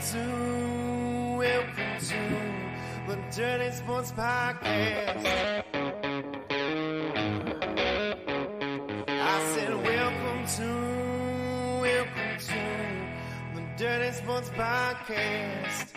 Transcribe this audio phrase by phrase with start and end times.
[0.00, 2.16] to, welcome to
[3.06, 5.26] the Dirty Sports Podcast.
[9.08, 10.70] I said, welcome to,
[11.82, 12.62] welcome to
[13.54, 15.92] the Dirty Sports Podcast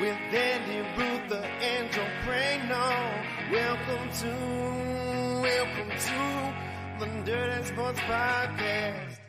[0.00, 2.86] with Andy Ruther and Joe Praino.
[3.52, 4.32] Welcome to,
[5.40, 9.20] welcome to the Dirty Sports Podcast.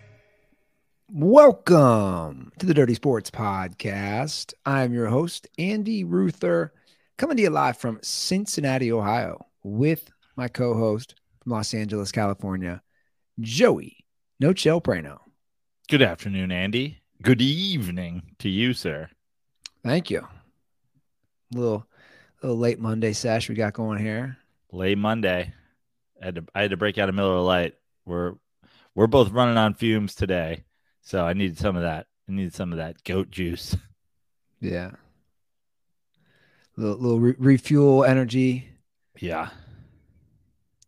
[1.08, 4.54] Welcome to the Dirty Sports Podcast.
[4.68, 6.72] I'm your host, Andy Ruther,
[7.18, 12.84] coming to you live from Cincinnati, Ohio, with my co host from Los Angeles, California,
[13.40, 14.06] Joey
[14.40, 15.18] No Chill Praino.
[15.90, 17.02] Good afternoon, Andy.
[17.24, 19.10] Good evening to you, sir.
[19.84, 20.20] Thank you.
[20.20, 21.88] A little,
[22.44, 24.38] little late Monday sesh we got going here.
[24.72, 25.52] Late Monday.
[26.22, 27.74] I had to, I had to break out a Miller Lite.
[28.06, 28.36] We're
[28.94, 30.66] we're both running on fumes today,
[31.02, 32.06] so I needed some of that.
[32.32, 33.76] I needed some of that goat juice.
[34.62, 34.92] Yeah.
[36.78, 38.70] Little, little re- refuel energy,
[39.20, 39.50] Yeah,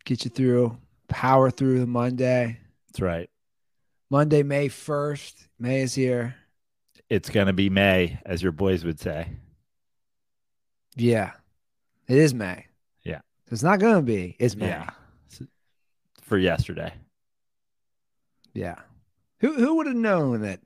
[0.06, 0.78] get you through,
[1.10, 2.60] power through the Monday.
[2.88, 3.30] that's right.
[4.10, 5.48] Monday, May 1st.
[5.60, 6.36] May is here.
[7.10, 9.28] It's gonna be May, as your boys would say.
[10.96, 11.32] Yeah,
[12.08, 12.68] it is May.
[13.04, 13.20] Yeah.
[13.52, 14.38] it's not gonna be.
[14.40, 14.68] It's May.
[14.68, 14.90] Yeah,
[16.22, 16.94] for yesterday.
[18.54, 18.76] Yeah.
[19.42, 20.62] Who who would have known that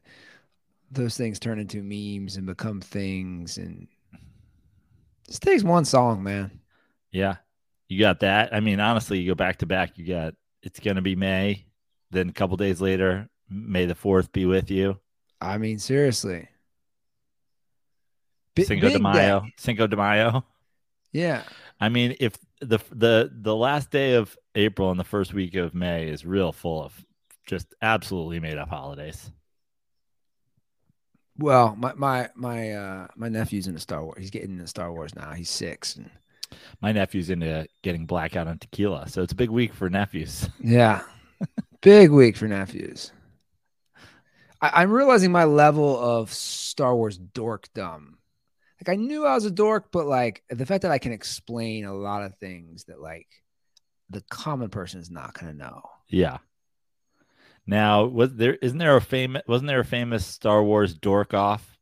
[0.92, 3.88] those things turn into memes and become things and
[5.28, 6.60] just takes one song, man.
[7.12, 7.36] Yeah,
[7.90, 8.54] you got that.
[8.54, 9.98] I mean, honestly, you go back to back.
[9.98, 11.66] You got it's gonna be May.
[12.12, 15.00] Then a couple days later, May the fourth be with you.
[15.42, 16.48] I mean, seriously.
[18.56, 19.42] Bi- Cinco de Mayo.
[19.42, 19.54] day.
[19.58, 20.46] Cinco de Mayo.
[21.12, 21.44] Yeah.
[21.80, 25.74] I mean, if the the the last day of April and the first week of
[25.74, 27.06] May is real full of
[27.46, 29.32] just absolutely made up holidays.
[31.40, 34.18] Well, my my my uh my nephew's into Star Wars.
[34.20, 35.34] He's getting into Star Wars now.
[35.34, 35.96] He's six.
[35.96, 36.10] And
[36.82, 40.50] My nephew's into getting blackout on tequila, so it's a big week for nephews.
[40.64, 41.02] yeah.
[41.82, 43.12] big week for nephews.
[44.62, 48.14] I, I'm realizing my level of Star Wars dorkdom.
[48.82, 51.86] Like I knew I was a dork, but like the fact that I can explain
[51.86, 53.28] a lot of things that like
[54.10, 55.82] the common person is not gonna know.
[56.08, 56.38] Yeah.
[57.68, 61.78] Now, was there isn't there a famous wasn't there a famous Star Wars dork off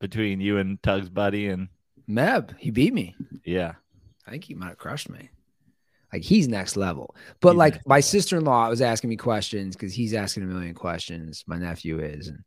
[0.00, 1.68] between you and Tug's buddy and
[2.08, 3.14] Meb, he beat me.
[3.44, 3.74] yeah.
[4.26, 5.30] I think he might have crushed me.
[6.12, 7.14] Like he's next level.
[7.40, 11.44] But He's like my sister-in-law was asking me questions because he's asking a million questions.
[11.46, 12.44] My nephew is, and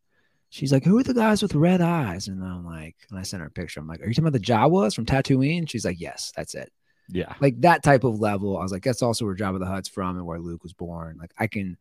[0.49, 3.41] she's like, "Who are the guys with red eyes?" And I'm like, and I sent
[3.41, 3.79] her a picture.
[3.79, 6.71] I'm like, "Are you talking about the Jawas from Tatooine?" She's like, "Yes, that's it."
[7.09, 7.33] Yeah.
[7.39, 8.57] Like that type of level.
[8.57, 11.17] I was like, "That's also where Jabba the Hutt's from and where Luke was born."
[11.19, 11.77] Like I can,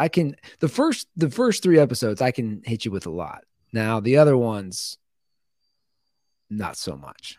[0.00, 0.34] I can.
[0.60, 3.44] The first, the first three episodes, I can hit you with a lot.
[3.72, 4.98] Now the other ones,
[6.48, 7.38] not so much.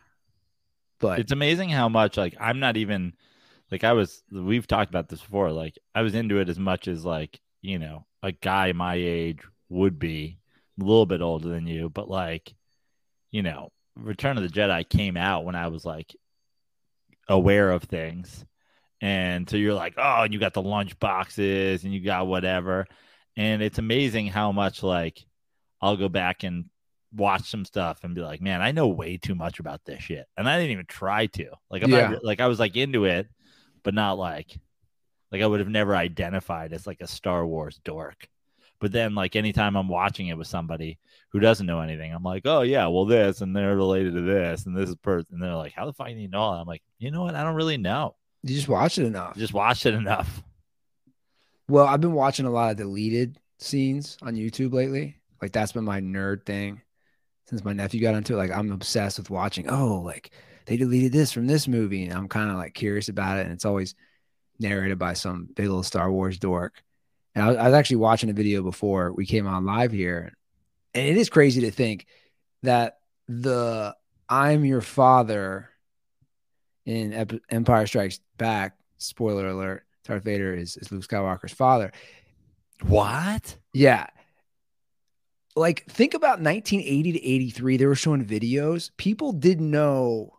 [0.99, 3.13] But It's amazing how much like I'm not even
[3.71, 5.51] like I was we've talked about this before.
[5.51, 9.39] Like I was into it as much as like, you know, a guy my age
[9.69, 10.37] would be,
[10.79, 12.53] a little bit older than you, but like,
[13.31, 16.15] you know, Return of the Jedi came out when I was like
[17.27, 18.45] aware of things.
[19.01, 22.85] And so you're like, oh, and you got the lunch boxes and you got whatever.
[23.35, 25.25] And it's amazing how much like
[25.81, 26.65] I'll go back and
[27.13, 30.25] watch some stuff and be like, man, I know way too much about this shit.
[30.37, 31.51] And I didn't even try to.
[31.69, 32.11] Like I'm Yeah.
[32.11, 33.27] not like I was like into it,
[33.83, 34.57] but not like
[35.31, 38.27] like I would have never identified as like a Star Wars dork.
[38.79, 40.99] But then like anytime I'm watching it with somebody
[41.31, 44.65] who doesn't know anything, I'm like, oh yeah, well this and they're related to this
[44.65, 46.43] and this is person and they're like, how the fuck do you know?
[46.43, 47.35] I'm like, you know what?
[47.35, 48.15] I don't really know.
[48.43, 49.37] You just watch it enough.
[49.37, 50.43] Just watch it enough.
[51.67, 55.17] Well, I've been watching a lot of deleted scenes on YouTube lately.
[55.41, 56.81] Like that's been my nerd thing
[57.45, 58.37] since my nephew got into it.
[58.37, 59.69] Like I'm obsessed with watching.
[59.69, 60.31] Oh, like
[60.65, 63.45] they deleted this from this movie, and I'm kind of like curious about it.
[63.45, 63.95] And it's always
[64.59, 66.83] narrated by some big old Star Wars dork.
[67.33, 70.33] And I was, I was actually watching a video before we came on live here,
[70.93, 72.05] and it is crazy to think
[72.63, 73.95] that the
[74.29, 75.70] "I'm Your Father"
[76.85, 78.77] in Ep- Empire Strikes Back.
[78.97, 81.91] Spoiler alert: Darth Vader is, is Luke Skywalker's father.
[82.83, 83.57] What?
[83.73, 84.07] Yeah.
[85.55, 88.89] Like think about 1980 to 83 they were showing videos.
[88.97, 90.37] People didn't know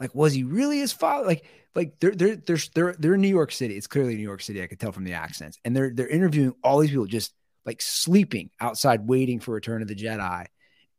[0.00, 1.26] like was he really his father?
[1.26, 3.76] Like like they're they're they're they're, they're in New York City.
[3.76, 4.62] It's clearly New York City.
[4.62, 5.58] I could tell from the accents.
[5.64, 7.32] And they're they're interviewing all these people just
[7.64, 10.46] like sleeping outside waiting for Return of the Jedi.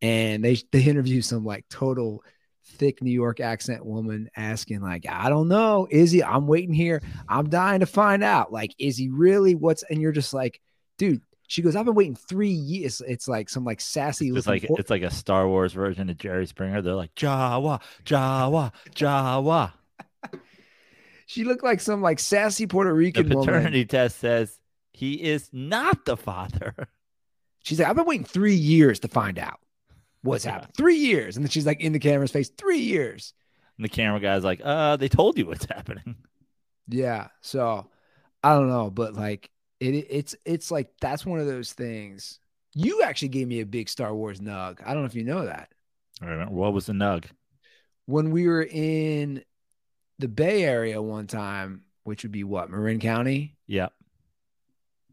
[0.01, 2.23] And they they interview some like total
[2.65, 6.23] thick New York accent woman asking like, I don't know, is he?
[6.23, 7.01] I'm waiting here.
[7.27, 8.51] I'm dying to find out.
[8.51, 9.55] Like, is he really?
[9.55, 9.83] What's?
[9.83, 10.59] And you're just like,
[10.97, 13.01] dude, She goes, I've been waiting three years.
[13.05, 14.29] It's like some like sassy.
[14.29, 16.81] It's like it's like a Star Wars version of Jerry Springer.
[16.81, 19.73] They're like Jawa, Jawa, Jawa.
[21.25, 23.45] she looked like some like sassy Puerto The Rican woman.
[23.45, 24.59] paternity test says
[24.93, 26.73] he is not the father.
[27.63, 29.59] She's like, I've been waiting three years to find out
[30.23, 30.53] what's Yeah.
[30.53, 30.73] happened.
[30.75, 31.35] Three years.
[31.37, 33.33] And then she's like in the camera's face, three years.
[33.77, 36.15] And the camera guy's like, uh, they told you what's happening.
[36.87, 37.27] Yeah.
[37.41, 37.89] So
[38.43, 39.49] I don't know, but like
[39.79, 42.39] it it's it's like that's one of those things.
[42.73, 44.79] You actually gave me a big Star Wars nug.
[44.83, 45.69] I don't know if you know that.
[46.21, 47.25] I remember what was the nug?
[48.05, 49.43] When we were in
[50.19, 53.89] the Bay Area one time, which would be what, Marin County, Yeah.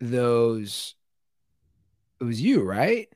[0.01, 0.95] those
[2.21, 3.09] it was you, right?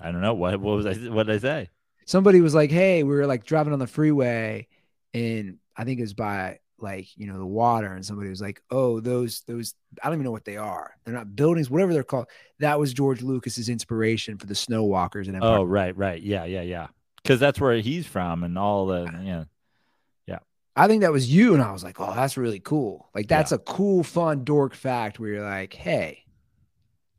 [0.00, 0.34] I don't know.
[0.34, 1.68] What what was I what did I say?
[2.10, 4.66] somebody was like, "Hey, we were like driving on the freeway,
[5.14, 8.60] and I think it was by like you know the water." And somebody was like,
[8.70, 10.94] "Oh, those those I don't even know what they are.
[11.04, 12.26] They're not buildings, whatever they're called."
[12.58, 15.58] That was George Lucas's inspiration for the snow walkers and Empire.
[15.58, 16.20] Oh, right, right.
[16.20, 16.88] Yeah, yeah, yeah.
[17.22, 19.44] Because that's where he's from and all the yeah,
[20.26, 20.38] yeah.
[20.76, 23.08] I think that was you, and I was like, "Oh, that's really cool.
[23.14, 26.24] Like that's a cool, fun dork fact where you're like, hey."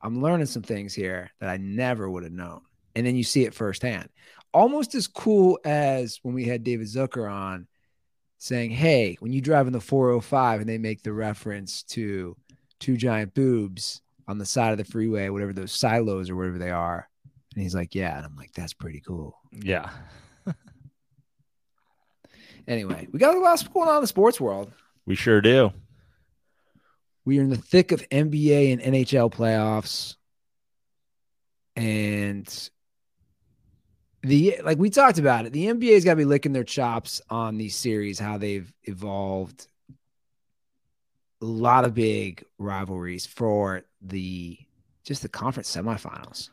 [0.04, 2.62] I'm learning some things here that I never would have known.
[2.96, 4.10] And then you see it firsthand.
[4.54, 7.68] Almost as cool as when we had David Zucker on
[8.38, 12.36] saying, Hey, when you drive in the 405 and they make the reference to
[12.80, 16.72] two giant boobs on the side of the freeway, whatever those silos or whatever they
[16.72, 17.08] are.
[17.54, 18.18] And he's like, Yeah.
[18.18, 19.38] And I'm like, That's pretty cool.
[19.52, 19.90] Yeah.
[22.68, 24.72] Anyway, we got a lot going on in the sports world.
[25.06, 25.74] We sure do.
[27.26, 30.16] We are in the thick of NBA and NHL playoffs.
[31.76, 32.70] And
[34.24, 37.58] the like we talked about it, the NBA's got to be licking their chops on
[37.58, 39.68] these series, how they've evolved.
[41.42, 44.58] A lot of big rivalries for the
[45.04, 46.50] just the conference semifinals.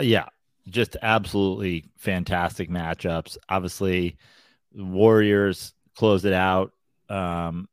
[0.00, 0.26] Yeah.
[0.68, 3.38] Just absolutely fantastic matchups.
[3.48, 4.16] Obviously,
[4.72, 6.72] Warriors closed it out.
[7.08, 7.68] Um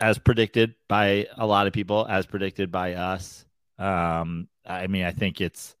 [0.00, 3.44] as predicted by a lot of people, as predicted by us.
[3.78, 5.74] Um, I mean, I think it's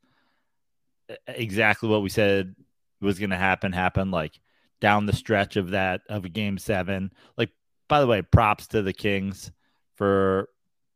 [1.26, 2.54] exactly what we said
[3.00, 3.72] was going to happen.
[3.72, 4.38] Happen like
[4.80, 7.12] down the stretch of that of a game seven.
[7.36, 7.50] Like,
[7.88, 9.50] by the way, props to the Kings
[9.96, 10.48] for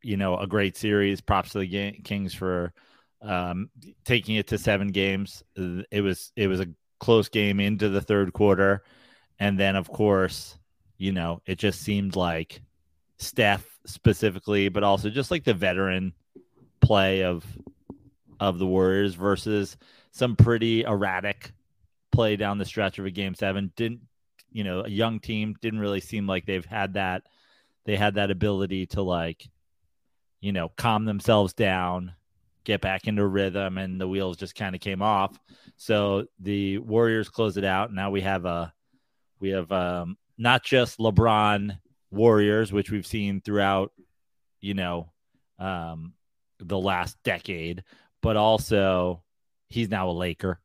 [0.03, 1.21] you know a great series.
[1.21, 2.73] Props to the Kings for
[3.23, 3.71] um,
[4.05, 5.43] taking it to seven games.
[5.57, 6.69] It was it was a
[6.99, 8.83] close game into the third quarter,
[9.39, 10.59] and then of course,
[10.99, 12.61] you know, it just seemed like
[13.19, 16.13] Steph specifically, but also just like the veteran
[16.81, 17.45] play of
[18.41, 19.77] of the Warriors versus
[20.13, 21.53] some pretty erratic
[22.13, 23.73] play down the stretch of a game seven.
[23.77, 24.03] Didn't
[24.53, 27.23] you know a young team didn't really seem like they've had that
[27.85, 29.49] they had that ability to like
[30.41, 32.13] you know calm themselves down
[32.65, 35.39] get back into rhythm and the wheels just kind of came off
[35.77, 38.73] so the warriors close it out now we have a
[39.41, 41.77] we have um not just lebron
[42.11, 43.93] warriors which we've seen throughout
[44.61, 45.11] you know
[45.59, 46.13] um
[46.61, 47.83] the last decade
[48.21, 49.22] but also
[49.73, 50.61] he's now a laker.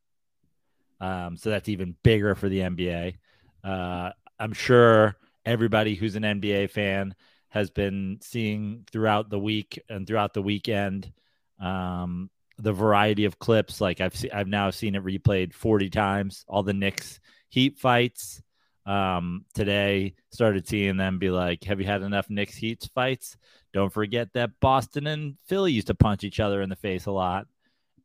[0.99, 3.15] Um so that's even bigger for the nba
[3.63, 5.15] uh i'm sure
[5.45, 7.15] everybody who's an nba fan
[7.49, 11.11] has been seeing throughout the week and throughout the weekend
[11.59, 13.79] um the variety of clips.
[13.79, 18.41] Like i've seen i've now seen it replayed 40 times all the Knicks heat fights.
[18.85, 23.37] Um today started seeing them be like have you had enough Knicks Heat fights?
[23.73, 27.11] Don't forget that Boston and Philly used to punch each other in the face a
[27.11, 27.47] lot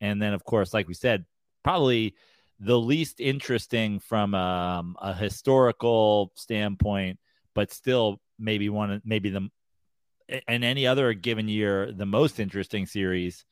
[0.02, 1.25] and then of course like we said
[1.64, 2.14] probably
[2.61, 7.18] the least interesting from um, a historical standpoint
[7.54, 9.49] but still maybe one maybe the
[10.28, 13.47] in any other given year the most interesting series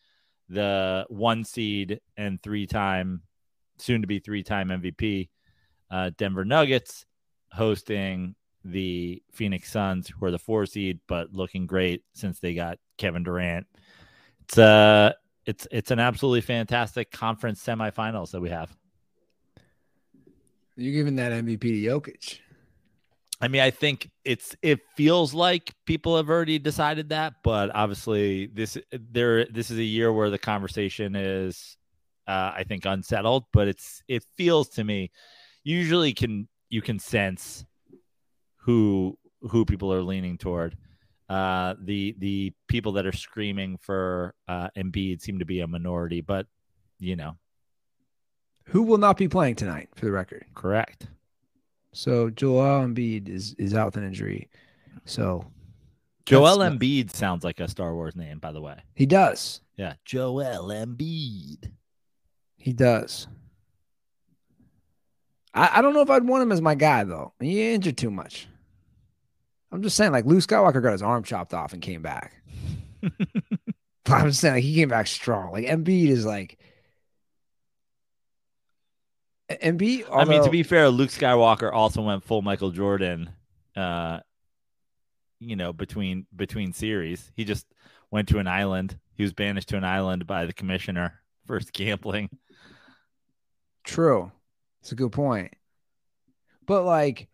[0.51, 3.23] the one seed and three time
[3.79, 5.29] soon to be three time mvp
[5.91, 7.07] uh, denver nuggets
[7.53, 12.79] hosting the phoenix suns who are the four seed but looking great since they got
[12.99, 13.67] kevin durant.
[14.43, 15.13] It's uh
[15.51, 18.75] it's it's an absolutely fantastic conference semifinals that we have
[20.77, 22.39] You're giving that MVP to Jokic.
[23.43, 28.47] I mean, I think it's it feels like people have already decided that, but obviously
[28.47, 31.77] this there this is a year where the conversation is
[32.27, 35.11] uh, I think unsettled, but it's it feels to me
[35.65, 37.65] usually can you can sense
[38.59, 40.77] who who people are leaning toward.
[41.31, 46.21] Uh, the the people that are screaming for uh, Embiid seem to be a minority,
[46.21, 46.47] but
[46.99, 47.37] you know,
[48.65, 50.45] Who will not be playing tonight, for the record?
[50.55, 51.07] correct.
[51.93, 54.51] So Joel Embiid is is out with an injury.
[55.05, 55.45] So
[56.27, 58.79] Joel That's- Embiid sounds like a Star Wars name, by the way.
[58.95, 59.61] He does.
[59.77, 61.71] Yeah, Joel Embiid.
[62.57, 63.27] He does.
[65.55, 67.33] I, I don't know if I'd want him as my guy though.
[67.41, 68.49] He injured too much.
[69.73, 72.35] I'm just saying, like Luke Skywalker got his arm chopped off and came back.
[74.07, 75.53] I'm just saying, like, he came back strong.
[75.53, 76.59] Like Embiid is like
[79.51, 80.05] Embiid.
[80.13, 83.31] I mean, to be fair, Luke Skywalker also went full Michael Jordan.
[83.77, 84.21] Uh,
[85.39, 87.67] you know, between between series, he just
[88.11, 88.99] went to an island.
[89.15, 92.31] He was banished to an island by the commissioner for gambling.
[93.85, 94.31] True.
[94.83, 95.55] It's a good point.
[96.67, 97.29] But like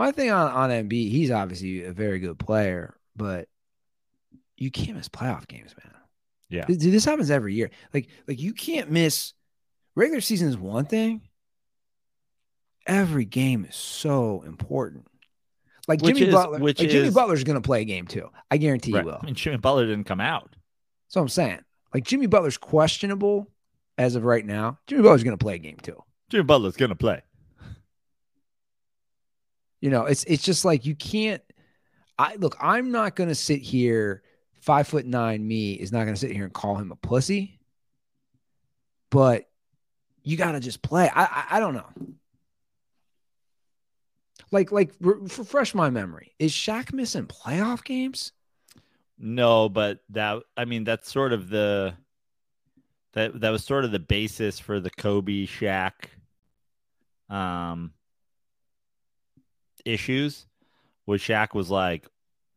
[0.00, 3.48] my thing on on Embiid, he's obviously a very good player, but
[4.56, 5.94] you can't miss playoff games, man.
[6.48, 6.64] Yeah.
[6.64, 7.70] Th- This happens every year.
[7.94, 9.32] Like like you can't miss
[9.94, 11.22] regular season is one thing.
[12.86, 15.06] Every game is so important.
[15.86, 18.30] Like Which Jimmy is- Butler, which like Jimmy Butler's going to play a game too.
[18.50, 19.02] I guarantee Right.
[19.04, 19.18] he will.
[19.22, 20.50] I mean, Jimmy Butler didn't come out.
[21.06, 21.60] That's what I'm saying.
[21.94, 23.48] Like Jimmy Butler's questionable
[23.98, 24.78] as of right now.
[24.86, 26.02] Jimmy Butler's going to play a game too.
[26.30, 27.22] Jimmy Butler's gonna play.
[29.80, 31.42] You know, it's it's just like you can't.
[32.18, 32.56] I look.
[32.60, 34.22] I'm not going to sit here.
[34.60, 37.58] Five foot nine me is not going to sit here and call him a pussy.
[39.10, 39.48] But
[40.22, 41.08] you got to just play.
[41.08, 41.88] I, I I don't know.
[44.52, 46.34] Like like re- refresh my memory.
[46.38, 48.32] Is Shaq missing playoff games?
[49.18, 51.94] No, but that I mean that's sort of the
[53.12, 55.92] that that was sort of the basis for the Kobe Shaq
[57.28, 57.92] um
[59.84, 60.46] issues.
[61.04, 62.06] Where Shaq was like,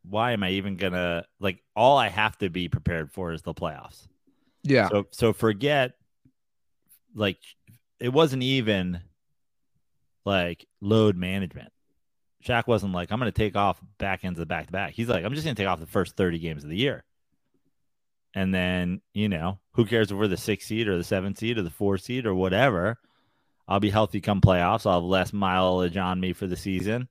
[0.04, 3.54] why am I even gonna like all I have to be prepared for is the
[3.54, 4.08] playoffs.
[4.64, 4.90] Yeah.
[4.90, 5.94] So so forget
[7.16, 7.38] like
[8.00, 9.02] it wasn't even
[10.26, 11.72] like load management.
[12.46, 14.94] Shaq wasn't like, I'm gonna take off back ends of the back to back.
[14.94, 17.04] He's like, I'm just gonna take off the first 30 games of the year.
[18.36, 21.58] And then, you know, who cares if we're the six seed or the seven seed
[21.58, 22.98] or the four seed or whatever.
[23.68, 24.86] I'll be healthy come playoffs.
[24.86, 27.08] I'll have less mileage on me for the season.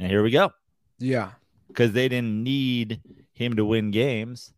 [0.00, 0.50] And here we go
[0.98, 1.32] yeah.
[1.68, 3.02] because they didn't need
[3.32, 4.52] him to win games.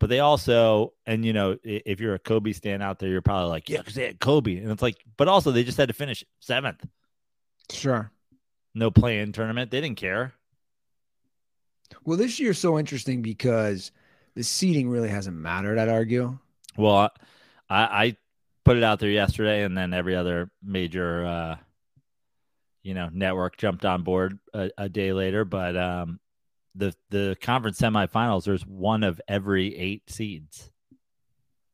[0.00, 3.48] But they also, and you know, if you're a Kobe stand out there, you're probably
[3.48, 4.58] like, yeah, because they had Kobe.
[4.58, 6.86] And it's like, but also they just had to finish seventh.
[7.70, 8.10] Sure.
[8.74, 9.70] No play in tournament.
[9.70, 10.34] They didn't care.
[12.04, 13.90] Well, this year's so interesting because
[14.34, 15.78] the seating really hasn't mattered.
[15.78, 16.38] I'd argue.
[16.76, 17.10] Well,
[17.68, 18.16] I, I
[18.64, 21.56] put it out there yesterday, and then every other major, uh,
[22.88, 25.44] you know, network jumped on board a, a day later.
[25.44, 26.20] But um,
[26.74, 30.70] the the conference semifinals, there's one of every eight seeds.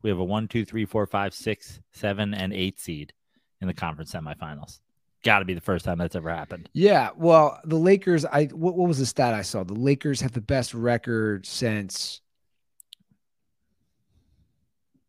[0.02, 3.12] We have a one, two, three, four, five, six, seven, and eight seed
[3.60, 4.80] in the conference semifinals.
[5.22, 6.68] Got to be the first time that's ever happened.
[6.72, 8.24] Yeah, well, the Lakers.
[8.24, 9.62] I what, what was the stat I saw?
[9.62, 12.22] The Lakers have the best record since,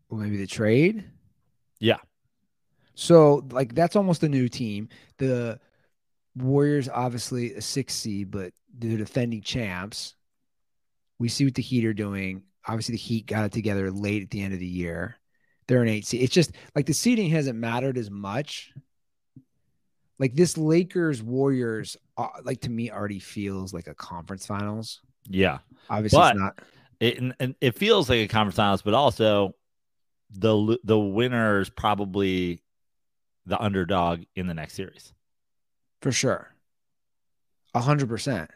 [0.07, 1.03] well, maybe the trade.
[1.79, 1.97] Yeah.
[2.93, 4.89] So like that's almost a new team.
[5.17, 5.59] The
[6.35, 10.15] Warriors obviously a six seed, but they're defending champs.
[11.19, 12.43] We see what the Heat are doing.
[12.67, 15.17] Obviously, the Heat got it together late at the end of the year.
[15.67, 16.21] They're an eight seed.
[16.21, 18.73] It's just like the seeding hasn't mattered as much.
[20.19, 25.01] Like this Lakers Warriors, uh, like to me, already feels like a conference finals.
[25.27, 25.59] Yeah.
[25.89, 26.59] Obviously, But- it's not.
[27.01, 29.53] It, and, and it feels like a conference finals, but also
[30.31, 32.63] the the winner is probably
[33.45, 35.13] the underdog in the next series.
[36.05, 36.53] For sure.
[37.73, 38.51] A hundred percent.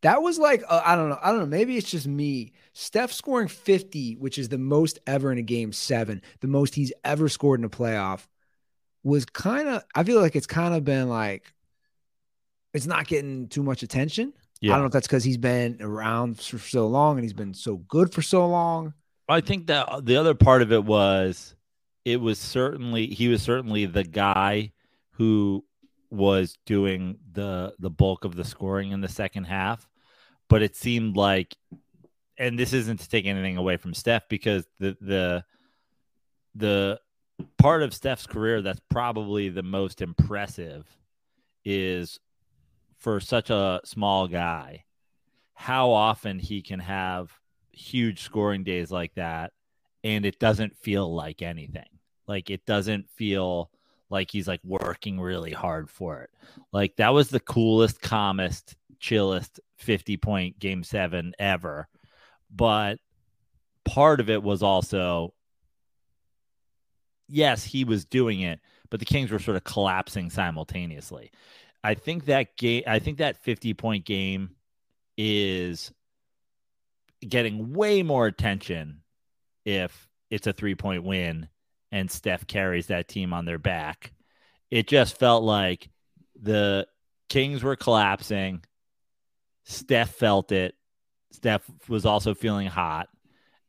[0.00, 1.18] That was like, uh, I don't know.
[1.22, 1.46] I don't know.
[1.46, 2.54] Maybe it's just me.
[2.72, 6.92] Steph scoring 50, which is the most ever in a game seven, the most he's
[7.04, 8.26] ever scored in a playoff,
[9.04, 11.54] was kind of, I feel like it's kind of been like,
[12.74, 14.32] it's not getting too much attention.
[14.60, 14.72] Yeah.
[14.72, 17.54] I don't know if that's because he's been around for so long and he's been
[17.54, 18.92] so good for so long.
[19.28, 21.54] I think that the other part of it was
[22.04, 24.72] it was certainly he was certainly the guy
[25.12, 25.64] who
[26.12, 29.88] was doing the the bulk of the scoring in the second half,
[30.48, 31.56] but it seemed like
[32.38, 35.44] and this isn't to take anything away from Steph because the the
[36.54, 37.00] the
[37.58, 40.86] part of Steph's career that's probably the most impressive
[41.64, 42.20] is
[42.98, 44.84] for such a small guy
[45.54, 47.32] how often he can have
[47.72, 49.52] huge scoring days like that
[50.04, 51.86] and it doesn't feel like anything.
[52.26, 53.70] Like it doesn't feel
[54.12, 56.30] like he's like working really hard for it.
[56.70, 61.88] Like that was the coolest calmest chillest 50 point game 7 ever.
[62.54, 62.98] But
[63.84, 65.34] part of it was also
[67.26, 71.32] yes he was doing it but the kings were sort of collapsing simultaneously.
[71.82, 74.50] I think that game i think that 50 point game
[75.16, 75.90] is
[77.26, 79.00] getting way more attention
[79.64, 81.48] if it's a three point win
[81.92, 84.12] and Steph carries that team on their back.
[84.70, 85.90] It just felt like
[86.40, 86.88] the
[87.28, 88.64] Kings were collapsing.
[89.64, 90.74] Steph felt it.
[91.30, 93.08] Steph was also feeling hot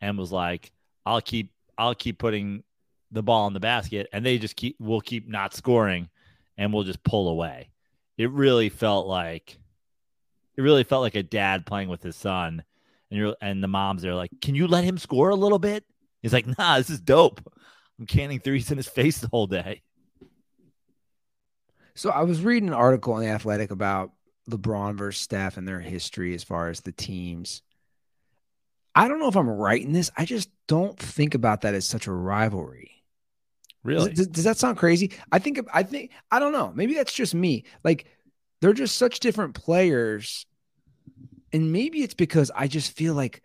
[0.01, 0.71] and was like,
[1.05, 2.63] I'll keep I'll keep putting
[3.11, 6.09] the ball in the basket and they just keep will keep not scoring
[6.57, 7.69] and we'll just pull away.
[8.17, 9.57] It really felt like
[10.55, 12.63] it really felt like a dad playing with his son
[13.11, 15.85] and you're and the moms are like, "Can you let him score a little bit?"
[16.21, 17.41] He's like, "Nah, this is dope.
[17.99, 19.81] I'm canning threes in his face the whole day."
[21.95, 24.11] So I was reading an article in the Athletic about
[24.49, 27.61] LeBron versus Steph and their history as far as the teams.
[28.95, 30.11] I don't know if I'm right in this.
[30.17, 33.03] I just don't think about that as such a rivalry.
[33.83, 34.13] Really?
[34.13, 35.11] Does, does, that sound crazy?
[35.31, 36.71] I think I think I don't know.
[36.73, 37.65] Maybe that's just me.
[37.83, 38.05] Like
[38.61, 40.45] they're just such different players.
[41.51, 43.43] And maybe it's because I just feel like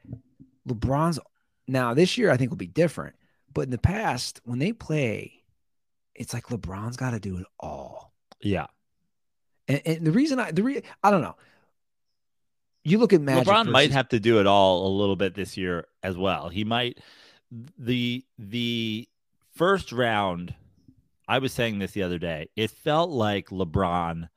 [0.66, 1.18] LeBron's
[1.66, 3.16] now this year I think will be different.
[3.52, 5.44] But in the past, when they play,
[6.14, 8.12] it's like LeBron's got to do it all.
[8.40, 8.66] Yeah.
[9.66, 11.36] And, and the reason I the re, I don't know.
[12.84, 13.46] You look at Magic.
[13.46, 16.48] LeBron versus, might have to do it all a little bit this year as well.
[16.48, 16.98] He might
[17.78, 19.08] the the
[19.54, 20.54] first round,
[21.26, 24.28] I was saying this the other day, it felt like LeBron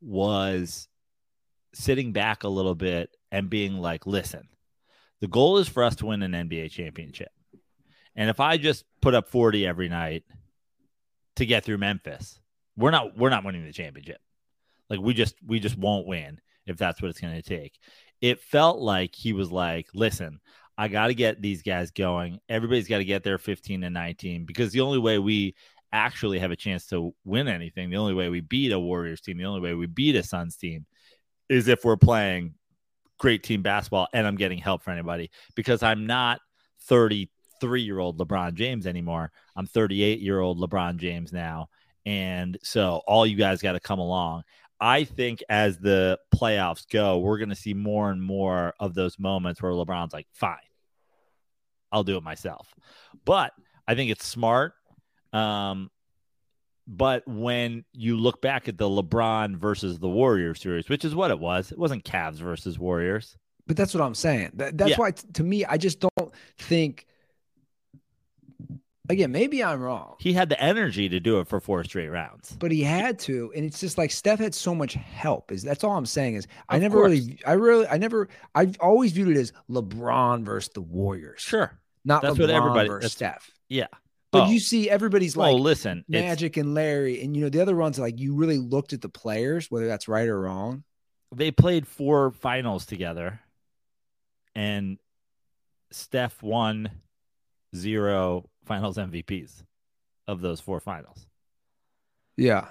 [0.00, 0.88] was
[1.72, 4.48] sitting back a little bit and being like, listen,
[5.20, 7.30] the goal is for us to win an NBA championship.
[8.16, 10.24] And if I just put up 40 every night
[11.36, 12.40] to get through Memphis,
[12.76, 14.20] we're not we're not winning the championship.
[14.88, 17.78] Like we just we just won't win if that's what it's going to take.
[18.20, 20.40] It felt like he was like, listen,
[20.78, 22.40] I got to get these guys going.
[22.48, 25.54] Everybody's got to get there 15 and 19 because the only way we
[25.92, 29.38] actually have a chance to win anything, the only way we beat a Warriors team,
[29.38, 30.86] the only way we beat a Suns team
[31.48, 32.54] is if we're playing
[33.18, 36.40] great team basketball and I'm getting help for anybody because I'm not
[37.60, 39.32] 33 year old LeBron James anymore.
[39.56, 41.68] I'm 38 year old LeBron James now.
[42.04, 44.44] And so all you guys got to come along.
[44.80, 49.18] I think as the playoffs go, we're going to see more and more of those
[49.18, 50.56] moments where LeBron's like, fine,
[51.90, 52.74] I'll do it myself.
[53.24, 53.52] But
[53.88, 54.74] I think it's smart.
[55.32, 55.90] Um,
[56.86, 61.30] but when you look back at the LeBron versus the Warriors series, which is what
[61.30, 63.36] it was, it wasn't Cavs versus Warriors.
[63.66, 64.52] But that's what I'm saying.
[64.54, 64.96] That, that's yeah.
[64.96, 67.06] why, t- to me, I just don't think
[69.08, 70.16] Again, maybe I'm wrong.
[70.18, 72.56] He had the energy to do it for four straight rounds.
[72.58, 75.52] But he had to, and it's just like Steph had so much help.
[75.52, 77.10] Is that's all I'm saying is I never course.
[77.10, 81.40] really I really I never I've always viewed it as LeBron versus the Warriors.
[81.40, 81.78] Sure.
[82.04, 83.50] Not that's LeBron what everybody versus Steph.
[83.68, 83.86] Yeah.
[84.32, 84.50] But oh.
[84.50, 87.76] you see everybody's oh, like oh, listen, Magic and Larry, and you know the other
[87.76, 90.84] ones like you really looked at the players, whether that's right or wrong.
[91.34, 93.40] They played four finals together,
[94.54, 94.98] and
[95.90, 96.90] Steph won
[97.74, 99.62] zero finals MVPs
[100.26, 101.26] of those four finals.
[102.36, 102.66] Yeah.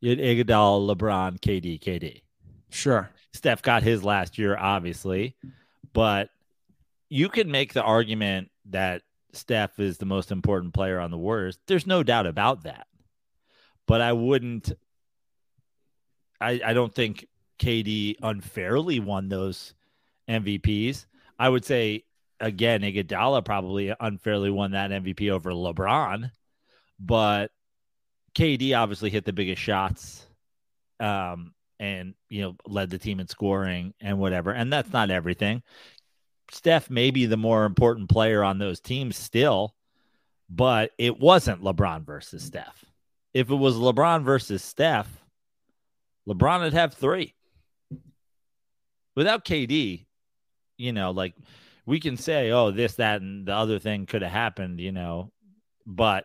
[0.00, 2.22] You had Iguodala, LeBron, KD, KD.
[2.70, 3.10] Sure.
[3.34, 5.36] Steph got his last year, obviously,
[5.92, 6.30] but
[7.08, 11.58] you can make the argument that Steph is the most important player on the Warriors.
[11.66, 12.86] There's no doubt about that.
[13.86, 14.72] But I wouldn't
[16.40, 17.26] I, I don't think
[17.58, 19.74] KD unfairly won those
[20.28, 21.06] MVPs.
[21.38, 22.04] I would say
[22.40, 26.30] again, Iguodala probably unfairly won that MVP over LeBron,
[26.98, 27.50] but
[28.34, 30.26] KD obviously hit the biggest shots,
[30.98, 34.52] um, and you know led the team in scoring and whatever.
[34.52, 35.62] And that's not everything.
[36.50, 39.74] Steph may be the more important player on those teams still,
[40.48, 42.84] but it wasn't LeBron versus Steph.
[43.32, 45.08] If it was LeBron versus Steph,
[46.28, 47.34] LeBron would have three.
[49.14, 50.06] Without KD,
[50.76, 51.34] you know, like
[51.90, 55.32] we can say, oh, this, that, and the other thing could have happened, you know,
[55.84, 56.24] but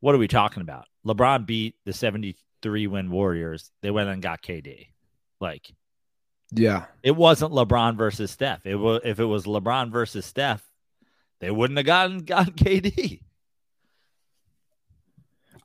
[0.00, 0.86] what are we talking about?
[1.06, 3.70] LeBron beat the 73 win Warriors.
[3.82, 4.86] They went and got KD.
[5.42, 5.70] Like,
[6.52, 8.64] yeah, it wasn't LeBron versus Steph.
[8.64, 10.62] It was if it was LeBron versus Steph,
[11.40, 13.20] they wouldn't have gotten gotten KD.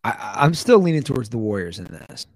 [0.03, 2.27] I, I'm still leaning towards the Warriors in this.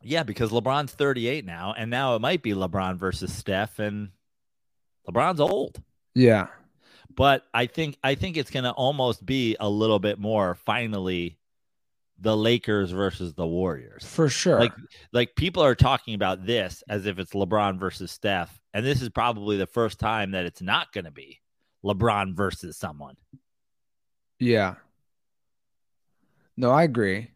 [0.00, 4.08] Yeah, because LeBron's 38 now, and now it might be LeBron versus Steph, and
[5.08, 5.82] LeBron's old.
[6.14, 6.48] Yeah.
[7.14, 11.38] But I think I think it's going to almost be a little bit more finally
[12.18, 14.04] the Lakers versus the Warriors.
[14.04, 14.58] For sure.
[14.58, 14.72] Like
[15.12, 19.08] like people are talking about this as if it's LeBron versus Steph and this is
[19.08, 21.40] probably the first time that it's not going to be
[21.84, 23.16] LeBron versus someone.
[24.38, 24.74] Yeah.
[26.56, 27.30] No, I agree.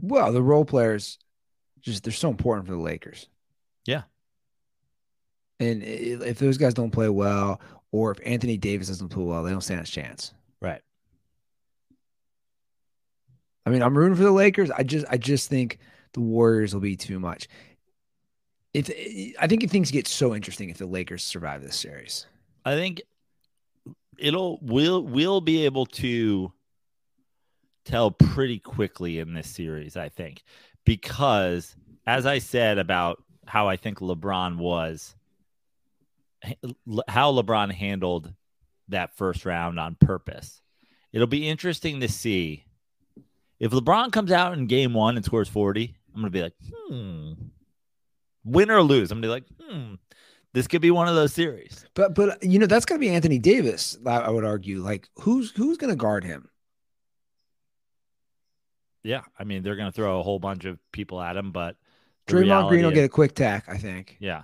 [0.00, 1.18] Well, the role players
[1.80, 3.28] just they're so important for the Lakers.
[3.86, 4.02] Yeah.
[5.58, 7.60] And if those guys don't play well,
[7.92, 10.34] or if Anthony Davis doesn't play well, they don't stand a chance.
[10.60, 10.82] Right.
[13.64, 14.70] I mean, I'm rooting for the Lakers.
[14.70, 15.78] I just, I just think
[16.12, 17.48] the Warriors will be too much.
[18.74, 18.90] If
[19.40, 22.26] I think if things get so interesting if the Lakers survive this series.
[22.64, 23.00] I think
[24.18, 26.52] it'll we'll we'll be able to
[27.86, 30.42] tell pretty quickly in this series, I think,
[30.84, 31.74] because
[32.06, 35.14] as I said about how I think LeBron was,
[37.08, 38.32] how LeBron handled
[38.88, 40.60] that first round on purpose.
[41.12, 42.64] It'll be interesting to see
[43.58, 45.96] if LeBron comes out in game one and scores 40.
[46.14, 47.32] I'm going to be like, hmm,
[48.44, 49.10] win or lose.
[49.10, 49.94] I'm going to be like, hmm,
[50.52, 51.84] this could be one of those series.
[51.94, 54.80] But, but, you know, that's going to be Anthony Davis, I would argue.
[54.80, 56.48] Like, who's, who's going to guard him?
[59.06, 61.76] Yeah, I mean they're going to throw a whole bunch of people at him, but
[62.26, 64.16] Draymond Green will get a quick tack, I think.
[64.18, 64.42] Yeah,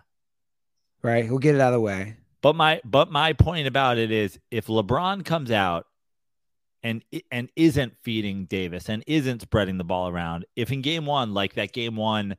[1.03, 1.25] right.
[1.25, 2.17] He'll get it out of the way.
[2.41, 5.87] But my but my point about it is, if LeBron comes out
[6.83, 11.35] and and isn't feeding Davis and isn't spreading the ball around, if in game one,
[11.35, 12.37] like that game one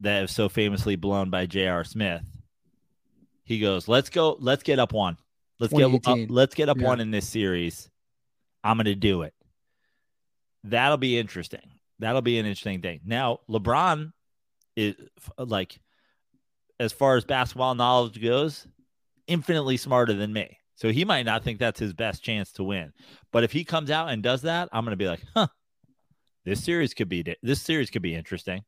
[0.00, 1.84] that was so famously blown by J.R.
[1.84, 2.24] Smith,
[3.44, 5.16] he goes, "Let's go, let's get up one,
[5.60, 6.86] let's get uh, up, let's get up yeah.
[6.86, 7.88] one in this series.
[8.64, 9.34] I'm going to do it."
[10.64, 11.72] that'll be interesting.
[11.98, 13.00] That'll be an interesting thing.
[13.04, 14.12] Now, LeBron
[14.76, 14.94] is
[15.36, 15.80] like,
[16.80, 18.66] as far as basketball knowledge goes,
[19.26, 20.58] infinitely smarter than me.
[20.74, 22.92] So he might not think that's his best chance to win.
[23.32, 25.48] But if he comes out and does that, I'm going to be like, huh,
[26.44, 28.64] this series could be this series could be interesting.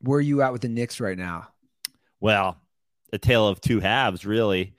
[0.00, 1.48] Where are you at with the Knicks right now?
[2.20, 2.58] Well,
[3.12, 4.74] a tale of two halves, really.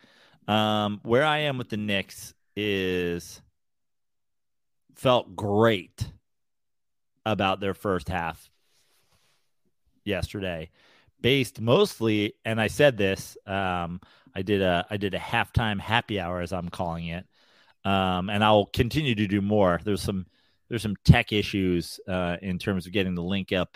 [0.47, 3.41] Um, where I am with the Knicks is
[4.95, 6.11] felt great
[7.25, 8.51] about their first half
[10.03, 10.69] yesterday
[11.25, 13.99] based mostly and i said this um,
[14.35, 17.25] i did a i did a halftime happy hour as i'm calling it
[17.83, 20.27] um, and i'll continue to do more there's some
[20.69, 23.75] there's some tech issues uh, in terms of getting the link up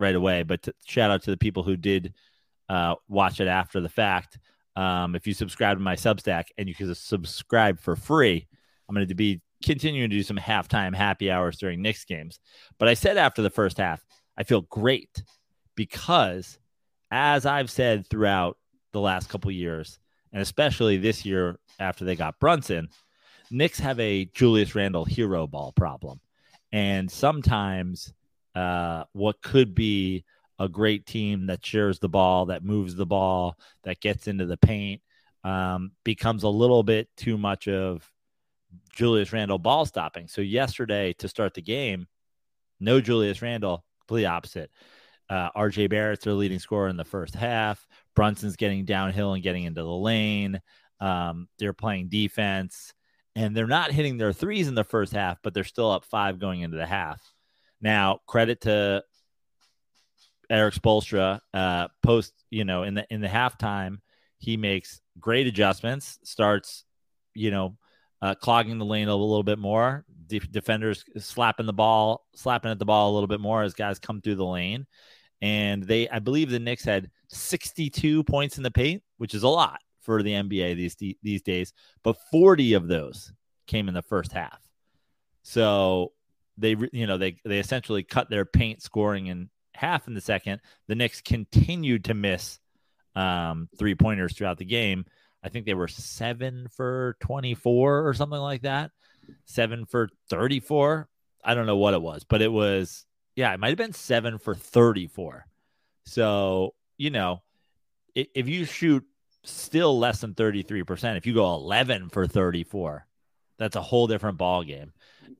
[0.00, 2.12] right away but t- shout out to the people who did
[2.68, 4.40] uh, watch it after the fact
[4.74, 8.48] um, if you subscribe to my substack and you can subscribe for free
[8.88, 12.40] i'm going to be continuing to do some halftime happy hours during Knicks games.
[12.78, 14.02] But I said after the first half,
[14.36, 15.22] I feel great
[15.76, 16.58] because,
[17.10, 18.56] as I've said throughout
[18.92, 19.98] the last couple years,
[20.32, 22.88] and especially this year after they got Brunson,
[23.50, 26.20] Knicks have a Julius Randle hero ball problem.
[26.72, 28.12] And sometimes
[28.54, 30.24] uh, what could be
[30.58, 34.56] a great team that shares the ball, that moves the ball, that gets into the
[34.56, 35.00] paint,
[35.42, 38.08] um, becomes a little bit too much of
[38.92, 40.28] Julius Randle ball stopping.
[40.28, 42.06] So yesterday to start the game,
[42.78, 44.70] no Julius Randle, complete opposite.
[45.30, 47.86] Uh, RJ Barrett's their leading scorer in the first half.
[48.16, 50.60] Brunson's getting downhill and getting into the lane.
[51.00, 52.92] Um, they're playing defense
[53.36, 56.38] and they're not hitting their threes in the first half, but they're still up five
[56.38, 57.20] going into the half.
[57.80, 59.04] Now, credit to
[60.50, 63.98] Erik Spoelstra, uh, post, you know, in the in the halftime,
[64.38, 66.84] he makes great adjustments, starts,
[67.34, 67.76] you know,
[68.20, 70.04] uh, clogging the lane a little bit more.
[70.26, 73.98] De- defenders slapping the ball, slapping at the ball a little bit more as guys
[73.98, 74.86] come through the lane.
[75.42, 79.48] And they, I believe, the Knicks had 62 points in the paint, which is a
[79.48, 81.72] lot for the NBA these these days.
[82.02, 83.32] But 40 of those
[83.66, 84.60] came in the first half.
[85.42, 86.12] So
[86.58, 90.60] they, you know, they they essentially cut their paint scoring in half in the second.
[90.88, 92.58] The Knicks continued to miss
[93.16, 95.06] um, three pointers throughout the game
[95.42, 98.90] I think they were seven for 24 or something like that.
[99.46, 101.08] Seven for 34.
[101.42, 104.38] I don't know what it was, but it was, yeah, it might have been seven
[104.38, 105.46] for 34.
[106.04, 107.42] So, you know,
[108.14, 109.04] if you shoot
[109.44, 113.06] still less than 33%, if you go 11 for 34,
[113.58, 114.92] that's a whole different ball game.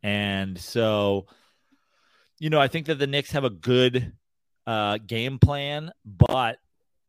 [0.03, 1.27] And so,
[2.39, 4.13] you know, I think that the Knicks have a good
[4.67, 6.59] uh, game plan, but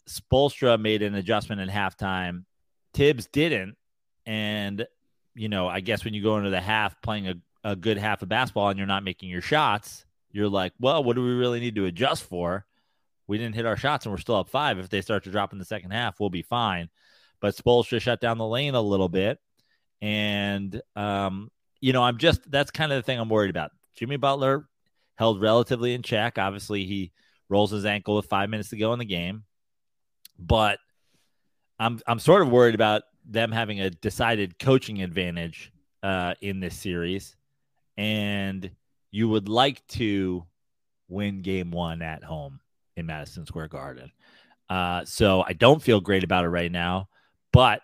[0.10, 2.46] Spoelstra made an adjustment in halftime
[2.94, 3.78] Thibs didn't.
[4.26, 4.86] And,
[5.34, 8.22] you know, I guess when you go into the half playing a, a good half
[8.22, 11.60] of basketball and you're not making your shots, you're like, well, what do we really
[11.60, 12.66] need to adjust for?
[13.28, 14.80] We didn't hit our shots and we're still up five.
[14.80, 16.90] If they start to drop in the second half, we'll be fine.
[17.40, 19.40] But Spoelstra shut down the lane a little bit.
[20.02, 23.72] And, um, you know, I'm just, that's kind of the thing I'm worried about.
[23.96, 24.68] Jimmy Butler
[25.16, 26.38] held relatively in check.
[26.38, 27.12] Obviously, he
[27.50, 29.44] rolls his ankle with five minutes to go in the game.
[30.40, 30.80] But
[31.82, 35.72] I'm I'm sort of worried about them having a decided coaching advantage
[36.04, 37.36] uh, in this series,
[37.98, 38.70] and
[39.12, 40.46] you would like to
[41.08, 42.60] win Game One at home
[42.96, 44.12] in Madison Square Garden.
[44.70, 47.10] Uh, so I don't feel great about it right now.
[47.52, 47.82] But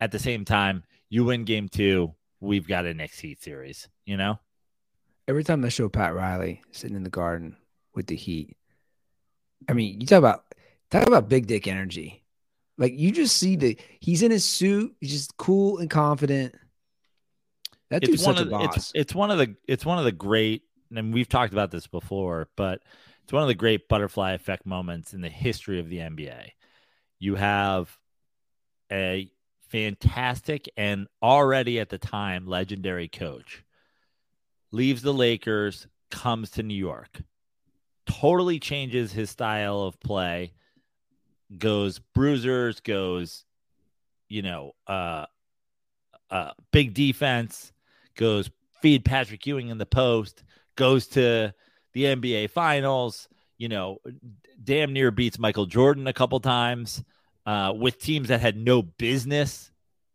[0.00, 4.16] at the same time, you win game two, we've got a Knicks Heat series, you
[4.16, 4.38] know?
[5.26, 7.56] Every time I show Pat Riley sitting in the garden
[7.94, 8.56] with the Heat,
[9.68, 10.44] I mean, you talk about
[10.90, 12.22] talk about big dick energy.
[12.76, 16.54] Like you just see the he's in his suit, he's just cool and confident.
[17.90, 18.76] That dude's one such a the, boss.
[18.76, 20.62] it's, it's one of the it's one of the great
[20.94, 22.82] and we've talked about this before, but
[23.22, 26.50] it's one of the great butterfly effect moments in the history of the NBA.
[27.18, 27.96] You have
[28.90, 29.30] a
[29.68, 33.64] fantastic and already at the time legendary coach
[34.70, 37.20] leaves the Lakers, comes to New York,
[38.06, 40.52] totally changes his style of play,
[41.56, 43.44] goes bruisers, goes,
[44.28, 45.26] you know, uh,
[46.30, 47.72] uh, big defense,
[48.18, 48.50] goes
[48.82, 50.44] feed Patrick Ewing in the post,
[50.76, 51.54] goes to
[51.94, 53.98] the NBA Finals, you know,
[54.62, 57.02] damn near beats Michael Jordan a couple times
[57.46, 59.70] uh, with teams that had no business.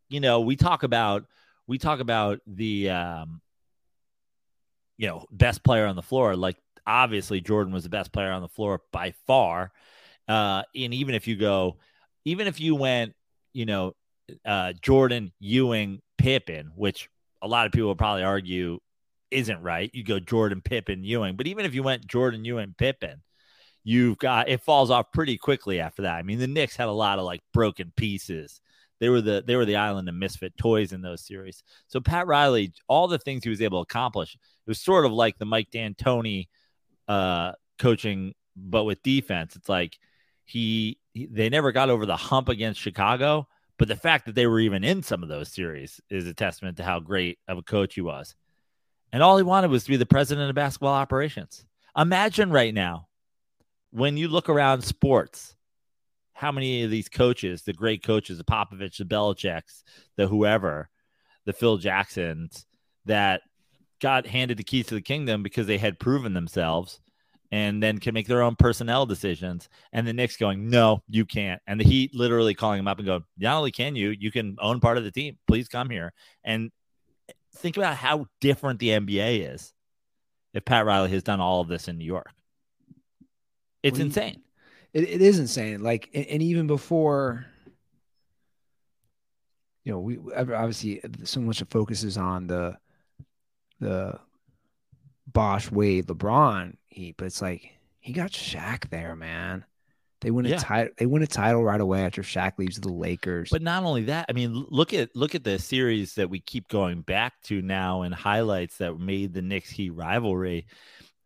[0.10, 1.26] You know, we talk about
[1.66, 3.42] we talk about the um,
[4.98, 6.36] you know best player on the floor.
[6.36, 9.72] Like obviously Jordan was the best player on the floor by far.
[10.28, 11.78] Uh, and even if you go,
[12.26, 13.14] even if you went,
[13.54, 13.94] you know,
[14.46, 17.10] uh, Jordan, Ewing, Pippen, which
[17.44, 18.80] a lot of people would probably argue
[19.30, 19.90] isn't right.
[19.94, 21.36] You go Jordan, Pippen, Ewing.
[21.36, 23.22] But even if you went Jordan, Ewing, Pippen,
[23.84, 26.16] you've got it falls off pretty quickly after that.
[26.16, 28.62] I mean, the Knicks had a lot of like broken pieces.
[29.00, 31.64] They were the they were the island of misfit toys in those series.
[31.88, 35.12] So Pat Riley, all the things he was able to accomplish, it was sort of
[35.12, 36.48] like the Mike D'Antoni
[37.08, 39.56] uh, coaching, but with defense.
[39.56, 39.98] It's like
[40.46, 43.48] he, he they never got over the hump against Chicago,
[43.78, 46.78] but the fact that they were even in some of those series is a testament
[46.78, 48.36] to how great of a coach he was.
[49.12, 51.66] And all he wanted was to be the president of basketball operations.
[51.98, 53.08] Imagine right now
[53.92, 55.56] when you look around sports,
[56.34, 59.84] how many of these coaches, the great coaches, the Popovich, the Belichick's,
[60.16, 60.90] the whoever,
[61.46, 62.66] the Phil Jacksons,
[63.06, 63.42] that
[64.02, 67.00] got handed the keys to the kingdom because they had proven themselves
[67.54, 69.70] and then can make their own personnel decisions.
[69.92, 71.62] And the Knicks going, no, you can't.
[71.68, 74.56] And the Heat literally calling him up and going, not only can you, you can
[74.60, 75.38] own part of the team.
[75.48, 76.14] Please come here.
[76.44, 76.72] And
[77.58, 79.72] think about how different the NBA is
[80.56, 82.32] if Pat Riley has done all of this in New York.
[83.84, 84.42] It's Well, insane.
[84.92, 85.84] it, it is insane.
[85.84, 87.46] Like, and, and even before,
[89.84, 92.78] you know, we obviously so much of focus is on the
[93.80, 94.20] the
[95.28, 99.66] Bosh Wade LeBron heat, but it's like he got Shaq there, man.
[100.22, 100.58] They win a Yeah.
[100.58, 100.94] title.
[100.98, 103.50] They win a title right away after Shaq leaves the Lakers.
[103.50, 106.70] But not only that, I mean, look at look at the series that we keep
[106.70, 110.66] going back to now and highlights that made the Knicks Heat rivalry.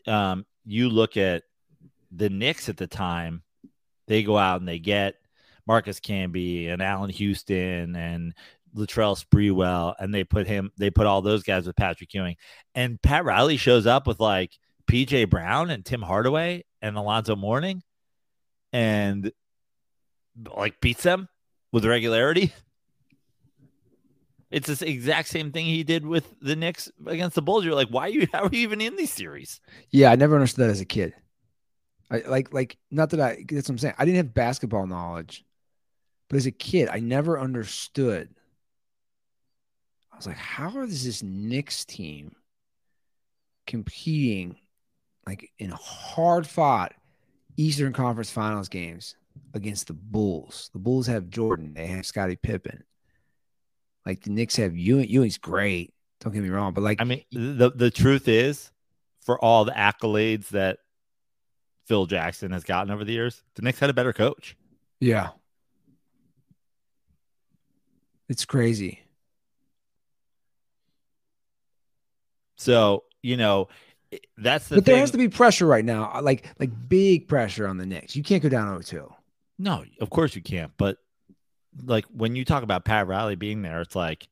[0.07, 1.43] Um, you look at
[2.11, 3.43] the Knicks at the time;
[4.07, 5.15] they go out and they get
[5.67, 8.33] Marcus Camby and Allan Houston and
[8.77, 12.35] Latrell Sprewell, and they put him, they put all those guys with Patrick Ewing,
[12.75, 14.51] and Pat Riley shows up with like
[14.89, 17.81] PJ Brown and Tim Hardaway and Alonzo Mourning,
[18.71, 19.31] and
[20.55, 21.27] like beats them
[21.71, 22.53] with regularity.
[24.49, 27.65] It's the exact same thing he did with the Knicks against the Bulls.
[27.65, 28.27] You're like, why are you?
[28.33, 29.59] How are you even in these series?
[29.91, 31.13] yeah, I never understood that as a kid.
[32.09, 33.95] I like like not that I that's what I'm saying.
[33.97, 35.43] I didn't have basketball knowledge,
[36.29, 38.29] but as a kid, I never understood.
[40.17, 42.35] I was like, how is this Knicks team
[43.67, 44.55] competing
[45.27, 46.95] like in hard fought
[47.55, 49.15] Eastern Conference Finals games
[49.53, 50.71] against the Bulls?
[50.73, 52.83] The Bulls have Jordan, they have Scottie Pippen.
[54.07, 55.07] Like the Knicks have Ewing.
[55.07, 55.93] Ewing's great.
[56.21, 58.71] Don't get me wrong, but like I mean, the the truth is,
[59.21, 60.79] for all the accolades that
[61.85, 64.57] Phil Jackson has gotten over the years, the Knicks had a better coach.
[64.99, 65.29] Yeah.
[68.27, 69.03] It's crazy.
[72.67, 73.67] So you know,
[74.37, 74.93] that's the but thing.
[74.93, 76.11] there has to be pressure right now.
[76.13, 78.15] uh, Like like big pressure on the Knicks.
[78.15, 79.11] You can't go down 0-2.
[79.57, 80.71] No, of course you can't.
[80.77, 80.97] But
[81.83, 84.27] like when you talk about Pat Riley being there, it's like,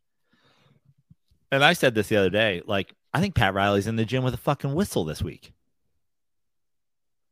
[1.52, 4.24] and I said this the other day, like, I think Pat Riley's in the gym
[4.24, 5.52] with a fucking whistle this week.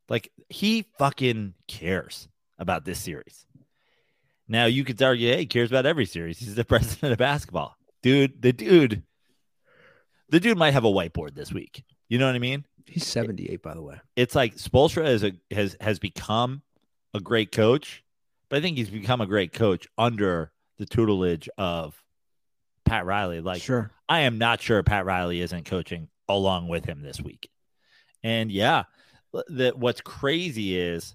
[0.09, 3.45] Like, he fucking cares about this series.
[4.47, 6.39] Now, you could argue, hey, he cares about every series.
[6.39, 7.75] He's the president of basketball.
[8.01, 9.03] Dude, the dude,
[10.33, 11.83] the dude might have a whiteboard this week.
[12.09, 12.65] You know what I mean?
[12.87, 14.01] He's 78 by the way.
[14.15, 16.63] it's like Spoelstra is a has has become
[17.13, 18.03] a great coach,
[18.49, 22.03] but I think he's become a great coach under the tutelage of
[22.83, 23.41] Pat Riley.
[23.41, 23.91] Like sure.
[24.09, 27.51] I am not sure Pat Riley isn't coaching along with him this week.
[28.23, 28.85] And yeah,
[29.49, 31.13] that what's crazy is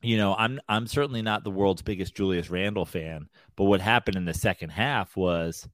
[0.00, 4.16] you know, I'm I'm certainly not the world's biggest Julius Randle fan, but what happened
[4.16, 5.66] in the second half was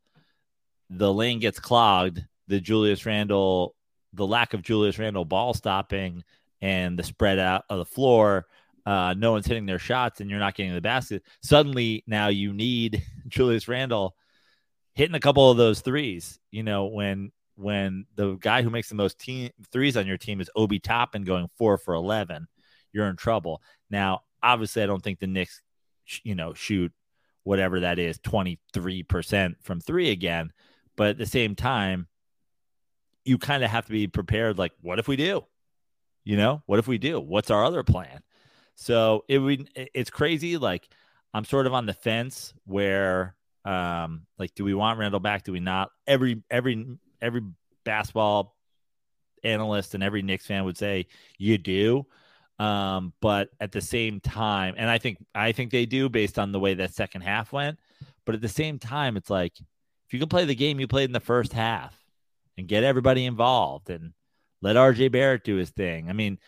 [0.92, 3.74] the lane gets clogged, the Julius Randle,
[4.12, 6.22] the lack of Julius Randle ball stopping
[6.60, 8.46] and the spread out of the floor,
[8.84, 11.22] uh, no one's hitting their shots and you're not getting the basket.
[11.40, 14.14] Suddenly now you need Julius Randle
[14.94, 18.94] hitting a couple of those threes, you know, when when the guy who makes the
[18.94, 22.48] most team threes on your team is Obi Toppin going four for 11,
[22.92, 23.62] you're in trouble.
[23.90, 25.62] Now, obviously, I don't think the Knicks,
[26.22, 26.92] you know, shoot
[27.44, 30.52] whatever that is, 23% from three again.
[30.96, 32.06] But at the same time,
[33.24, 34.58] you kind of have to be prepared.
[34.58, 35.44] Like, what if we do?
[36.24, 37.20] You know, what if we do?
[37.20, 38.22] What's our other plan?
[38.74, 40.56] So it would, it's crazy.
[40.56, 40.88] Like,
[41.34, 45.44] I'm sort of on the fence where, um, like, do we want Randle back?
[45.44, 45.90] Do we not?
[46.06, 47.42] Every, every, every
[47.84, 48.56] basketball
[49.44, 51.06] analyst and every Knicks fan would say
[51.38, 52.06] you do.
[52.58, 56.52] Um, but at the same time, and I think I think they do based on
[56.52, 57.78] the way that second half went.
[58.24, 59.54] But at the same time, it's like
[60.12, 61.96] you can play the game you played in the first half
[62.56, 64.12] and get everybody involved and
[64.60, 66.08] let RJ Barrett do his thing.
[66.08, 66.38] I mean,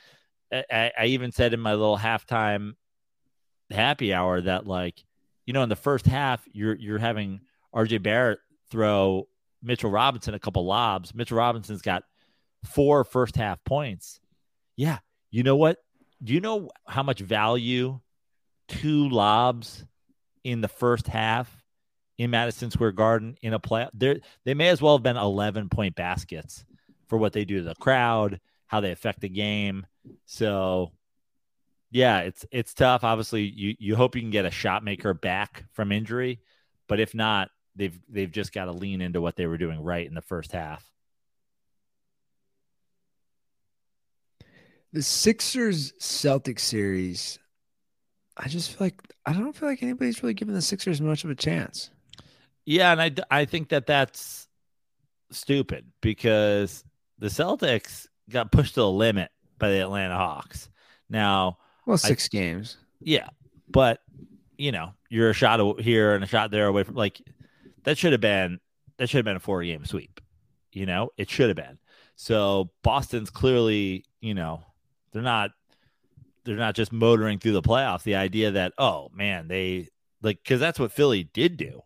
[0.53, 2.75] I, I even said in my little halftime
[3.71, 5.03] happy hour that like,
[5.47, 7.41] you know, in the first half, you're you're having
[7.75, 8.39] RJ Barrett
[8.71, 9.29] throw
[9.63, 11.15] Mitchell Robinson a couple lobs.
[11.15, 12.05] Mitchell Robinson's got
[12.65, 14.21] four first half points.
[14.77, 14.99] Yeah.
[15.31, 15.79] You know what?
[16.25, 18.01] do you know how much value
[18.67, 19.85] two lobs
[20.43, 21.54] in the first half
[22.19, 23.89] in Madison Square Garden in a play?
[23.95, 26.65] They they may as well have been 11 point baskets
[27.09, 29.87] for what they do to the crowd, how they affect the game.
[30.27, 30.93] So
[31.91, 33.05] yeah, it's it's tough.
[33.05, 36.41] Obviously, you you hope you can get a shot maker back from injury,
[36.89, 40.07] but if not, they've they've just got to lean into what they were doing right
[40.07, 40.85] in the first half.
[44.93, 47.39] The Sixers Celtics series,
[48.37, 51.31] I just feel like I don't feel like anybody's really giving the Sixers much of
[51.31, 51.91] a chance.
[52.67, 54.49] Yeah, and I I think that that's
[55.31, 56.85] stupid because
[57.19, 60.69] the Celtics got pushed to the limit by the Atlanta Hawks.
[61.09, 62.77] Now, well, six I, games.
[63.01, 63.29] Yeah,
[63.69, 64.01] but
[64.57, 67.21] you know, you're a shot here and a shot there away from like
[67.85, 68.61] that should have been
[68.97, 70.21] that should have been a four game sweep.
[70.73, 71.79] You know, it should have been.
[72.17, 74.63] So Boston's clearly, you know,
[75.13, 75.51] they're not
[76.45, 78.03] they're not just motoring through the playoffs.
[78.03, 79.89] The idea that oh man, they
[80.23, 81.83] like because that's what Philly did do.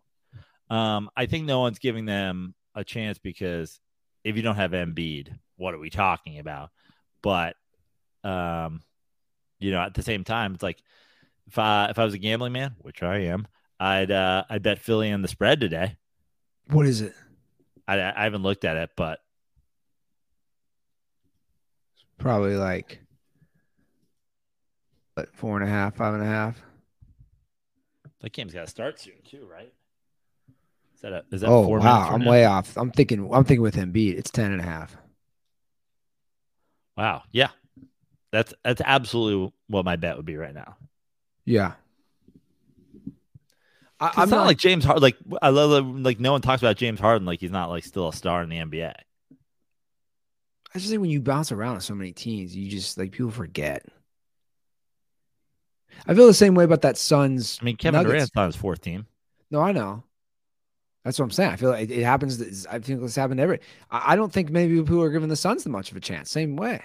[0.69, 3.79] Um, I think no one's giving them a chance because
[4.23, 6.69] if you don't have Embiid, what are we talking about?
[7.21, 7.55] But
[8.23, 8.81] um,
[9.59, 10.81] you know, at the same time, it's like
[11.47, 13.47] if I if I was a gambling man, which I am,
[13.79, 15.97] I'd uh, I'd bet Philly on the spread today.
[16.67, 17.13] What is it?
[17.87, 19.19] I I haven't looked at it, but
[22.17, 22.99] probably like
[25.15, 26.61] what, four and a half, five and a half.
[28.21, 29.73] That game's got to start soon too, right?
[30.99, 32.09] Is that a, is that oh wow?
[32.11, 32.29] I'm now?
[32.29, 32.75] way off.
[32.75, 33.33] I'm thinking.
[33.33, 34.97] I'm thinking with Embiid, it's ten and a half.
[36.97, 37.23] Wow.
[37.31, 37.51] Yeah,
[38.33, 40.75] that's that's absolutely what my bet would be right now.
[41.45, 41.73] Yeah.
[44.01, 45.01] I, am not, not like James Harden.
[45.01, 48.09] Like I love like no one talks about James Harden like he's not like still
[48.09, 48.91] a star in the NBA.
[48.91, 53.85] I just think when you bounce around so many teams, you just like people forget.
[56.05, 57.57] I feel the same way about that Suns.
[57.61, 58.11] I mean, Kevin Nuggets.
[58.11, 59.05] Durant's on his fourth team.
[59.49, 60.03] No, I know.
[61.09, 61.49] That's what I'm saying.
[61.49, 62.67] I feel like it, happens.
[62.67, 63.61] I think this happened every.
[63.89, 66.29] I, don't think maybe people are giving the Suns much of a chance.
[66.29, 66.83] Same way.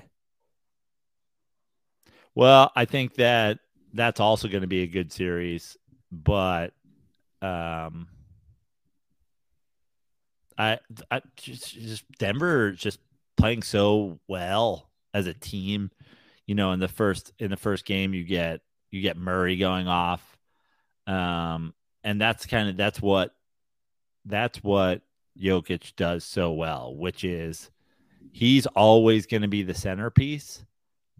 [2.34, 3.58] Well, I think that
[3.92, 5.76] that's also going to be a good series,
[6.10, 6.72] but
[7.42, 8.08] um,
[10.56, 10.78] I,
[11.10, 13.00] I just, just Denver just
[13.36, 15.90] playing so well as a team.
[16.46, 19.86] You know, in the first in the first game, you get you get Murray going
[19.86, 20.38] off.
[21.06, 23.34] Um, and that's kind of that's what
[24.24, 25.02] that's what
[25.38, 27.70] Jokic does so well, which is
[28.32, 30.64] he's always going to be the centerpiece,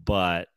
[0.03, 0.49] but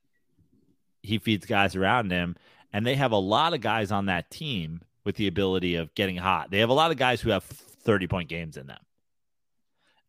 [1.02, 2.36] he feeds guys around him.
[2.72, 6.16] And they have a lot of guys on that team with the ability of getting
[6.16, 6.50] hot.
[6.50, 8.80] They have a lot of guys who have 30 point games in them.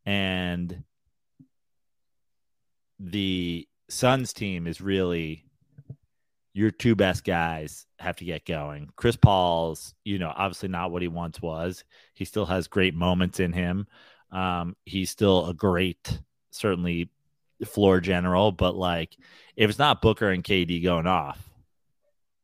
[0.05, 0.83] And
[2.99, 5.45] the Suns team is really
[6.53, 8.89] your two best guys have to get going.
[8.95, 11.83] Chris Paul's, you know, obviously not what he once was.
[12.15, 13.87] He still has great moments in him.
[14.31, 16.19] Um, he's still a great,
[16.51, 17.09] certainly
[17.65, 19.17] floor general, but like
[19.55, 21.39] if it's not Booker and KD going off,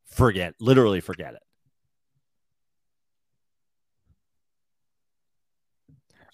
[0.05, 1.41] forget, literally forget it.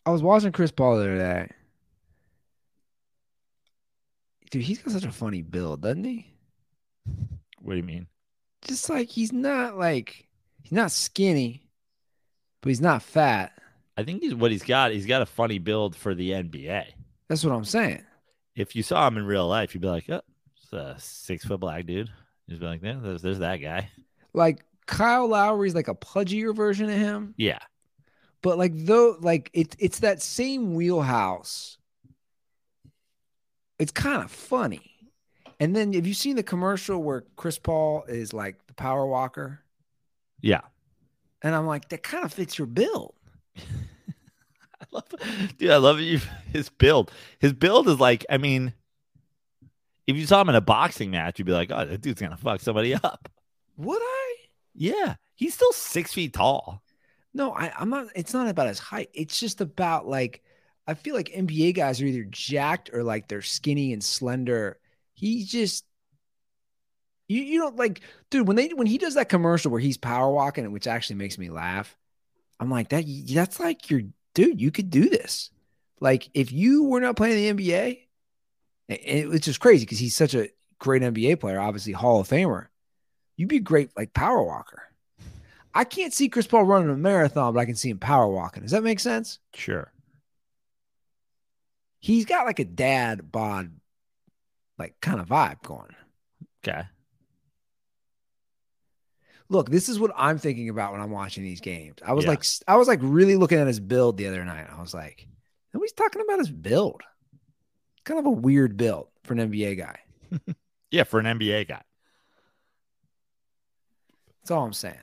[0.05, 1.49] I was watching Chris Paul the other day.
[4.49, 6.33] Dude, he's got such a funny build, doesn't he?
[7.71, 8.07] What do you mean?
[8.67, 10.27] just like he's not like
[10.61, 11.69] he's not skinny,
[12.59, 13.53] but he's not fat.
[13.95, 14.91] I think he's what he's got.
[14.91, 16.87] He's got a funny build for the NBA.
[17.29, 18.03] That's what I'm saying.
[18.57, 20.19] If you saw him in real life, you'd be like, "Oh,
[20.57, 22.11] it's a six foot black dude."
[22.47, 23.89] You'd be like, "Yeah, there's, there's that guy."
[24.33, 27.59] Like Kyle Lowry's like a pudgier version of him, Yeah,
[28.41, 31.77] but like though like it's it's that same wheelhouse.
[33.79, 34.90] It's kind of funny.
[35.61, 39.61] And then have you seen the commercial where Chris Paul is like the power walker?
[40.41, 40.61] yeah.
[41.43, 43.15] And I'm like, that kind of fits your build.
[43.57, 45.05] I love,
[45.57, 45.71] dude.
[45.71, 46.19] I love you.
[46.51, 47.11] His build.
[47.39, 48.25] His build is like.
[48.29, 48.73] I mean,
[50.05, 52.37] if you saw him in a boxing match, you'd be like, "Oh, that dude's gonna
[52.37, 53.29] fuck somebody up."
[53.77, 54.35] Would I?
[54.75, 56.83] Yeah, he's still six feet tall.
[57.33, 58.07] No, I, I'm not.
[58.15, 59.09] It's not about his height.
[59.13, 60.43] It's just about like
[60.85, 64.80] I feel like NBA guys are either jacked or like they're skinny and slender.
[65.21, 65.85] He just
[67.27, 68.47] you you don't like, dude.
[68.47, 71.49] When they when he does that commercial where he's power walking, which actually makes me
[71.49, 71.95] laugh.
[72.59, 73.05] I'm like that.
[73.29, 74.01] That's like your
[74.33, 74.59] dude.
[74.59, 75.51] You could do this.
[75.99, 77.99] Like if you were not playing the NBA,
[78.89, 80.49] and it's just crazy because he's such a
[80.79, 82.67] great NBA player, obviously Hall of Famer.
[83.37, 84.83] You'd be great like power walker.
[85.73, 88.63] I can't see Chris Paul running a marathon, but I can see him power walking.
[88.63, 89.39] Does that make sense?
[89.53, 89.91] Sure.
[91.99, 93.71] He's got like a dad bod,
[94.81, 95.95] like kind of vibe going.
[96.67, 96.81] Okay.
[99.49, 101.97] Look, this is what I'm thinking about when I'm watching these games.
[102.05, 102.31] I was Yeah.
[102.31, 104.67] like, I was like really looking at his build the other night.
[104.71, 105.27] I was like,
[105.73, 107.01] nobody's talking about his build.
[108.05, 109.99] Kind of a weird build for an NBA guy.
[110.93, 111.81] Yeah, for an NBA guy.
[114.41, 114.97] That's all I'm saying.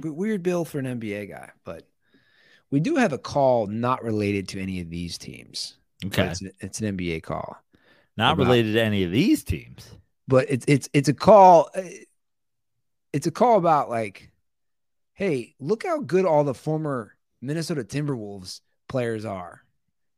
[0.00, 1.86] Weird build for an NBA guy, but
[2.70, 5.76] we do have a call not related to any of these teams.
[6.06, 6.26] Okay.
[6.28, 7.58] It's, it's an NBA call.
[8.18, 9.88] Not about- related to any of these teams.
[10.26, 11.70] but it's it's it's a call
[13.12, 14.30] it's a call about like
[15.14, 19.62] hey look how good all the former minnesota timberwolves players are.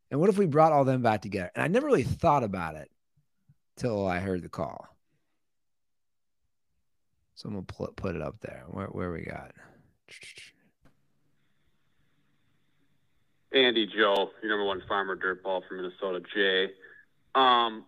[0.09, 1.51] And what if we brought all them back together?
[1.55, 2.89] And i never really thought about it
[3.77, 4.87] till i heard the call.
[7.35, 8.63] So i'm gonna put, put it up there.
[8.67, 9.51] Where, where we got?
[13.53, 16.71] Andy Joe, your number one farmer dirtball from Minnesota, Jay.
[17.35, 17.85] Um,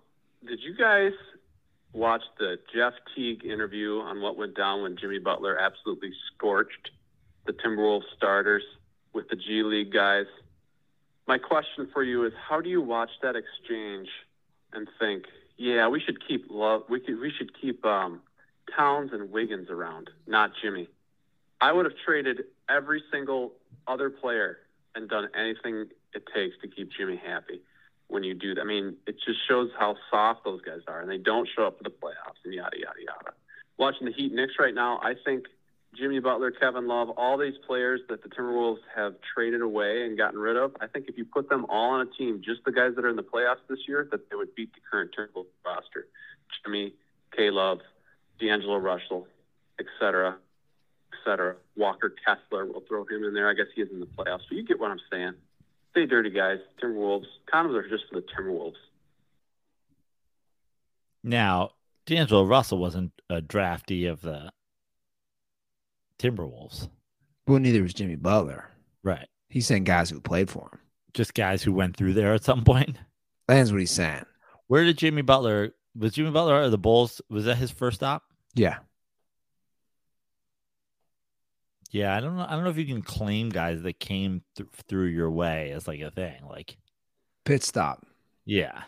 [0.47, 1.13] did you guys
[1.93, 6.91] watch the Jeff Teague interview on what went down when Jimmy Butler absolutely scorched
[7.45, 8.63] the Timberwolves starters
[9.13, 10.25] with the G League guys?
[11.27, 14.09] My question for you is how do you watch that exchange
[14.73, 15.25] and think,
[15.57, 18.21] yeah, we should keep love we could we should keep um,
[18.75, 20.89] Towns and Wiggins around, not Jimmy.
[21.61, 23.53] I would have traded every single
[23.87, 24.57] other player
[24.95, 27.61] and done anything it takes to keep Jimmy happy
[28.07, 28.61] when you do that.
[28.61, 31.77] I mean, it just shows how soft those guys are, and they don't show up
[31.77, 33.33] for the playoffs and yada, yada, yada.
[33.77, 35.45] Watching the Heat Knicks right now, I think
[35.95, 40.39] Jimmy Butler, Kevin Love, all these players that the Timberwolves have traded away and gotten
[40.39, 42.93] rid of, I think if you put them all on a team, just the guys
[42.95, 46.07] that are in the playoffs this year, that they would beat the current Timberwolves roster.
[46.63, 46.93] Jimmy,
[47.35, 47.79] K Love,
[48.39, 49.27] D'Angelo Russell,
[49.79, 50.35] et cetera,
[51.11, 51.55] et cetera.
[51.75, 53.49] Walker Kessler, we'll throw him in there.
[53.49, 54.41] I guess he is in the playoffs.
[54.49, 55.33] But you get what I'm saying.
[55.93, 56.57] Stay dirty, guys.
[56.83, 57.25] Timberwolves.
[57.53, 58.73] Condoms are just for the Timberwolves.
[61.23, 61.71] Now,
[62.05, 64.51] D'Angelo Russell wasn't a draftee of the
[66.19, 66.89] Timberwolves.
[67.47, 68.69] well neither was jimmy butler
[69.03, 69.27] Right.
[69.49, 70.79] he's saying guys who played for him
[71.13, 72.97] Just guys who went through there at some point.
[73.47, 74.25] that's what he's saying
[74.67, 77.21] Where did Jimmy Butler was Jimmy Butler or the Bulls?
[77.29, 78.23] Was that his first stop?
[78.55, 78.77] yeah
[81.93, 82.45] Yeah, I don't know.
[82.47, 85.87] I don't know if you can claim guys that came th- through your way as
[85.87, 86.45] like a thing.
[86.45, 86.77] Like,
[87.45, 88.05] pit stop
[88.45, 88.83] yeah,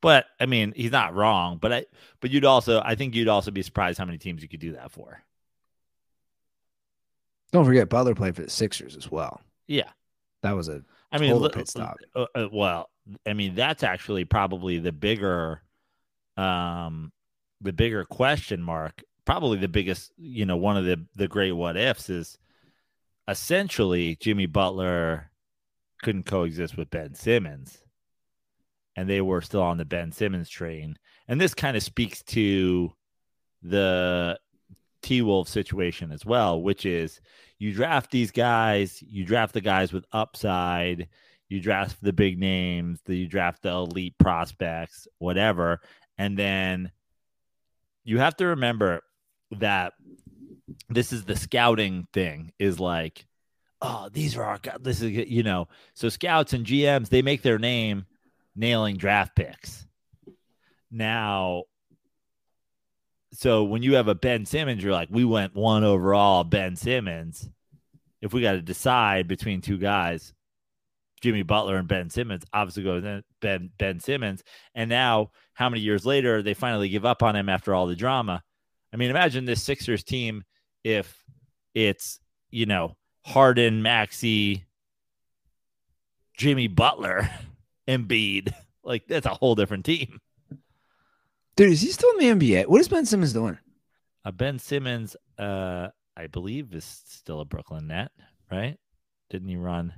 [0.00, 1.58] but I mean, he's not wrong.
[1.58, 1.86] But I,
[2.20, 4.72] but you'd also, I think you'd also be surprised how many teams you could do
[4.72, 5.22] that for.
[7.52, 9.90] don't forget butler played for the sixers as well Yeah,
[10.42, 10.82] that was a
[11.12, 11.98] I mean, pit stop.
[12.14, 12.90] uh, uh, well,
[13.26, 15.62] I mean, that's actually probably the bigger,
[16.36, 17.12] um,
[17.60, 19.02] the bigger question mark.
[19.26, 22.38] Probably the biggest, you know, one of the the great what ifs is
[23.28, 25.30] essentially Jimmy Butler
[26.02, 27.82] couldn't coexist with Ben Simmons,
[28.94, 30.96] and they were still on the Ben Simmons train.
[31.28, 32.92] And this kind of speaks to
[33.62, 34.38] the
[35.02, 37.20] T Wolf situation as well, which is
[37.58, 41.08] you draft these guys, you draft the guys with upside,
[41.48, 45.80] you draft the big names, the, you draft the elite prospects, whatever.
[46.18, 46.92] And then
[48.04, 49.02] you have to remember
[49.52, 49.94] that
[50.88, 53.26] this is the scouting thing is like,
[53.82, 54.60] oh, these are our.
[54.80, 58.06] This is, you know, so scouts and GMs, they make their name
[58.54, 59.86] nailing draft picks.
[60.90, 61.64] Now,
[63.32, 67.50] so when you have a Ben Simmons, you're like, we went one overall, Ben Simmons.
[68.22, 70.32] If we got to decide between two guys,
[71.20, 74.42] Jimmy Butler and Ben Simmons, obviously go with Ben Ben Simmons.
[74.74, 77.96] And now, how many years later, they finally give up on him after all the
[77.96, 78.42] drama?
[78.96, 80.42] I mean, imagine this Sixers team
[80.82, 81.22] if
[81.74, 82.18] it's
[82.50, 84.64] you know Harden, Maxey,
[86.34, 87.28] Jimmy Butler,
[87.88, 88.54] Embiid.
[88.82, 90.18] Like that's a whole different team.
[91.56, 92.68] Dude, is he still in the NBA?
[92.68, 93.58] What is Ben Simmons doing?
[94.24, 98.12] Uh, ben Simmons, uh, I believe, is still a Brooklyn net,
[98.50, 98.78] right?
[99.28, 99.92] Didn't he run?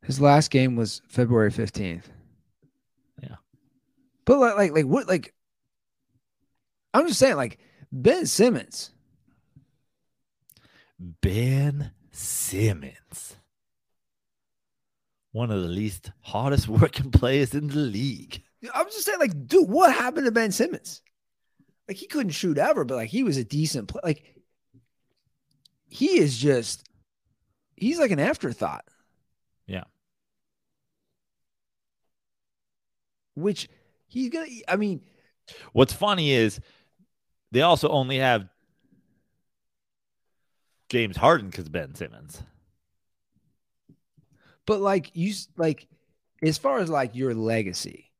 [0.00, 2.04] His last game was February 15th.
[3.22, 3.36] Yeah.
[4.24, 5.34] But like, like, like what, like,
[6.94, 7.58] I'm just saying, like,
[7.92, 8.90] Ben Simmons.
[10.98, 13.36] Ben Simmons.
[15.32, 18.42] One of the least hardest working players in the league.
[18.74, 21.02] I'm just saying, like, dude, what happened to Ben Simmons?
[21.86, 24.02] Like, he couldn't shoot ever, but like, he was a decent player.
[24.04, 24.36] Like,
[25.88, 26.88] he is just,
[27.76, 28.84] he's like an afterthought.
[29.66, 29.84] Yeah.
[33.34, 33.68] Which
[34.06, 34.46] he's gonna.
[34.68, 35.02] I mean,
[35.72, 36.60] what's funny is
[37.52, 38.48] they also only have
[40.88, 42.42] James Harden because Ben Simmons.
[44.66, 45.86] But like you, like
[46.42, 48.10] as far as like your legacy,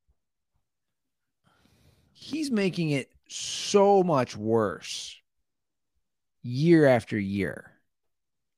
[2.12, 5.18] he's making it so much worse
[6.43, 7.70] year after year.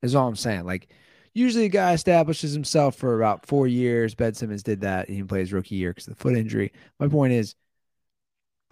[0.02, 0.64] Is all I'm saying.
[0.64, 0.88] Like
[1.34, 4.14] usually a guy establishes himself for about four years.
[4.14, 5.08] Ben Simmons did that.
[5.08, 6.72] And he plays rookie year because of the foot injury.
[6.98, 7.54] My point is,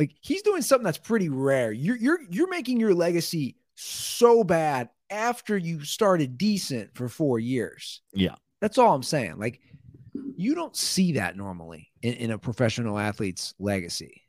[0.03, 1.71] like he's doing something that's pretty rare.
[1.71, 8.03] You're you're you're making your legacy so bad after you started decent for four years.
[8.13, 8.35] Yeah.
[8.61, 9.39] That's all I'm saying.
[9.39, 9.61] Like
[10.37, 14.23] you don't see that normally in, in a professional athlete's legacy.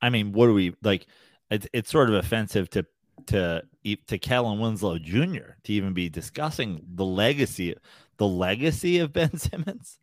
[0.00, 1.08] I mean, what do we like?
[1.50, 2.86] It's, it's sort of offensive to
[3.26, 3.62] to
[4.06, 5.56] to Kellen Winslow Jr.
[5.64, 7.74] to even be discussing the legacy
[8.18, 9.98] the legacy of Ben Simmons.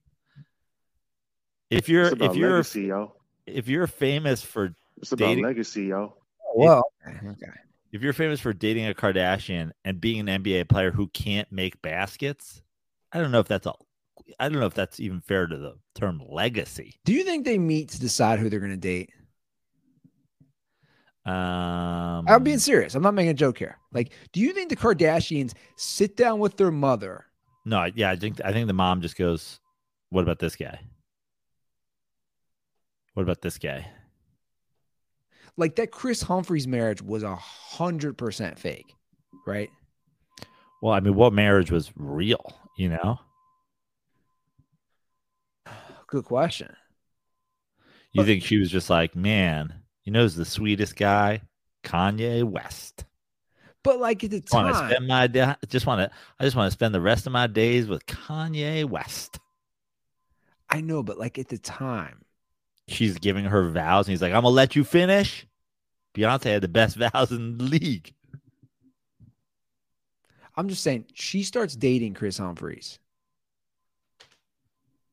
[1.69, 3.15] If you're if you're legacy, yo.
[3.53, 6.15] If you're famous for it's about dating, legacy, yo.
[6.55, 7.17] Well, okay.
[7.27, 7.51] okay.
[7.91, 11.81] If you're famous for dating a Kardashian and being an NBA player who can't make
[11.81, 12.61] baskets,
[13.11, 13.73] I don't know if that's a
[14.39, 16.99] I don't know if that's even fair to the term legacy.
[17.05, 19.11] Do you think they meet to decide who they're going to date?
[21.25, 22.95] Um, I'm being serious.
[22.95, 23.77] I'm not making a joke here.
[23.93, 27.25] Like, do you think the Kardashians sit down with their mother?
[27.65, 29.59] No, yeah, I think I think the mom just goes,
[30.09, 30.79] "What about this guy?
[33.19, 33.85] What about this guy?"
[35.57, 38.95] Like that Kris Humphries marriage was a hundred percent fake,
[39.45, 39.69] right?
[40.81, 42.57] Well, I mean, what marriage was real?
[42.77, 43.19] You know.
[46.07, 46.73] Good question.
[48.13, 49.73] You but, think she was just like, man,
[50.05, 51.41] you know, who's the sweetest guy?
[51.83, 53.03] Kanye West.
[53.83, 56.17] But like at the time, want to spend my day, just want to.
[56.39, 59.39] I just want to spend the rest of my days with Kanye West.
[60.69, 62.23] I know, but like at the time,
[62.89, 65.45] she's giving her vows, and he's like, "I'm gonna let you finish."
[66.15, 68.13] Beyonce had the best vows in the league.
[70.55, 72.99] I'm just saying, she starts dating Kris Humphries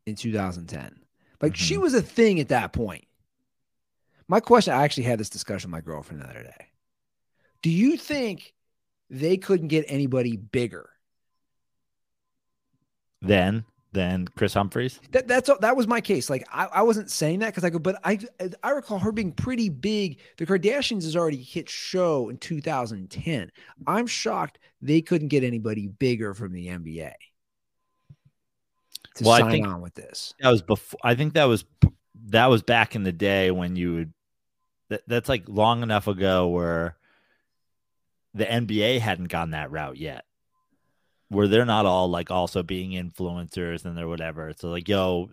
[0.05, 0.99] in 2010.
[1.41, 1.57] Like mm-hmm.
[1.57, 3.07] she was a thing at that point.
[4.29, 6.67] My question, I actually had this discussion with my girlfriend the other day.
[7.63, 8.55] Do you think
[9.09, 10.91] they couldn't get anybody bigger?
[13.23, 15.01] Then than Kris Humphries?
[15.13, 16.29] That that's that was my case.
[16.29, 18.19] Like I, I wasn't saying that because I go, but I
[18.63, 20.21] I recall her being pretty big.
[20.37, 23.51] The Kardashians has already hit show in 2010.
[23.87, 27.13] I'm shocked they couldn't get anybody bigger from the NBA
[29.17, 30.35] to well, sign I think on with this.
[30.41, 31.01] That was before.
[31.03, 31.65] I think that was
[32.27, 34.13] that was back in the day when you would.
[34.89, 36.97] That, that's like long enough ago where
[38.35, 40.26] the NBA hadn't gone that route yet
[41.29, 44.53] where they're not all like also being influencers and they're whatever.
[44.57, 45.31] So like, yo,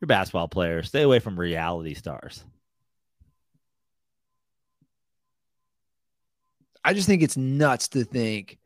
[0.00, 2.44] you're basketball player, stay away from reality stars.
[6.84, 8.58] I just think it's nuts to think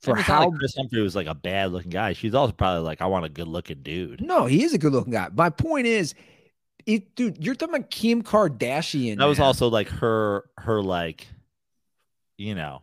[0.00, 2.12] for how like Kris Humphrey was like a bad looking guy.
[2.12, 4.20] She's also probably like, I want a good looking dude.
[4.20, 5.28] No, he is a good looking guy.
[5.34, 6.14] My point is,
[6.86, 9.18] it, dude, you're talking about Kim Kardashian.
[9.18, 11.26] That was also like her, her like,
[12.36, 12.82] you know,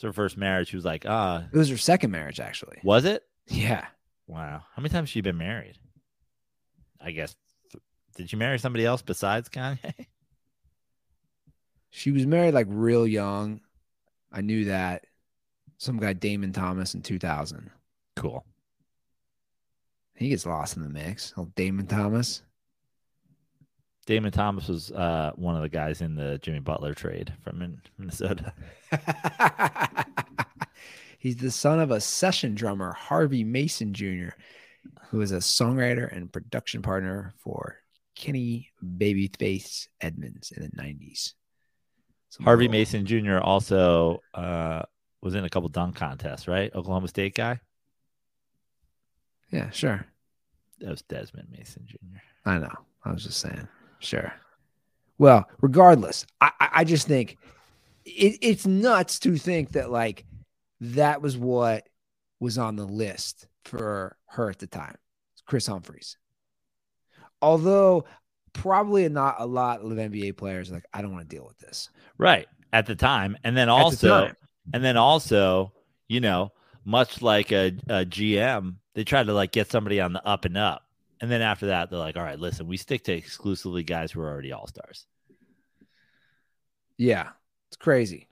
[0.00, 0.68] it's her first marriage.
[0.68, 1.44] She was like, ah.
[1.52, 2.78] It was her second marriage, actually.
[2.82, 3.22] Was it?
[3.48, 3.86] Yeah.
[4.26, 4.62] Wow.
[4.74, 5.78] How many times she been married?
[6.98, 7.36] I guess.
[8.16, 9.92] Did she marry somebody else besides Kanye?
[11.92, 13.62] She was married like real young.
[14.30, 15.06] I knew that.
[15.76, 17.68] Some guy, Damon Thomas, in 2000.
[18.14, 18.46] Cool.
[20.14, 21.34] He gets lost in the mix.
[21.36, 22.42] Oh, Damon Thomas.
[24.10, 28.52] Damon Thomas was uh, one of the guys in the Jimmy Butler trade from Minnesota.
[31.20, 34.30] He's the son of a session drummer, Harvey Mason Jr.,
[35.10, 37.76] who is a songwriter and production partner for
[38.16, 41.34] Kenny Babyface Edmonds in the 90s.
[42.30, 43.38] Some Harvey little- Mason Jr.
[43.38, 44.82] also uh,
[45.22, 46.74] was in a couple dunk contests, right?
[46.74, 47.60] Oklahoma State guy.
[49.52, 50.04] Yeah, sure.
[50.80, 52.18] That was Desmond Mason Jr.
[52.44, 52.74] I know.
[53.04, 53.68] I was just saying.
[54.00, 54.32] Sure.
[55.18, 57.36] Well, regardless, I, I just think
[58.04, 60.24] it, it's nuts to think that like
[60.80, 61.86] that was what
[62.40, 64.96] was on the list for her at the time.
[65.46, 66.16] Kris Humphries.
[67.42, 68.04] Although
[68.52, 71.58] probably not a lot of NBA players are like, I don't want to deal with
[71.58, 71.90] this.
[72.18, 74.32] Right at the time, and then At the also,
[74.72, 75.72] and then also,
[76.08, 76.52] you know,
[76.84, 80.56] much like a, a GM, they try to like get somebody on the up and
[80.56, 80.82] up,
[81.20, 84.20] and then after that, they're like, all right, listen, we stick to exclusively guys who
[84.20, 85.06] are already all stars
[86.96, 87.30] Yeah.
[87.68, 88.28] It's crazy.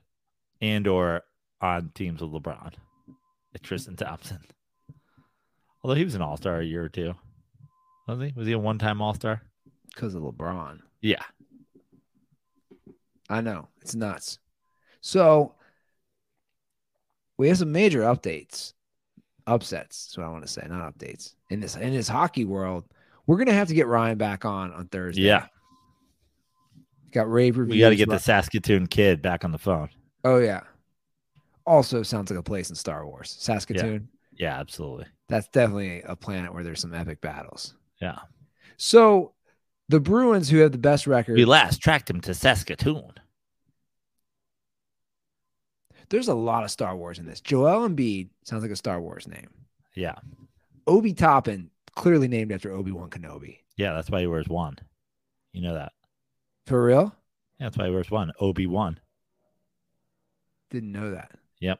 [0.61, 1.21] and or
[1.61, 2.73] on teams with LeBron,
[3.63, 4.39] Tristan Thompson.
[5.83, 7.13] Although he was an all star a year or two,
[8.07, 8.33] was he?
[8.35, 9.41] Was he a one time all star?
[9.93, 10.79] Because of LeBron.
[11.01, 11.23] Yeah.
[13.29, 13.67] I know.
[13.81, 14.39] It's nuts.
[15.01, 15.55] So
[17.37, 18.73] we have some major updates.
[19.49, 20.05] Upsets.
[20.05, 21.33] That's what I want to say, not updates.
[21.49, 22.85] In this in this hockey world,
[23.25, 25.23] we're gonna have to get Ryan back on on Thursday.
[25.23, 25.47] Yeah.
[27.11, 27.75] Got rave reviews.
[27.75, 29.89] We got to get the Saskatoon kid back on the phone.
[30.23, 30.61] Oh yeah.
[31.65, 33.35] Also sounds like a place in Star Wars.
[33.39, 34.09] Saskatoon.
[34.37, 35.05] Yeah, absolutely.
[35.27, 37.75] That's definitely a planet where there's some epic battles.
[38.01, 38.19] Yeah.
[38.77, 39.33] So
[39.89, 43.11] the Bruins, who have the best record, We last tracked him to Saskatoon.
[46.09, 47.41] There's a lot of Star Wars in this.
[47.41, 49.49] Joel Embiid sounds like a Star Wars name.
[49.95, 50.15] Yeah.
[50.87, 53.59] Obi Toppin, clearly named after Obi Wan Kenobi.
[53.77, 54.77] Yeah, that's why he wears one.
[55.53, 55.93] You know that.
[56.65, 57.15] For real?
[57.59, 58.31] Yeah, that's why he wears one.
[58.39, 58.99] Obi Wan.
[60.69, 61.31] Didn't know that.
[61.59, 61.79] Yep.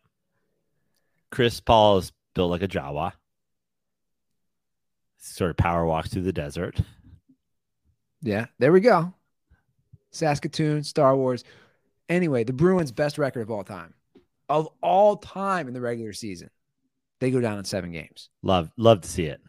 [1.31, 3.13] Chris Paul is built like a Jawa.
[5.17, 6.79] Sort of power walks through the desert.
[8.21, 9.13] Yeah, there we go.
[10.11, 11.43] Saskatoon, Star Wars.
[12.07, 13.93] Anyway, the Bruins' best record of all time.
[14.49, 16.49] Of all time in the regular season.
[17.19, 18.29] They go down in seven games.
[18.41, 19.41] Love love to see it.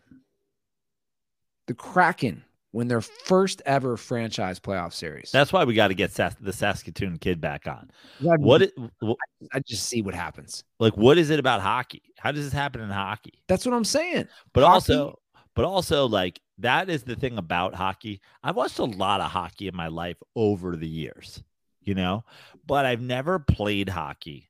[1.67, 2.43] The Kraken
[2.73, 5.31] win their first ever franchise playoff series.
[5.33, 7.91] That's why we got to get Sas- the Saskatoon kid back on.
[8.23, 8.73] I, What it,
[9.03, 9.13] wh-
[9.53, 10.65] I just see what happens.
[10.79, 12.03] like what is it about hockey?
[12.19, 13.43] How does this happen in hockey?
[13.49, 14.29] That's what I'm saying.
[14.53, 15.19] But Hockey- also,
[15.55, 18.21] but also, like that is the thing about hockey.
[18.43, 21.43] I've watched a lot of hockey in my life over the years,
[21.83, 22.25] you know,
[22.67, 24.50] but I've never played hockey,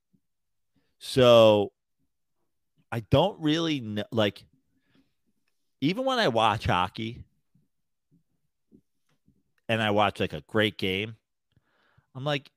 [1.00, 1.72] so
[2.92, 4.04] I don't really know.
[4.12, 4.44] Like,
[5.80, 7.24] even when I watch hockey,
[9.68, 11.16] and I watch like a great game,
[12.14, 12.50] I'm like,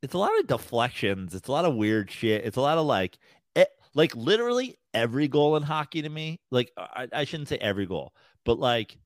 [0.00, 1.34] it's a lot of deflections.
[1.34, 2.44] It's a lot of weird shit.
[2.46, 3.18] It's a lot of like,
[3.54, 6.40] it, like literally every goal in hockey to me.
[6.50, 8.14] Like I, I shouldn't say every goal,
[8.44, 8.96] but like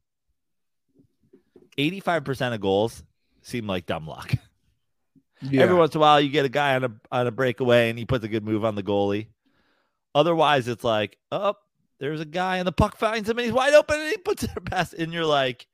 [1.76, 3.02] 85% of goals
[3.42, 4.32] seem like dumb luck.
[5.42, 5.62] Yeah.
[5.62, 7.98] Every once in a while, you get a guy on a on a breakaway and
[7.98, 9.28] he puts a good move on the goalie.
[10.14, 11.54] Otherwise, it's like, oh,
[12.00, 14.44] there's a guy and the puck finds him and he's wide open and he puts
[14.44, 14.94] it past.
[14.94, 15.66] And you're like,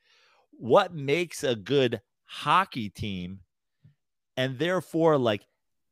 [0.51, 3.41] what makes a good hockey team?
[4.37, 5.47] And therefore, like,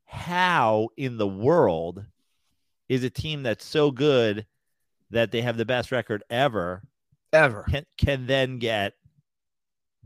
[0.05, 2.03] how in the world
[2.89, 4.45] is a team that's so good
[5.11, 6.81] that they have the best record ever
[7.31, 7.65] ever.
[7.69, 8.93] can, can then get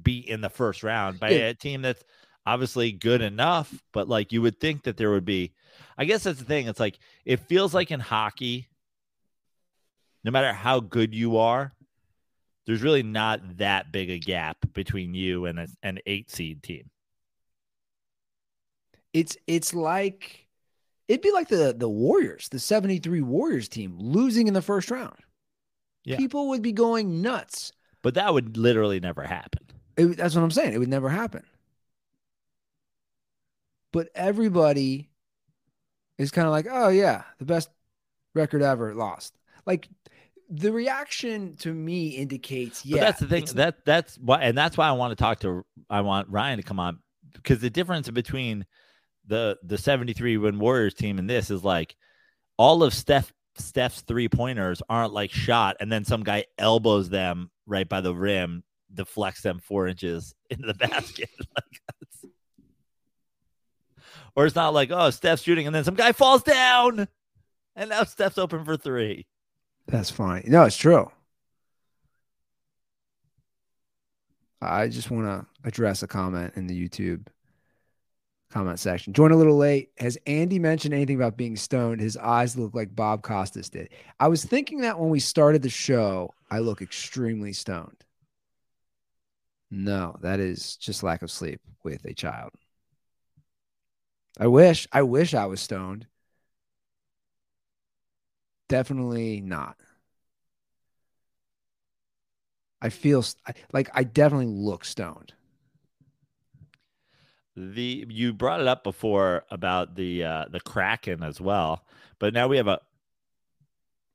[0.01, 1.47] beat in the first round by Yeah.
[1.47, 2.03] a team that's
[2.45, 5.53] obviously good enough, but like you would think that there would be.
[5.97, 6.67] I guess that's the thing.
[6.67, 8.67] It's like it feels like in hockey,
[10.23, 11.73] no matter how good you are,
[12.65, 16.89] there's really not that big a gap between you and a, an eight seed team.
[19.13, 20.47] It's it's like
[21.07, 25.15] it'd be like the the Warriors, the 73 Warriors team losing in the first round.
[26.03, 26.17] Yeah.
[26.17, 27.71] People would be going nuts.
[28.01, 29.63] But that would literally never happen.
[29.97, 30.73] It- that's what I'm saying.
[30.73, 31.43] It would never happen.
[33.95, 35.09] But everybody
[36.17, 37.69] is kind of like, oh yeah, the best
[38.33, 39.37] record ever lost.
[39.65, 39.87] Like
[40.49, 42.97] the reaction to me indicates, yeah.
[42.97, 43.45] But that's the thing.
[43.55, 45.63] That that's why, and that's why I want to talk to.
[45.89, 46.99] I want Ryan to come on
[47.31, 48.65] because the difference between
[49.27, 51.95] the the seventy three win Warriors team and this is like
[52.57, 57.49] all of Steph Steph's three pointers aren't like shot, and then some guy elbows them
[57.65, 61.29] right by the rim, deflects them four inches into the basket.
[61.39, 62.33] like that's,
[64.35, 67.07] or it's not like oh Steph's shooting, and then some guy falls down,
[67.75, 69.25] and now Steph's open for three.
[69.87, 70.43] That's fine.
[70.47, 71.11] No, it's true.
[74.61, 77.27] I just want to address a comment in the YouTube
[78.51, 79.13] comment section.
[79.13, 79.89] Join a little late.
[79.97, 82.01] Has Andy mentioned anything about being stoned?
[82.01, 83.89] His eyes look like Bob Costas did.
[84.19, 88.03] I was thinking that when we started the show, I look extremely stoned.
[89.69, 92.51] No, that is just lack of sleep with a child.
[94.39, 96.07] I wish, I wish I was stoned.
[98.67, 99.77] Definitely not.
[102.81, 103.23] I feel
[103.71, 105.33] like I definitely look stoned.
[107.55, 111.85] The you brought it up before about the uh the Kraken as well,
[112.19, 112.81] but now we have a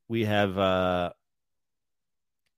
[0.09, 1.11] we have uh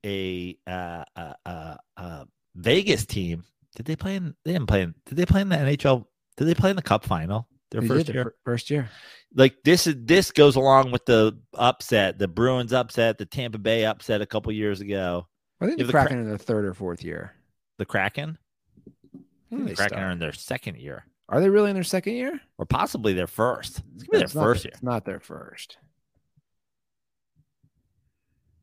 [0.04, 2.24] a uh uh uh, uh
[2.56, 3.44] Vegas team.
[3.76, 6.04] Did they play in they didn't play in did they play in the NHL?
[6.36, 7.46] Did they play in the cup final?
[7.72, 8.24] Their They first year?
[8.24, 8.88] fir- first year.
[9.34, 13.84] like this is this goes along with the upset, the Bruins upset, the Tampa Bay
[13.86, 15.26] upset a couple years ago.
[15.60, 17.34] I think the the Kra- Kraken in their third or fourth year.
[17.78, 18.36] The Kraken,
[19.50, 22.38] the Kraken are in their second year, Are they really in their second year?
[22.58, 23.80] or possibly their first.
[23.94, 24.72] It's gonna be their It's not first their- year.
[24.74, 25.78] It's not their first.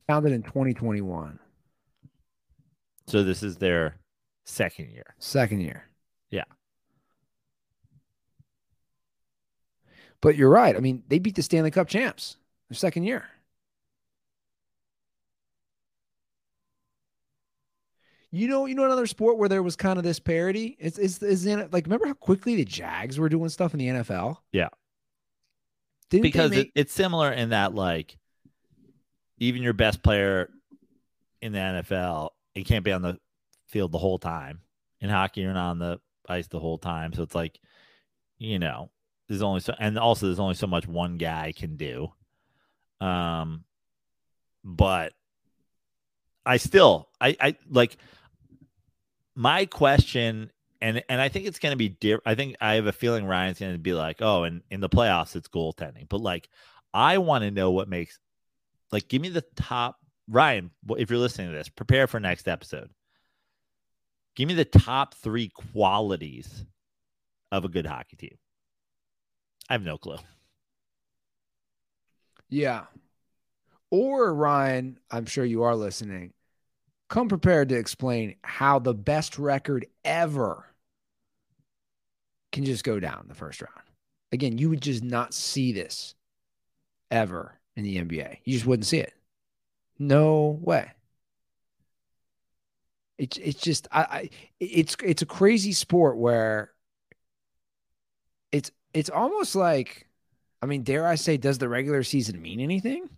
[0.08, 1.40] Founded in 2021.
[3.08, 3.96] So this is their
[4.46, 5.16] second year.
[5.18, 5.86] Second year.
[6.30, 6.44] Yeah.
[10.22, 10.76] But you're right.
[10.76, 12.38] I mean, they beat the Stanley Cup champs
[12.70, 13.26] their second year.
[18.32, 20.78] You know, you know another sport where there was kind of this parody.
[20.80, 23.88] It's is is in like remember how quickly the Jags were doing stuff in the
[23.88, 24.38] NFL?
[24.52, 24.70] Yeah.
[26.10, 28.18] Didn't because make- it, it's similar in that like
[29.40, 30.50] even your best player
[31.42, 33.18] in the NFL, he can't be on the
[33.68, 34.62] field the whole time.
[35.02, 37.60] In hockey, you're not on the ice the whole time, so it's like,
[38.38, 38.92] you know,
[39.30, 42.12] there's only so, and also there's only so much one guy can do.
[43.00, 43.64] Um,
[44.64, 45.14] but
[46.46, 47.96] I still, I, I like
[49.36, 50.52] my question
[50.82, 52.24] and and I think it's going to be different.
[52.26, 54.90] I think I have a feeling Ryan's going to be like, oh, and in the
[54.90, 56.50] playoffs it's goaltending, but like
[56.94, 58.18] I want to know what makes
[58.92, 60.72] like give me the top Ryan.
[60.98, 62.90] If you're listening to this, prepare for next episode.
[64.36, 66.66] Give me the top three qualities
[67.52, 68.38] of a good hockey team.
[69.70, 70.18] I have no clue.
[72.50, 72.86] Yeah.
[73.92, 76.34] Or Ryan, I'm sure you are listening.
[77.10, 80.66] Come prepared to explain how the best record ever
[82.52, 83.74] can just go down the first round.
[84.32, 86.16] Again, you would just not see this
[87.10, 88.38] ever in the NBA.
[88.44, 89.14] You just wouldn't see it.
[89.98, 90.92] No way.
[93.18, 96.72] It's it's just I, I it's it's a crazy sport where
[98.52, 100.08] it's it's almost like
[100.62, 103.10] I mean, dare I say, does the regular season mean anything?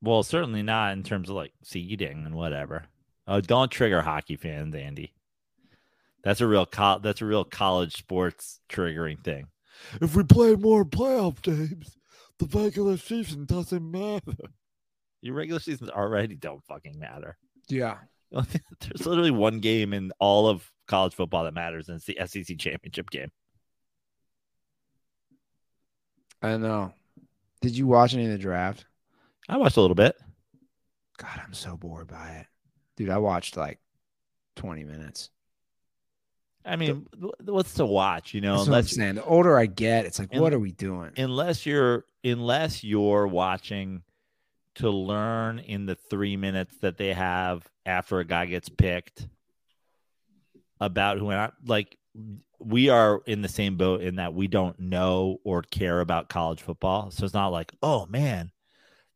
[0.00, 2.84] Well, certainly not in terms of like seeding and whatever.
[3.26, 5.12] Oh, don't trigger hockey fans, Andy.
[6.24, 9.48] That's a real co- that's a real college sports triggering thing.
[10.00, 11.96] If we play more playoff games,
[12.38, 14.36] the regular season doesn't matter.
[15.20, 17.36] Your regular seasons already don't fucking matter.
[17.68, 17.98] Yeah.
[18.30, 22.58] There's literally one game in all of college football that matters, and it's the SEC
[22.58, 23.30] championship game.
[26.42, 26.92] I know.
[27.60, 28.84] Did you watch any of the draft?
[29.48, 30.16] I watched a little bit.
[31.18, 32.46] God, I'm so bored by it.
[32.96, 33.78] Dude, I watched like
[34.56, 35.30] 20 minutes.
[36.64, 38.34] I mean, wh- what's to watch?
[38.34, 39.14] You know, That's what unless saying.
[39.16, 41.12] The older I get, it's like, And- what are we doing?
[41.16, 44.02] unless you're unless you're watching
[44.76, 49.26] to learn in the three minutes that they have after a guy gets picked
[50.80, 51.98] about who and I like
[52.64, 56.60] we are in the same boat in that we don't know or care about college
[56.60, 57.10] football.
[57.10, 58.50] So it's not like, oh man,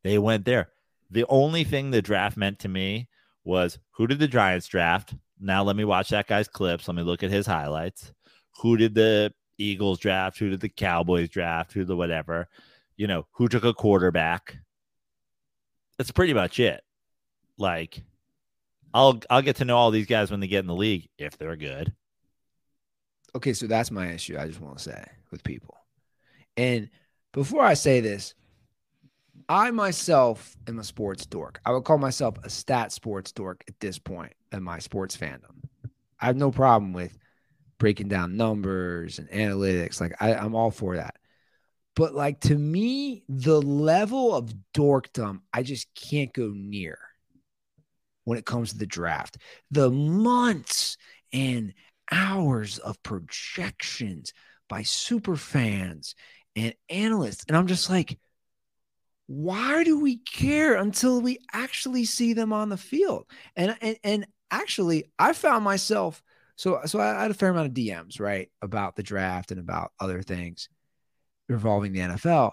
[0.03, 0.71] they went there.
[1.11, 3.09] The only thing the draft meant to me
[3.45, 5.15] was who did the Giants draft?
[5.39, 6.89] Now let me watch that guy's clips.
[6.89, 8.13] Let me look at his highlights.
[8.61, 10.39] Who did the Eagles draft?
[10.39, 11.73] Who did the Cowboys draft?
[11.73, 12.49] Who the whatever?
[12.97, 14.57] You know, who took a quarterback?
[15.99, 16.83] That's pretty much it.
[17.59, 18.03] Like,
[18.93, 21.39] I'll I'll get to know all these guys when they get in the league if
[21.39, 21.95] they're good.
[23.37, 24.39] Okay, so that's my issue.
[24.39, 25.77] I just want to say with people.
[26.57, 26.89] And
[27.35, 28.35] before I say this,
[29.47, 31.61] I myself am a sports dork.
[31.67, 35.65] I would call myself a stat sports dork at this point in my sports fandom.
[36.19, 37.19] I have no problem with
[37.77, 40.01] breaking down numbers and analytics.
[40.01, 41.17] Like I, I'm all for that.
[41.95, 46.99] But like to me, the level of dorkdom, I just can't go near
[48.25, 49.37] when it comes to the draft.
[49.71, 50.97] The months
[51.35, 51.75] and
[52.11, 54.33] hours of projections
[54.69, 56.15] by super fans
[56.55, 57.45] and analysts.
[57.49, 58.19] And I'm just like,
[59.27, 63.27] why do we care until we actually see them on the field?
[63.57, 66.23] And and, and actually, I found myself
[66.57, 69.93] so so I had a fair amount of DMs, right, about the draft and about
[70.01, 70.69] other things
[71.49, 72.53] involving the NFL.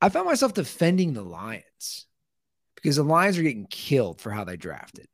[0.00, 2.06] I found myself defending the Lions
[2.74, 5.06] because the Lions are getting killed for how they drafted.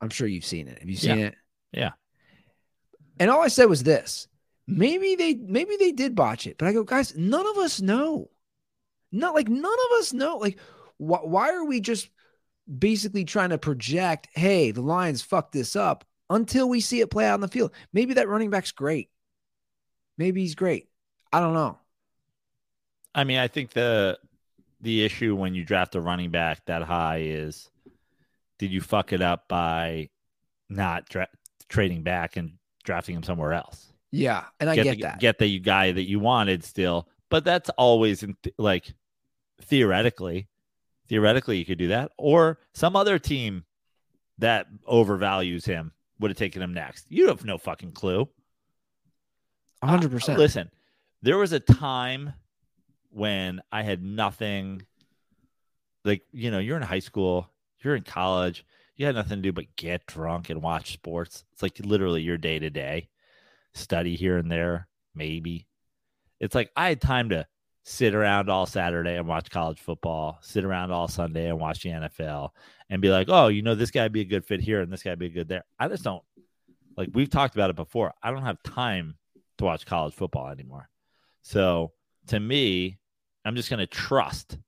[0.00, 0.78] I'm sure you've seen it.
[0.78, 1.26] Have you seen Yeah.
[1.26, 1.34] it?
[1.72, 1.90] Yeah.
[3.18, 4.28] And all I said was this:
[4.66, 8.30] maybe they maybe they did botch it, but I go, guys, none of us know.
[9.12, 10.36] Not like none of us know.
[10.36, 10.58] Like,
[10.98, 12.10] wh- why are we just
[12.78, 17.26] basically trying to project, hey, the Lions fucked this up until we see it play
[17.26, 17.72] out in the field?
[17.92, 19.10] Maybe that running back's great.
[20.18, 20.88] Maybe he's great.
[21.32, 21.78] I don't know.
[23.14, 24.18] I mean, I think the
[24.80, 27.70] the issue when you draft a running back that high is
[28.58, 30.10] did you fuck it up by
[30.68, 31.28] not dra-
[31.68, 32.52] trading back and
[32.86, 33.92] drafting him somewhere else?
[34.10, 35.20] Yeah, and I get get, the, that.
[35.20, 38.94] get the guy that you wanted still, but that's always in th- like
[39.60, 40.48] theoretically,
[41.08, 43.64] theoretically you could do that, or some other team
[44.38, 47.06] that overvalues him would have taken him next.
[47.08, 48.28] You have no fucking clue.
[49.82, 50.28] 100%.
[50.28, 50.70] Uh, listen,
[51.22, 52.32] there was a time
[53.10, 54.82] when I had nothing.
[56.04, 57.50] Like you know, you're in high school,
[57.82, 58.64] you're in college,
[58.96, 61.44] you had nothing to do but get drunk and watch sports.
[61.52, 63.08] It's like literally your day to day.
[63.74, 65.66] Study here and there, maybe.
[66.40, 67.46] It's like I had time to
[67.84, 71.90] sit around all Saturday and watch college football, sit around all Sunday and watch the
[71.90, 72.50] NFL,
[72.90, 75.02] and be like, oh, you know, this guy be a good fit here and this
[75.02, 75.64] guy be good there.
[75.78, 76.22] I just don't
[76.96, 78.14] like we've talked about it before.
[78.22, 79.16] I don't have time
[79.58, 80.88] to watch college football anymore.
[81.42, 81.92] So
[82.28, 82.98] to me,
[83.44, 84.58] I'm just going to trust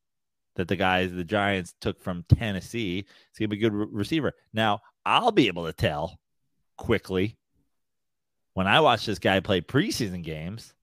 [0.58, 3.06] that the guys the Giants took from Tennessee
[3.38, 4.32] going to be a good re- receiver.
[4.52, 6.18] Now, I'll be able to tell
[6.76, 7.38] quickly
[8.54, 10.74] when I watch this guy play preseason games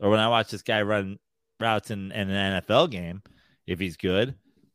[0.00, 1.18] or when I watch this guy run
[1.58, 3.22] routes in, in an NFL game
[3.66, 4.34] if he's good.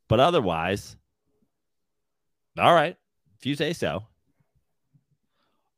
[0.10, 0.98] But otherwise,
[2.58, 2.98] all right,
[3.38, 4.04] if you say so.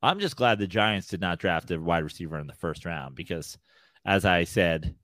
[0.02, 3.16] I'm just glad the Giants did not draft a wide receiver in the first round
[3.16, 3.58] because,
[4.06, 4.96] as I said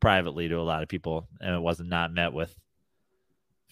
[0.00, 2.56] privately to a lot of people, and it wasn't not met with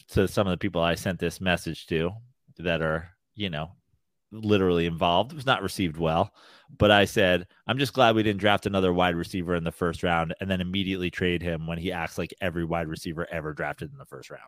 [0.09, 2.12] to some of the people I sent this message to
[2.59, 3.72] that are, you know,
[4.32, 5.32] literally involved.
[5.32, 6.32] It was not received well.
[6.78, 10.03] But I said, I'm just glad we didn't draft another wide receiver in the first
[10.03, 13.92] round and then immediately trade him when he acts like every wide receiver ever drafted
[13.92, 14.42] in the first round.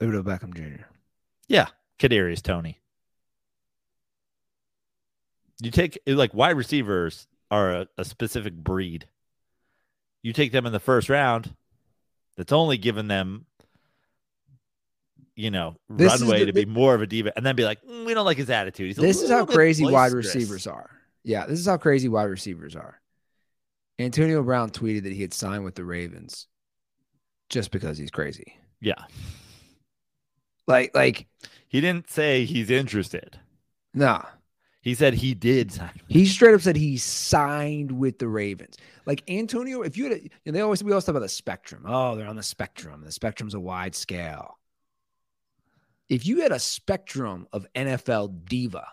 [0.00, 0.84] Odell Beckham Jr.
[1.48, 1.68] Yeah.
[1.98, 2.80] Kadarius Toney.
[5.60, 9.06] You take like wide receivers are a, a specific breed.
[10.22, 11.54] You take them in the first round,
[12.36, 13.46] that's only given them,
[15.34, 17.82] you know, This runway the- to be more of a diva, and then be like,
[17.82, 18.86] "Mm, we don't like his attitude.
[18.88, 20.90] He's This is how crazy wide receivers are.
[21.24, 23.00] Yeah, this is how crazy wide receivers are.
[23.98, 26.48] Antonio Brown tweeted that he had signed with the Ravens
[27.48, 28.56] just because he's crazy.
[28.80, 29.04] Yeah,
[30.66, 31.26] Like, like,
[31.68, 33.38] he didn't say he's interested.
[33.94, 34.24] nah.
[34.82, 35.90] He said he did sign.
[36.08, 38.76] He straight up said he signed with the Ravens.
[39.06, 41.28] Like Antonio, if you had, a, you know, they always we always talk about the
[41.28, 41.84] spectrum.
[41.86, 43.02] Oh, they're on the spectrum.
[43.04, 44.58] The spectrum's a wide scale.
[46.08, 48.86] If you had a spectrum of NFL diva,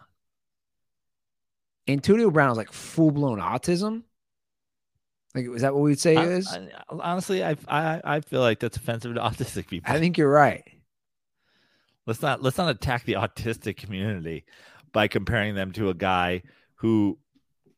[1.87, 4.03] Antonio Brown is like full blown autism.
[5.35, 6.47] Like, is that what we'd say I- is?
[6.47, 9.91] I- honestly, I, I I feel like that's offensive to autistic people.
[9.91, 10.63] I think you're right.
[12.05, 14.45] Let's not let's not attack the autistic community
[14.91, 16.43] by comparing them to a guy
[16.75, 17.17] who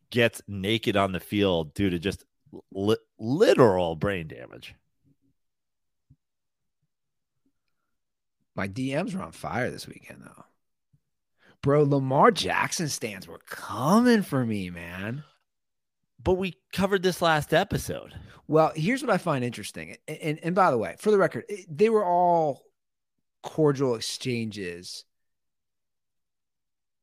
[0.09, 2.26] gets naked on the field due to just
[2.72, 4.76] li- literal brain damage.
[8.55, 10.43] My DMs were on fire this weekend, though.
[11.62, 15.24] Bro, Lamar Jackson stands were coming for me, man.
[16.22, 18.14] But we covered this last episode.
[18.47, 19.95] Well, here's what I find interesting.
[20.07, 22.64] And, and, and by the way, for the record, they were all
[23.43, 25.05] cordial exchanges.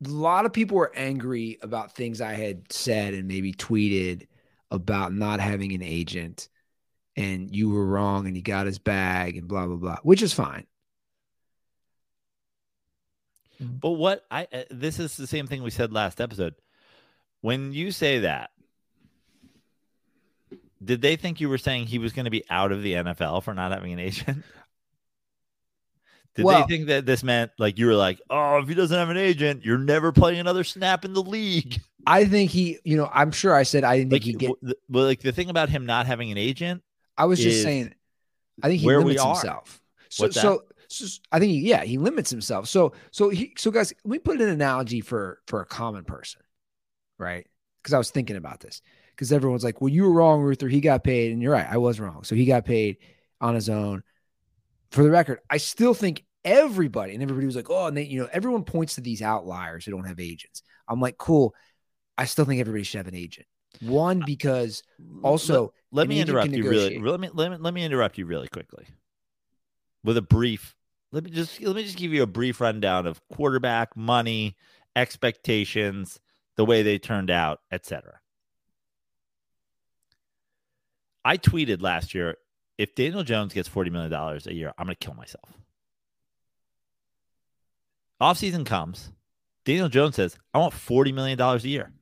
[0.04, 4.26] A lot of people were angry about things I had said and maybe tweeted
[4.70, 6.48] about not having an agent
[7.16, 10.32] and you were wrong and he got his bag and blah, blah, blah, which is
[10.32, 10.66] fine.
[13.60, 16.54] But what I uh, this is the same thing we said last episode.
[17.40, 18.50] When you say that,
[20.82, 23.42] did they think you were saying he was going to be out of the NFL
[23.42, 24.44] for not having an agent?
[26.38, 28.96] Did Well- they think that this meant like you were like, oh, if he doesn't
[28.96, 31.80] have an agent, you're never playing another snap in the league?
[32.06, 34.52] I think he, you know, I'm sure I said I didn't Like, think he get.
[34.62, 36.84] the- well, like the thing about him not having an agent,
[37.16, 37.92] I was just saying,
[38.62, 39.34] I think he where we limits are.
[39.34, 39.80] himself.
[40.10, 42.68] So, so, so I think, he, yeah, he limits himself.
[42.68, 46.40] So, so he, so guys, let me put an analogy for for a common person,
[47.18, 47.48] right?
[47.82, 48.80] Because I was thinking about this.
[49.10, 50.68] Because everyone's like, well, you were wrong, Ruther.
[50.68, 52.22] He got paid, and you're right, I was wrong.
[52.22, 52.98] So he got paid
[53.40, 54.04] on his own.
[54.92, 58.20] For the record, I still think everybody, and everybody was like, oh, and they, you
[58.20, 60.62] know, everyone points to these outliers who don't have agents.
[60.88, 61.54] I'm like, cool.
[62.16, 63.46] I still think everybody should have an agent.
[63.80, 64.82] One, because
[65.22, 66.98] also let, an me interrupt you really.
[66.98, 68.86] Let me let me let me interrupt you really quickly
[70.02, 70.74] with a brief.
[71.12, 74.56] Let me just let me just give you a brief rundown of quarterback money
[74.96, 76.18] expectations,
[76.56, 78.20] the way they turned out, etc.
[81.24, 82.36] I tweeted last year
[82.78, 85.48] if Daniel Jones gets $40 million a year, I'm going to kill myself.
[88.20, 89.12] Offseason comes.
[89.64, 91.92] Daniel Jones says, I want $40 million a year.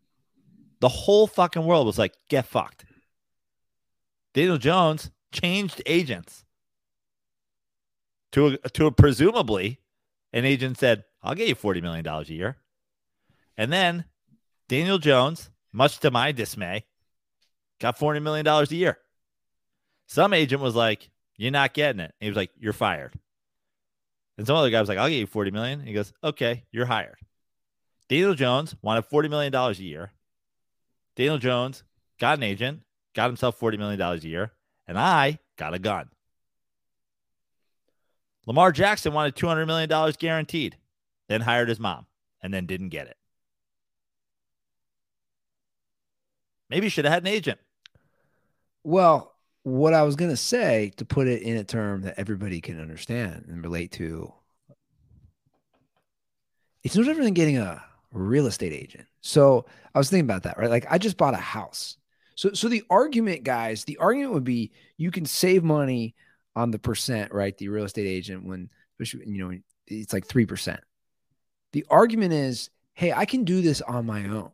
[0.80, 2.84] The whole fucking world was like, get fucked.
[4.34, 6.44] Daniel Jones changed agents
[8.32, 9.80] to a, to a presumably
[10.32, 12.56] an agent said, I'll get you $40 million a year.
[13.56, 14.04] And then
[14.68, 16.84] Daniel Jones, much to my dismay,
[17.80, 18.98] got $40 million a year.
[20.06, 22.14] Some agent was like, You're not getting it.
[22.20, 23.14] He was like, You're fired.
[24.38, 25.80] And some other guy was like, I'll get you 40 million.
[25.80, 27.16] He goes, Okay, you're hired.
[28.08, 30.12] Daniel Jones wanted $40 million a year.
[31.16, 31.82] Daniel Jones
[32.20, 32.82] got an agent,
[33.14, 34.52] got himself $40 million a year,
[34.86, 36.10] and I got a gun.
[38.46, 40.76] Lamar Jackson wanted $200 million guaranteed,
[41.28, 42.06] then hired his mom,
[42.42, 43.16] and then didn't get it.
[46.70, 47.58] Maybe he should have had an agent.
[48.84, 49.35] Well,
[49.66, 52.80] what I was going to say to put it in a term that everybody can
[52.80, 54.32] understand and relate to,
[56.84, 59.08] it's no different than getting a real estate agent.
[59.22, 60.70] So I was thinking about that, right?
[60.70, 61.96] Like I just bought a house.
[62.36, 66.14] So, so the argument, guys, the argument would be you can save money
[66.54, 67.58] on the percent, right?
[67.58, 69.58] The real estate agent, when especially, you know,
[69.88, 70.78] it's like 3%.
[71.72, 74.52] The argument is, hey, I can do this on my own.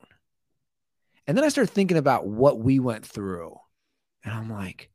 [1.26, 3.58] And then I started thinking about what we went through.
[4.24, 4.88] And I'm like,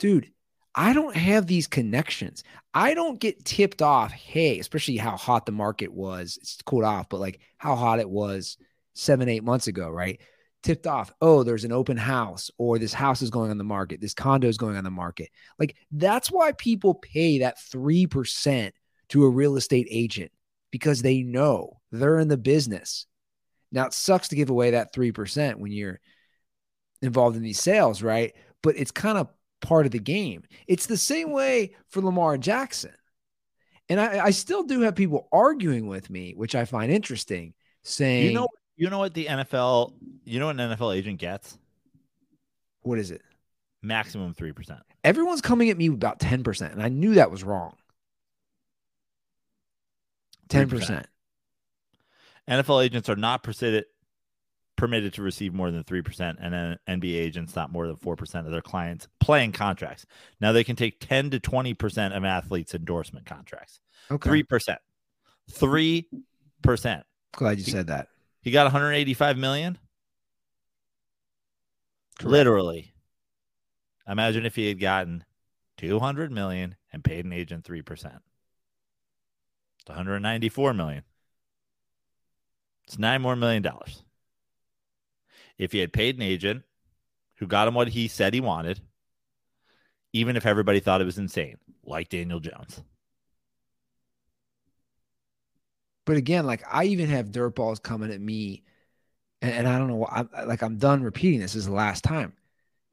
[0.00, 0.32] dude,
[0.74, 2.42] I don't have these connections.
[2.74, 6.38] I don't get tipped off, hey, especially how hot the market was.
[6.40, 8.56] It's cooled off, but like how hot it was
[8.94, 10.20] seven, eight months ago, right?
[10.62, 14.00] Tipped off, oh, there's an open house, or this house is going on the market,
[14.00, 15.30] this condo is going on the market.
[15.58, 18.72] Like that's why people pay that 3%
[19.10, 20.30] to a real estate agent
[20.70, 23.06] because they know they're in the business.
[23.72, 26.00] Now it sucks to give away that 3% when you're
[27.02, 28.34] involved in these sales, right?
[28.62, 29.28] But it's kind of
[29.60, 30.44] part of the game.
[30.66, 32.92] It's the same way for Lamar Jackson.
[33.88, 38.26] And I, I still do have people arguing with me, which I find interesting, saying,
[38.26, 39.94] You know, you know what the NFL,
[40.24, 41.58] you know what an NFL agent gets?
[42.82, 43.22] what is it?
[43.82, 44.80] Maximum three percent.
[45.02, 47.74] Everyone's coming at me about 10%, and I knew that was wrong.
[50.50, 51.04] 10%.
[52.48, 53.86] NFL agents are not permitted
[54.80, 58.50] permitted to receive more than 3% and then NBA agents not more than 4% of
[58.50, 60.06] their clients playing contracts.
[60.40, 63.78] Now they can take 10 to 20% of athletes endorsement contracts.
[64.10, 64.42] Okay.
[64.42, 64.76] 3%.
[65.52, 67.02] 3%.
[67.32, 68.08] Glad you said that.
[68.40, 69.76] He got 185 million.
[72.18, 72.32] Correct.
[72.32, 72.94] Literally.
[74.08, 75.24] Imagine if he had gotten
[75.76, 77.84] 200 million and paid an agent 3%.
[77.90, 78.14] It's
[79.88, 81.02] 194 million.
[82.86, 84.04] It's nine more million dollars.
[85.60, 86.62] If he had paid an agent
[87.36, 88.80] who got him what he said he wanted,
[90.14, 92.82] even if everybody thought it was insane, like Daniel Jones.
[96.06, 98.64] But again, like I even have dirt balls coming at me,
[99.42, 99.96] and, and I don't know.
[99.96, 101.52] why- I'm like I'm done repeating this.
[101.52, 102.32] This is the last time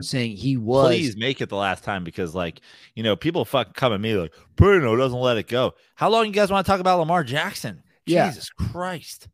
[0.01, 0.88] saying he was.
[0.89, 2.59] Please make it the last time because, like,
[2.95, 5.74] you know, people fucking come at me like, Bruno doesn't let it go.
[5.95, 7.82] How long you guys want to talk about Lamar Jackson?
[8.05, 8.28] Yeah.
[8.28, 9.30] Jesus Christ.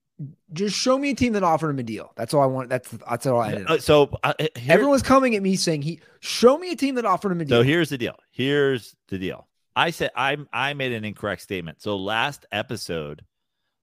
[0.54, 2.12] Just show me a team that offered him a deal.
[2.16, 2.70] That's all I want.
[2.70, 3.68] That's that's all I ended.
[3.70, 7.06] Uh, so, uh, here- Everyone's coming at me saying he show me a team that
[7.06, 7.60] offered him a deal.
[7.60, 8.16] So here's the deal.
[8.32, 9.48] Here's the deal.
[9.76, 11.82] I said I I made an incorrect statement.
[11.82, 13.24] So last episode,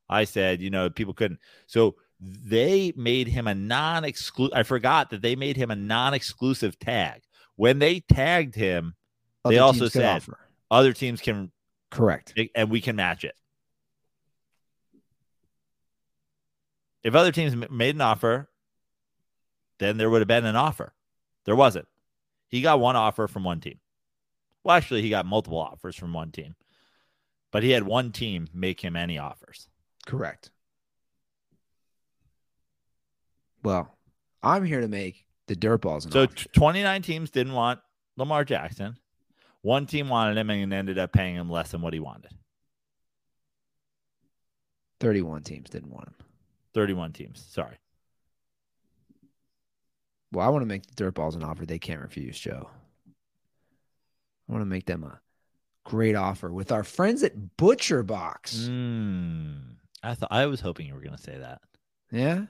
[0.08, 1.40] I said you know people couldn't.
[1.66, 4.56] So they made him a non-exclusive.
[4.56, 7.22] I forgot that they made him a non-exclusive tag.
[7.56, 8.94] When they tagged him,
[9.44, 10.38] they also said- offer.
[10.70, 11.50] other teams can
[11.90, 12.34] correct.
[12.54, 13.34] and we can match it.
[17.02, 18.48] If other teams made an offer,
[19.78, 20.92] then there would have been an offer.
[21.44, 21.88] There wasn't.
[22.48, 23.78] He got one offer from one team.
[24.62, 26.54] Well, actually, he got multiple offers from one team,
[27.50, 29.68] but he had one team make him any offers.
[30.06, 30.50] Correct.
[33.62, 33.96] Well,
[34.42, 36.06] I'm here to make the dirt balls.
[36.10, 36.34] So offer.
[36.34, 37.80] t- 29 teams didn't want
[38.16, 38.96] Lamar Jackson.
[39.62, 42.32] One team wanted him and ended up paying him less than what he wanted.
[45.00, 46.14] 31 teams didn't want him.
[46.74, 47.44] 31 teams.
[47.50, 47.76] Sorry.
[50.32, 52.68] Well, I want to make the dirt balls an offer they can't refuse, Joe.
[54.48, 55.20] I want to make them a
[55.84, 58.68] great offer with our friends at Butcher Box.
[58.68, 59.60] Mm,
[60.02, 61.60] I thought I was hoping you were going to say that.
[62.12, 62.44] Yeah.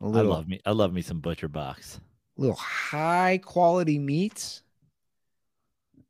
[0.00, 0.60] A I love me.
[0.66, 2.00] I love me some butcher box.
[2.36, 4.62] little high quality meats.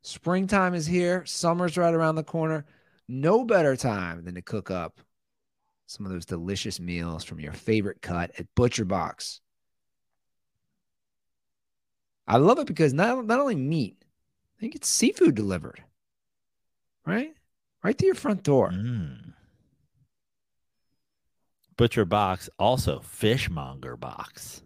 [0.01, 1.25] Springtime is here.
[1.25, 2.65] Summer's right around the corner.
[3.07, 4.99] No better time than to cook up
[5.93, 9.41] some of those delicious meals from your favorite cut at Butcher Box.
[12.27, 13.97] I love it because not, not only meat,
[14.57, 15.83] I think it's seafood delivered.
[17.05, 17.33] Right?
[17.83, 18.71] Right to your front door.
[18.71, 19.33] Mm.
[21.75, 24.61] Butcher box, also fishmonger box.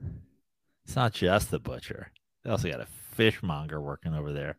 [0.85, 2.11] It's not just the butcher.
[2.43, 4.57] They also got a fishmonger working over there.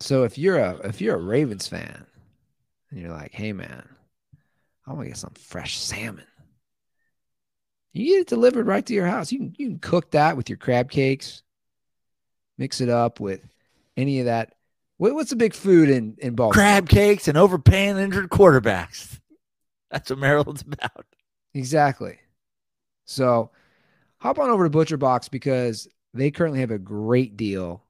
[0.00, 2.06] So if you're a if you're a Ravens fan
[2.90, 3.86] and you're like, hey man,
[4.86, 6.24] I want to get some fresh salmon.
[7.92, 9.32] You get it delivered right to your house.
[9.32, 11.42] You can you can cook that with your crab cakes,
[12.56, 13.40] mix it up with
[13.96, 14.54] any of that.
[14.96, 16.52] What, what's the big food in in Baltimore?
[16.52, 19.18] Crab cakes and overpaying injured quarterbacks.
[19.90, 21.04] That's what Maryland's about.
[21.52, 22.18] Exactly.
[23.06, 23.50] So
[24.18, 27.82] hop on over to Butcher Box because they currently have a great deal.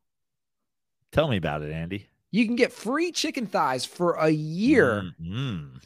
[1.12, 2.06] Tell me about it, Andy.
[2.30, 5.12] You can get free chicken thighs for a year.
[5.20, 5.82] Mm.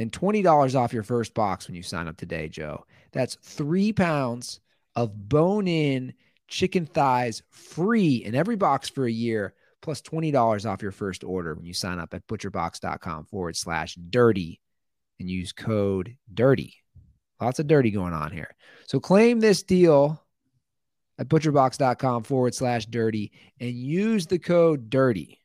[0.00, 2.86] And $20 off your first box when you sign up today, Joe.
[3.12, 4.60] That's three pounds
[4.96, 6.14] of bone in
[6.48, 11.54] chicken thighs free in every box for a year, plus $20 off your first order
[11.54, 14.58] when you sign up at butcherbox.com forward slash dirty
[15.20, 16.76] and use code dirty.
[17.38, 18.56] Lots of dirty going on here.
[18.86, 20.24] So claim this deal
[21.18, 25.38] at butcherbox.com forward slash dirty and use the code dirty.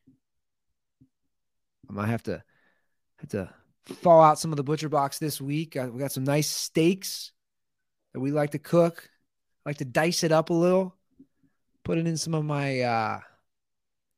[1.90, 2.42] I might have to
[3.18, 3.50] have to
[3.86, 5.76] thaw out some of the butcher box this week.
[5.76, 7.32] Uh, we got some nice steaks
[8.12, 9.08] that we like to cook.
[9.64, 10.94] I like to dice it up a little,
[11.84, 13.20] put it in some of my uh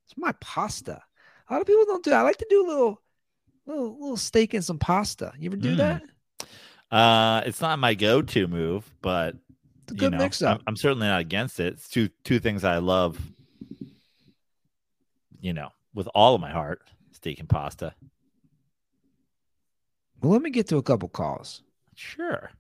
[0.07, 1.03] some of my pasta.
[1.49, 2.21] A lot of people don't do that.
[2.21, 3.03] I like to do a little
[3.67, 5.33] little little steak and some pasta.
[5.39, 5.77] You ever do Mm.
[5.77, 6.03] that?
[6.91, 9.37] Uh, it's not my go-to move, but
[9.83, 10.63] It's a you good know, mix I'm, up.
[10.67, 11.75] I'm certainly not against it.
[11.75, 13.19] It's two two things I love.
[15.41, 17.95] You know, with all of my heart, steak and pasta.
[20.21, 21.63] Well, let me get to a couple calls.
[21.95, 22.51] Sure.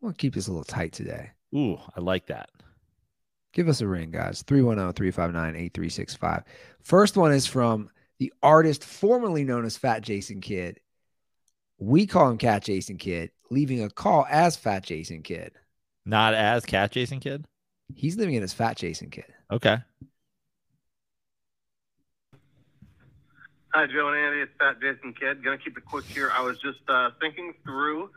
[0.00, 1.30] We'll keep this a little tight today.
[1.54, 2.50] Ooh, I like that.
[3.52, 4.42] Give us a ring, guys.
[4.42, 6.42] oh, 310 359 8365.
[6.82, 7.88] First one is from
[8.18, 10.80] the artist formerly known as Fat Jason Kidd.
[11.78, 15.52] We call him Cat Jason Kidd, leaving a call as Fat Jason Kidd.
[16.06, 17.44] Not as cat Jason kid.
[17.94, 19.26] He's living it as Fat Jason Kidd.
[19.50, 19.78] Okay.
[23.76, 24.40] Hi, Joe and Andy.
[24.40, 25.44] It's Fat Jason Kidd.
[25.44, 26.30] Gonna keep it quick here.
[26.32, 28.08] I was just uh, thinking through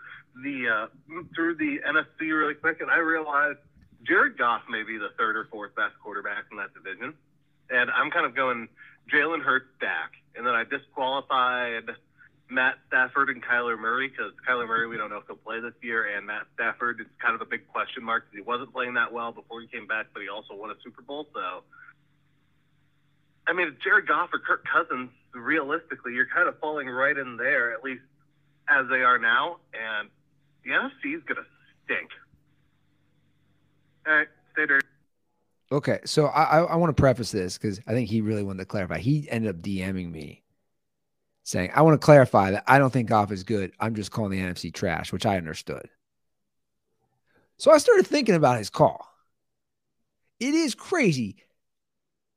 [0.42, 0.88] the uh,
[1.36, 3.60] through the NFC really quick, and I realized
[4.08, 7.14] Jared Goff may be the third or fourth best quarterback in that division,
[7.70, 8.70] and I'm kind of going
[9.14, 11.92] Jalen Hurts, Dak, and then I disqualified
[12.50, 15.76] Matt Stafford and Kyler Murray because Kyler Murray we don't know if he'll play this
[15.82, 18.94] year, and Matt Stafford it's kind of a big question mark because he wasn't playing
[18.94, 21.64] that well before he came back, but he also won a Super Bowl, so.
[23.48, 27.74] I mean, Jared Goff or Kirk Cousins, realistically, you're kind of falling right in there,
[27.74, 28.02] at least
[28.70, 29.58] as they are now.
[29.74, 30.10] And
[30.64, 31.46] the NFC is going to
[31.86, 32.10] stink.
[34.08, 34.86] All right, stay dirty.
[35.72, 38.66] Okay, so I I, want to preface this because I think he really wanted to
[38.66, 38.98] clarify.
[38.98, 40.42] He ended up DMing me
[41.44, 43.72] saying, I want to clarify that I don't think Goff is good.
[43.80, 45.90] I'm just calling the NFC trash, which I understood.
[47.58, 49.08] So I started thinking about his call.
[50.40, 51.38] It is crazy.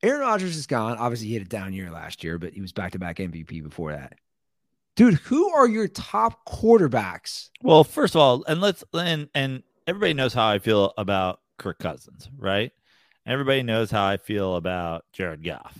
[0.03, 0.99] Aaron Rodgers is gone.
[0.99, 3.63] Obviously, he had a down year last year, but he was back to back MVP
[3.63, 4.15] before that.
[4.97, 7.51] Dude, who are your top quarterbacks?
[7.63, 11.79] Well, first of all, and let's and and everybody knows how I feel about Kirk
[11.79, 12.73] Cousins, right?
[13.25, 15.79] Everybody knows how I feel about Jared Goff.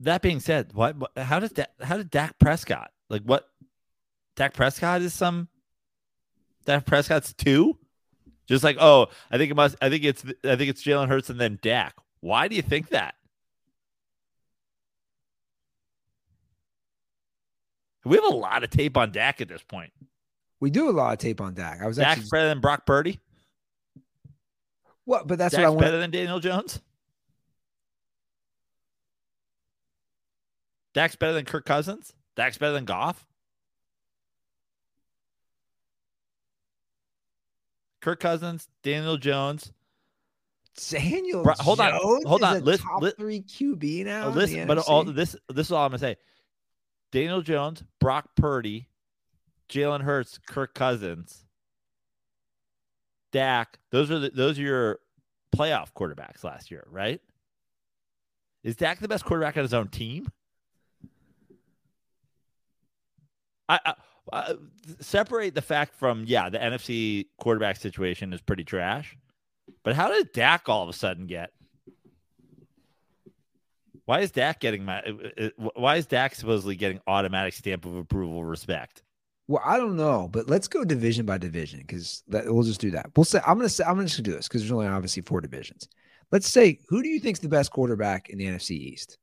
[0.00, 3.46] That being said, what, what how does that how did Dak Prescott like what
[4.34, 5.48] Dak Prescott is some
[6.64, 7.78] Dak Prescott's two?
[8.50, 11.30] Just like, oh, I think it must I think it's I think it's Jalen Hurts
[11.30, 11.94] and then Dak.
[12.18, 13.14] Why do you think that?
[18.04, 19.92] We have a lot of tape on Dak at this point.
[20.58, 21.80] We do a lot of tape on Dak.
[21.80, 23.20] I was Dak's actually better than Brock Purdy.
[25.04, 25.80] what, but that's Dak's what I want.
[25.82, 26.80] better than Daniel Jones.
[30.92, 32.14] Dak's better than Kirk Cousins.
[32.34, 33.28] Dak's better than Goff.
[38.00, 39.72] Kirk Cousins, Daniel Jones.
[40.88, 42.64] Daniel Bro- hold on, Jones hold is on.
[42.64, 44.28] List- top li- three QB now.
[44.30, 46.16] Listen, but all this this is all I'm gonna say.
[47.12, 48.88] Daniel Jones, Brock Purdy,
[49.68, 51.44] Jalen Hurts, Kirk Cousins,
[53.32, 53.78] Dak.
[53.90, 54.98] Those are the, those are your
[55.54, 57.20] playoff quarterbacks last year, right?
[58.62, 60.28] Is Dak the best quarterback on his own team?
[63.68, 63.94] I, I,
[64.32, 64.54] I
[65.00, 69.16] separate the fact from yeah, the NFC quarterback situation is pretty trash.
[69.82, 71.50] But how did Dak all of a sudden get?
[74.04, 75.00] Why is Dak getting my?
[75.00, 79.02] uh, uh, uh Why is Dak supposedly getting automatic stamp of approval respect?
[79.46, 83.10] Well, I don't know, but let's go division by division because we'll just do that.
[83.16, 85.40] We'll say I'm gonna say I'm just gonna do this because there's only obviously four
[85.40, 85.88] divisions.
[86.30, 89.18] Let's say who do you think's the best quarterback in the NFC East?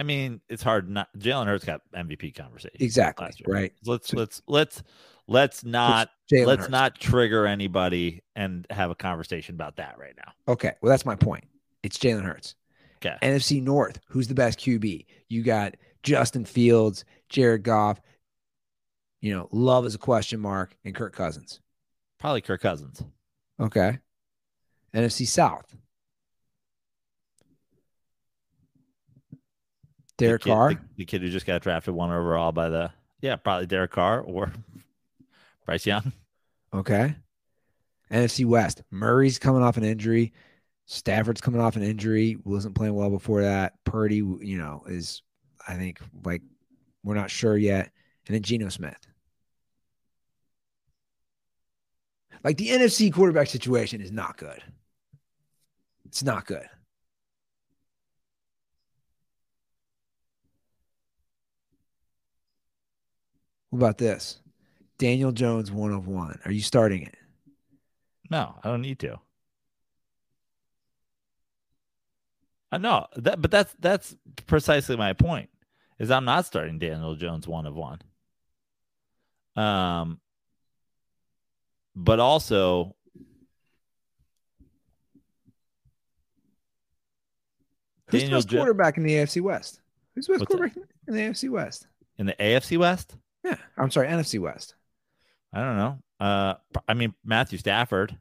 [0.00, 1.08] I mean, it's hard not.
[1.18, 3.28] Jalen Hurts got MVP conversation Exactly.
[3.46, 3.74] Right.
[3.84, 4.82] Let's let's let's
[5.28, 6.70] let's not let's Hurts.
[6.70, 10.32] not trigger anybody and have a conversation about that right now.
[10.52, 10.72] Okay.
[10.80, 11.44] Well, that's my point.
[11.82, 12.54] It's Jalen Hurts.
[13.04, 13.14] Okay.
[13.20, 15.04] NFC North, who's the best QB?
[15.28, 18.00] You got Justin Fields, Jared Goff.
[19.20, 21.60] You know, Love is a question mark, and Kirk Cousins.
[22.18, 23.02] Probably Kirk Cousins.
[23.60, 23.98] Okay.
[24.94, 25.76] NFC South.
[30.20, 30.68] Derek the kid, Carr.
[30.74, 32.90] the, the kid who just got drafted one overall by the
[33.20, 34.52] yeah, probably Derek Carr or
[35.66, 36.12] Bryce Young.
[36.72, 37.14] Okay.
[38.10, 38.82] NFC West.
[38.90, 40.32] Murray's coming off an injury.
[40.86, 42.36] Stafford's coming off an injury.
[42.44, 43.74] Wasn't playing well before that.
[43.84, 45.22] Purdy, you know, is
[45.66, 46.42] I think like
[47.04, 47.90] we're not sure yet.
[48.26, 49.06] And then Geno Smith.
[52.42, 54.62] Like the NFC quarterback situation is not good.
[56.06, 56.68] It's not good.
[63.70, 64.38] What about this?
[64.98, 66.38] Daniel Jones, one of one.
[66.44, 67.14] Are you starting it?
[68.30, 69.18] No, I don't need to.
[72.72, 74.14] I know that, but that's that's
[74.46, 75.50] precisely my point.
[75.98, 77.98] Is I'm not starting Daniel Jones one of one.
[79.56, 80.20] Um,
[81.96, 82.94] but also
[88.08, 89.80] Who's Daniel the best Jo- quarterback in the AFC West?
[90.14, 90.56] Who's the best What's that?
[90.58, 91.86] quarterback in the AFC West?
[92.18, 93.16] in the AFC West.
[93.44, 94.74] Yeah, I'm sorry, NFC West.
[95.52, 95.98] I don't know.
[96.20, 96.54] Uh,
[96.86, 98.16] I mean Matthew Stafford,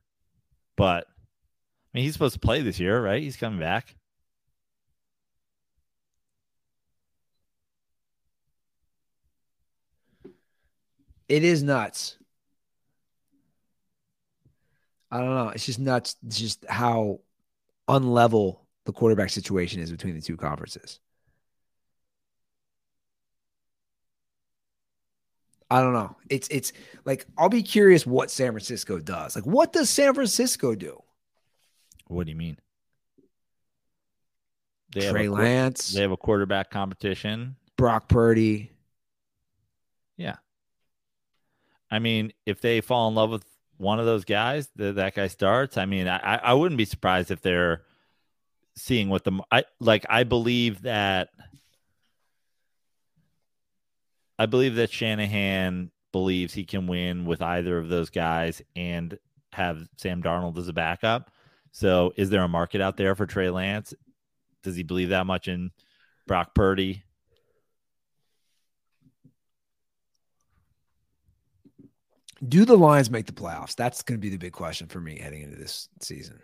[0.77, 3.21] but I mean he's supposed to play this year, right?
[3.21, 3.95] He's coming back.
[11.27, 12.17] It is nuts.
[15.11, 15.49] I don't know.
[15.49, 16.15] It's just nuts.
[16.25, 17.21] It's just how
[17.87, 20.99] unlevel the quarterback situation is between the two conferences.
[25.71, 26.15] I don't know.
[26.29, 26.73] It's it's
[27.05, 29.35] like I'll be curious what San Francisco does.
[29.35, 31.01] Like, what does San Francisco do?
[32.07, 32.57] What do you mean?
[34.93, 37.55] They Trey have a, Lance, they have a quarterback competition.
[37.77, 38.71] Brock Purdy.
[40.17, 40.37] Yeah.
[41.91, 43.45] I mean, if they fall in love with
[43.77, 45.77] one of those guys, that that guy starts.
[45.77, 47.83] I mean, I I I wouldn't be surprised if they're
[48.75, 50.05] seeing what the I like.
[50.09, 51.29] I believe that.
[54.39, 59.19] I believe that Shanahan believes he can win with either of those guys and
[59.51, 61.29] have Sam Darnold as a backup.
[61.71, 63.93] So, is there a market out there for Trey Lance?
[64.63, 65.71] Does he believe that much in
[66.25, 67.03] Brock Purdy?
[72.47, 73.75] Do the Lions make the playoffs?
[73.75, 76.41] That's going to be the big question for me heading into this season.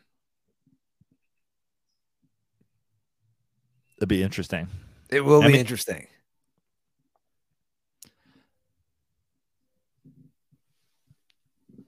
[3.98, 4.68] It'd be interesting.
[5.10, 6.08] It will I be mean- interesting.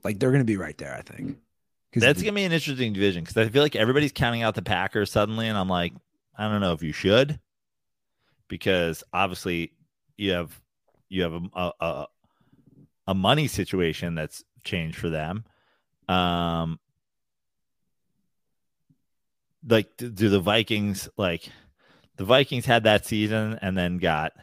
[0.03, 1.38] Like they're going to be right there, I think.
[1.95, 5.11] That's gonna be an interesting division because I feel like everybody's counting out the Packers
[5.11, 5.94] suddenly, and I'm like,
[6.38, 7.40] I don't know if you should,
[8.48, 9.74] because obviously
[10.15, 10.61] you have
[11.10, 12.07] you have a a,
[13.07, 15.44] a, money situation that's changed for them.
[16.07, 16.80] Um,
[19.68, 21.49] like do the Vikings like
[22.18, 24.34] the Vikings had that season and then got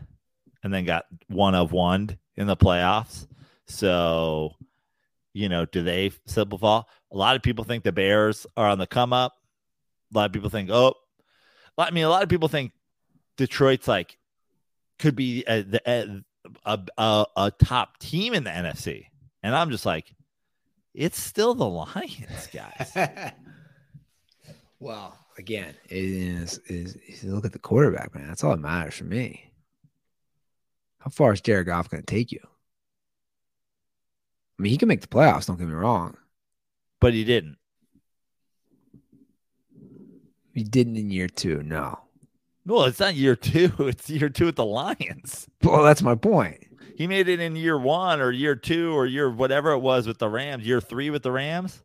[0.62, 3.26] and then got one of one in the playoffs.
[3.66, 4.54] So,
[5.34, 6.88] you know, do they fall?
[7.12, 9.34] A lot of people think the Bears are on the come up.
[10.14, 10.94] A lot of people think, oh,
[11.76, 12.72] I mean, a lot of people think
[13.36, 14.16] Detroit's like
[14.98, 16.24] could be a, the- a,
[16.64, 19.06] a, a, a top team in the NFC.
[19.42, 20.14] And I'm just like,
[20.94, 22.96] it's still the Lions, guys.
[24.78, 28.28] well, again, it is, is is look at the quarterback, man.
[28.28, 29.50] That's all that matters for me.
[31.00, 32.40] How far is Jared Goff going to take you?
[34.58, 35.46] I mean, he can make the playoffs.
[35.46, 36.16] Don't get me wrong,
[37.00, 37.56] but he didn't.
[40.52, 41.62] He didn't in year two.
[41.62, 41.98] No.
[42.64, 43.72] Well, it's not year two.
[43.80, 45.48] It's year two with the Lions.
[45.62, 46.64] Well, that's my point.
[46.96, 50.18] He made it in year one or year two or year whatever it was with
[50.18, 50.64] the Rams.
[50.64, 51.82] Year three with the Rams.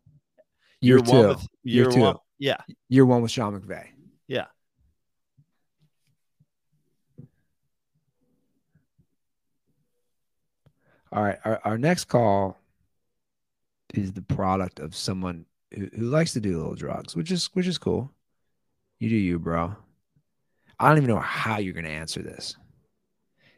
[0.80, 1.12] Year, year two.
[1.12, 2.00] One with, year, year two.
[2.00, 2.58] One, yeah.
[2.88, 3.88] Year one with Sean McVay.
[4.28, 4.46] Yeah.
[11.12, 11.38] All right.
[11.44, 12.59] Our, our next call
[13.94, 17.66] is the product of someone who, who likes to do little drugs, which is which
[17.66, 18.12] is cool.
[18.98, 19.74] You do you, bro.
[20.78, 22.56] I don't even know how you're gonna answer this.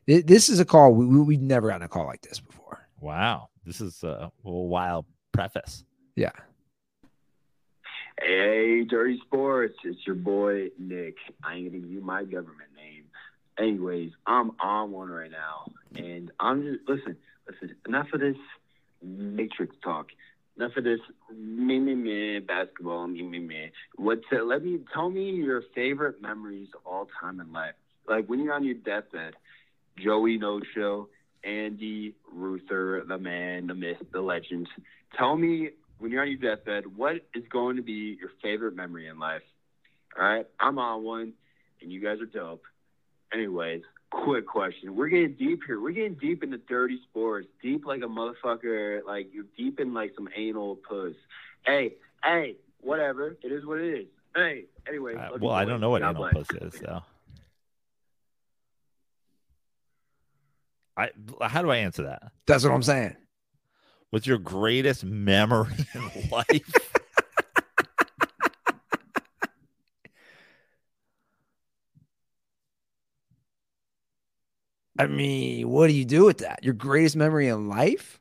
[0.06, 2.88] This is a call we, we we've never gotten a call like this before.
[3.00, 3.48] Wow.
[3.64, 5.84] This is a wild preface.
[6.16, 6.32] Yeah.
[8.20, 9.74] Hey, Dirty Sports.
[9.84, 11.16] It's your boy, Nick.
[11.42, 13.04] I ain't gonna give you my government name.
[13.58, 15.70] Anyways, I'm on one right now.
[15.94, 17.16] And I'm just, listen,
[17.48, 18.36] listen, enough of this
[19.02, 20.06] matrix talk.
[20.56, 21.00] Enough of this
[21.34, 23.70] me, me, me, basketball, me, me, me.
[23.96, 24.44] What's it?
[24.44, 27.74] Let me, tell me your favorite memories of all time in life.
[28.08, 29.34] Like when you're on your deathbed,
[30.02, 31.08] Joey No Show,
[31.44, 34.68] Andy Ruther, the man, the myth, the legend.
[35.16, 39.08] Tell me when you're on your deathbed, what is going to be your favorite memory
[39.08, 39.42] in life?
[40.18, 41.32] All right, I'm on one,
[41.80, 42.64] and you guys are dope.
[43.32, 44.94] Anyways, quick question.
[44.94, 45.80] We're getting deep here.
[45.80, 49.04] We're getting deep into dirty sports, deep like a motherfucker.
[49.04, 51.14] Like you're deep in like some anal puss.
[51.64, 53.36] Hey, hey, whatever.
[53.42, 54.06] It is what it is.
[54.34, 55.14] Hey, anyway.
[55.16, 56.46] Uh, well, I don't know what God anal bless.
[56.46, 57.02] puss is, so.
[60.96, 61.08] I
[61.40, 62.32] how do I answer that?
[62.46, 63.16] That's what I'm saying.
[64.10, 66.91] What's your greatest memory in life?
[75.02, 76.62] I mean, what do you do with that?
[76.62, 78.20] Your greatest memory in life?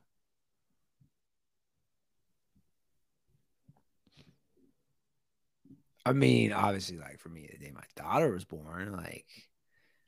[6.05, 9.25] I mean, obviously, like for me, the day my daughter was born, like.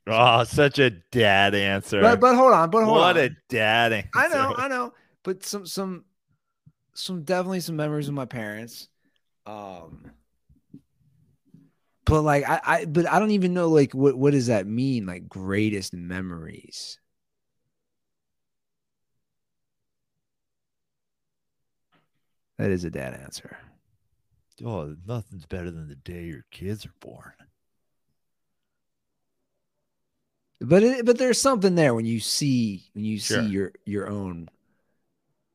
[0.06, 2.00] oh, such a dad answer.
[2.00, 3.22] But but hold on, but hold what on.
[3.22, 4.08] What a dad answer.
[4.14, 4.92] I know, I know,
[5.22, 6.04] but some some
[6.94, 8.88] some definitely some memories with my parents.
[9.46, 10.10] Um
[12.06, 15.06] but like I, I but I don't even know like what what does that mean?
[15.06, 16.98] Like greatest memories.
[22.58, 23.58] That is a dad answer.
[24.64, 27.34] Oh, nothing's better than the day your kids are born.
[30.60, 33.38] But it, but there's something there when you see when you Sure.
[33.38, 34.48] see your your own.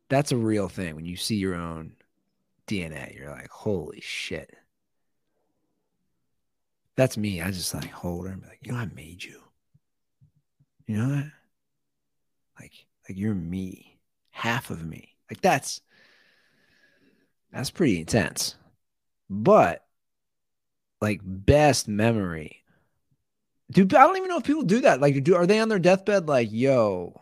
[0.09, 1.95] That's a real thing when you see your own
[2.67, 3.15] DNA.
[3.15, 4.55] You're like, holy shit.
[6.99, 7.41] That's me.
[7.41, 9.41] I just like hold her and be like, you know, I made you.
[10.85, 11.31] You know that?
[12.59, 12.73] Like,
[13.07, 13.99] like you're me,
[14.31, 15.15] half of me.
[15.29, 15.79] Like that's
[17.51, 18.55] that's pretty intense.
[19.29, 19.85] But
[21.01, 22.63] like best memory.
[23.71, 24.99] Dude, I don't even know if people do that.
[25.01, 26.27] Like, do are they on their deathbed?
[26.27, 27.21] Like, yo,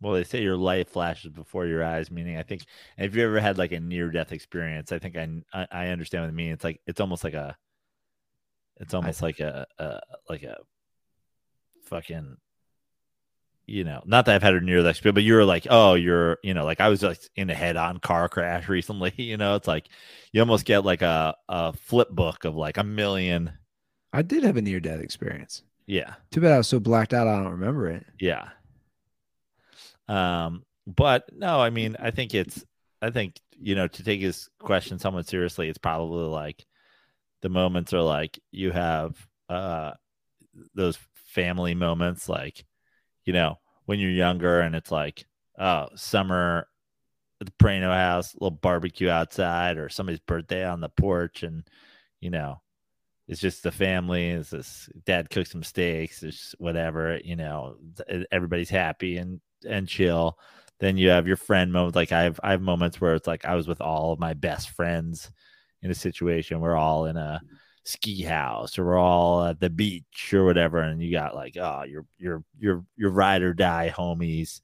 [0.00, 2.64] Well, they say your life flashes before your eyes, meaning I think
[2.96, 6.28] if you ever had like a near death experience, I think I, I understand what
[6.28, 6.52] I mean.
[6.52, 7.56] It's like it's almost like a
[8.78, 10.56] it's almost like a, a like a
[11.84, 12.36] fucking
[13.68, 16.38] you know, not that I've had a near death experience, but you're like, oh, you're,
[16.42, 19.54] you know, like I was like in a head on car crash recently, you know,
[19.56, 19.88] it's like
[20.32, 23.52] you almost get like a, a flip book of like a million.
[24.10, 25.62] I did have a near death experience.
[25.86, 26.14] Yeah.
[26.30, 27.28] Too bad I was so blacked out.
[27.28, 28.06] I don't remember it.
[28.18, 28.48] Yeah.
[30.08, 32.64] Um, but no, I mean, I think it's,
[33.02, 36.64] I think, you know, to take his question somewhat seriously, it's probably like
[37.42, 39.14] the moments are like you have
[39.48, 39.92] uh
[40.74, 42.64] those family moments, like,
[43.24, 45.24] you know, when you're younger and it's like,
[45.58, 46.66] oh, summer
[47.40, 51.64] at the Praino house, little barbecue outside, or somebody's birthday on the porch, and
[52.20, 52.60] you know,
[53.28, 54.30] it's just the family.
[54.30, 57.76] It's this dad cooks some steaks, it's whatever, you know,
[58.32, 60.38] everybody's happy and and chill.
[60.80, 61.96] Then you have your friend moments.
[61.96, 64.34] Like I have I have moments where it's like I was with all of my
[64.34, 65.30] best friends
[65.82, 66.60] in a situation.
[66.60, 67.40] We're all in a
[67.84, 71.84] ski house or we're all at the beach or whatever, and you got like, oh,
[71.84, 74.60] your your your your ride or die homies.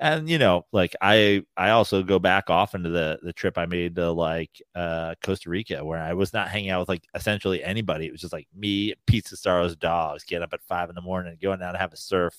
[0.00, 3.66] And you know, like I I also go back often to the the trip I
[3.66, 7.62] made to like uh Costa Rica where I was not hanging out with like essentially
[7.62, 8.06] anybody.
[8.06, 11.38] It was just like me, Pizza Stars, dogs, getting up at five in the morning,
[11.40, 12.34] going out to have a surf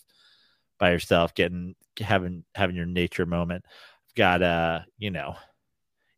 [0.80, 3.66] by yourself, getting having having your nature moment.
[4.10, 5.36] I've got uh, you know,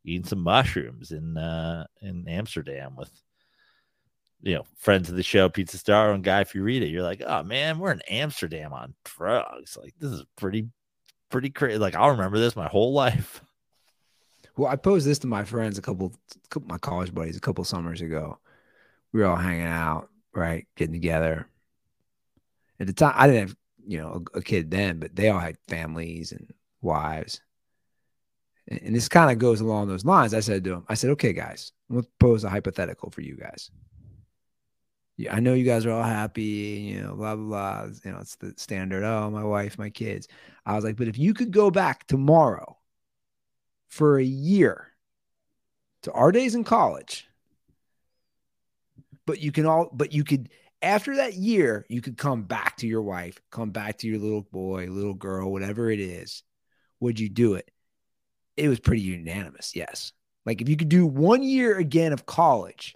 [0.08, 3.10] eating some mushrooms in uh in Amsterdam with
[4.42, 6.88] you know, friends of the show, Pizza Star and Guy Fiorita.
[6.88, 9.76] You're like, oh man, we're in Amsterdam on drugs.
[9.76, 10.68] Like this is pretty
[11.30, 11.78] pretty crazy.
[11.78, 13.42] Like I'll remember this my whole life.
[14.56, 16.12] Well, I posed this to my friends a couple,
[16.50, 18.38] couple my college buddies a couple summers ago.
[19.12, 21.46] We were all hanging out, right, getting together.
[22.80, 23.56] At the time, I didn't have
[23.86, 27.40] you know a, a kid then, but they all had families and wives.
[28.68, 30.34] And, this kind of goes along those lines.
[30.34, 33.36] I said to them, I said, "Okay, guys, I'm gonna pose a hypothetical for you
[33.36, 33.70] guys.
[35.16, 36.42] yeah, I know you guys are all happy,
[36.94, 37.92] you know, blah blah blah.
[38.04, 39.02] You know, it's the standard.
[39.04, 40.28] Oh, my wife, my kids.
[40.64, 42.76] I was like, but if you could go back tomorrow
[43.88, 44.88] for a year
[46.02, 47.26] to our days in college,
[49.26, 50.50] but you can all, but you could
[50.82, 54.42] after that year, you could come back to your wife, come back to your little
[54.42, 56.42] boy, little girl, whatever it is.
[57.00, 57.70] Would you do it?
[58.58, 59.74] It was pretty unanimous.
[59.76, 60.12] Yes.
[60.44, 62.94] Like if you could do one year again of college,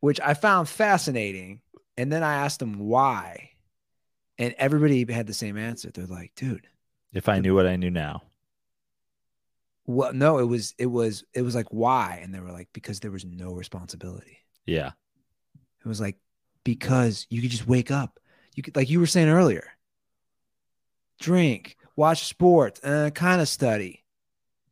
[0.00, 1.60] which I found fascinating.
[1.96, 3.50] And then I asked them why.
[4.38, 5.90] And everybody had the same answer.
[5.90, 6.66] They're like, dude,
[7.12, 8.22] If I knew what I knew now.
[9.86, 12.20] well, no, it was, it was, it was like, why?
[12.22, 14.38] And they were like, because there was no responsibility.
[14.64, 14.92] Yeah.
[15.84, 16.16] It was like,
[16.64, 18.18] because you could just wake up.
[18.54, 19.66] You could, like you were saying earlier,
[21.20, 24.01] drink, watch sports, uh, kind of study.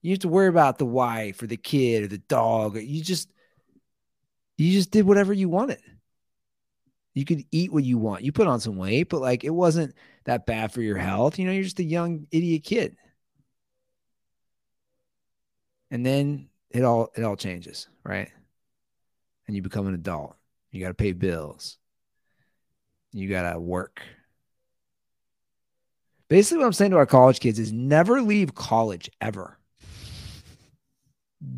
[0.02, 2.76] You have to worry about the wife or the kid or the dog.
[2.76, 3.30] You just,
[4.56, 5.80] you just did whatever you wanted.
[7.14, 8.22] You could eat what you want.
[8.22, 9.94] You put on some weight, but like it wasn't
[10.24, 11.38] that bad for your health.
[11.38, 12.96] You know, you're just a young idiot kid.
[15.90, 18.30] And then it all it all changes, right?
[19.46, 20.36] And you become an adult.
[20.70, 21.78] You got to pay bills.
[23.12, 24.02] You got to work.
[26.28, 29.58] Basically, what I'm saying to our college kids is never leave college ever.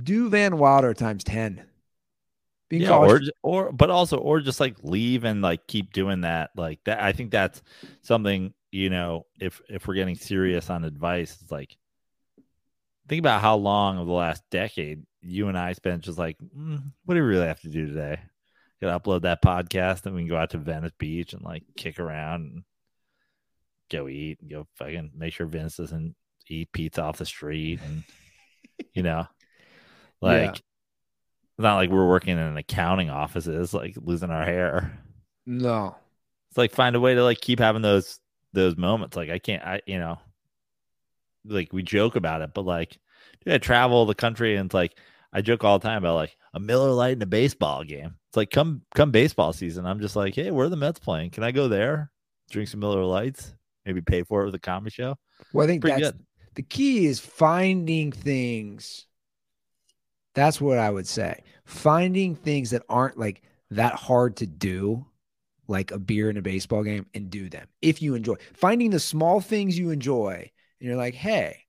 [0.03, 1.65] Do Van Wilder times 10.
[2.69, 6.23] Be in yeah, or or but also or just like leave and like keep doing
[6.23, 6.51] that.
[6.57, 7.61] Like that I think that's
[8.01, 11.77] something, you know, if if we're getting serious on advice, it's like
[13.09, 16.83] think about how long of the last decade you and I spent just like, mm,
[17.05, 18.19] what do we really have to do today?
[18.81, 22.01] Gotta upload that podcast and we can go out to Venice Beach and like kick
[22.01, 22.65] around and
[23.91, 26.17] go eat and go fucking make sure Vince doesn't
[26.49, 28.03] eat pizza off the street and
[28.95, 29.27] you know
[30.23, 30.61] like Yeah.
[31.59, 34.99] not like we're working in an accounting offices like losing our hair.
[35.47, 35.97] No.
[36.51, 38.21] it's like find a way to like keep having those
[38.53, 39.17] those moments.
[39.17, 40.19] Like i can't i you know
[41.45, 42.97] like we joke about it but like
[43.45, 44.97] dude, i travel the country and it's like
[45.33, 48.15] i joke all the time about like a miller light in a baseball game.
[48.29, 51.31] It's like come come baseball season i'm just like hey where are the mets playing?
[51.31, 52.11] Can i go there?
[52.51, 53.55] Drink some miller lights?
[53.87, 55.17] Maybe pay for it with a comedy show?
[55.53, 56.25] Well, I think pretty that's good.
[56.55, 59.07] the key is finding things.
[60.35, 61.43] That's what I would say.
[61.65, 65.07] Finding things that aren't like that hard to do,
[65.69, 68.37] like a beer in a baseball game, and do them if you enjoy.
[68.55, 70.51] Finding the small things you enjoy,
[70.81, 71.65] and you're like, hey,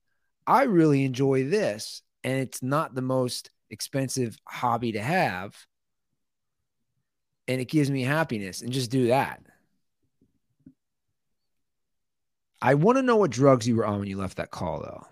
[0.46, 5.54] I really enjoy this, and it's not the most expensive hobby to have,
[7.48, 9.42] and it gives me happiness, and just do that.
[12.62, 15.06] I want to know what drugs you were on when you left that call, though.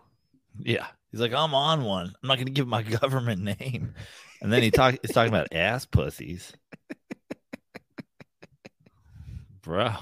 [0.59, 0.87] Yeah.
[1.13, 2.07] He's like, I'm on one.
[2.23, 3.95] I'm not gonna give my government name.
[4.41, 6.53] And then he talk he's talking about ass pussies.
[9.63, 9.93] Bro.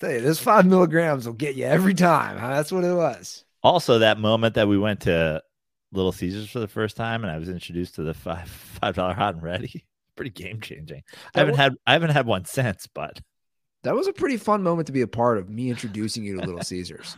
[0.00, 2.38] Tell you, this five milligrams will get you every time.
[2.38, 2.48] huh?
[2.54, 3.44] That's what it was.
[3.62, 5.42] Also, that moment that we went to
[5.92, 8.48] Little Caesars for the first time and I was introduced to the five
[8.80, 9.84] five dollar hot and ready.
[10.16, 11.02] Pretty game changing.
[11.34, 13.20] I haven't had I haven't had one since, but
[13.86, 15.48] That was a pretty fun moment to be a part of.
[15.48, 17.16] Me introducing you to Little Caesars.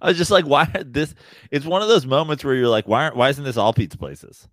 [0.00, 1.14] I was just like, why this?
[1.50, 3.98] It's one of those moments where you're like, why aren't why isn't this all pizza
[3.98, 4.46] places?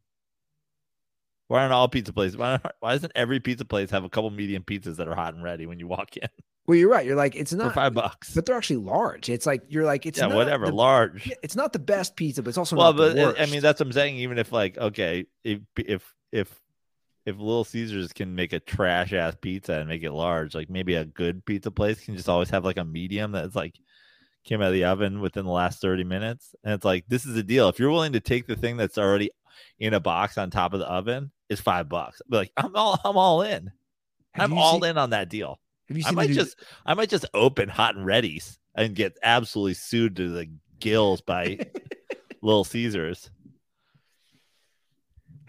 [1.48, 2.38] Why aren't all pizza places?
[2.38, 5.44] Why, why doesn't every pizza place have a couple medium pizzas that are hot and
[5.44, 6.30] ready when you walk in
[6.66, 7.06] Well, you're right.
[7.06, 8.34] You're like, it's for not, five bucks?
[8.34, 9.30] but they're actually large.
[9.30, 11.30] It's like you're like, it's yeah, not whatever, the- large.
[11.44, 13.34] it's not the best pizza, but it's also well, not but uh.
[13.38, 14.16] I mean, that's what I'm saying.
[14.18, 16.58] Even if like, okay, if if if
[17.26, 20.96] if Little Caesars can make a trash ass pizza and make it large, like maybe
[20.96, 23.76] a good pizza place can just always have like a medium that's like
[24.44, 26.56] came out of the oven within the last 30 minutes.
[26.64, 27.70] And it's like, this is a deal.
[27.70, 29.30] If you're willing to take the thing that's already
[29.80, 32.22] in a box on top of the oven, it's five bucks.
[32.30, 33.72] Be like, I'm all I'm all in.
[34.34, 35.60] Have I'm all seen- in on that deal.
[35.90, 39.74] Have you I might just I might just open hot and ready's and get absolutely
[39.74, 40.48] sued to the
[40.80, 41.60] gills by
[42.42, 43.30] Little Caesars.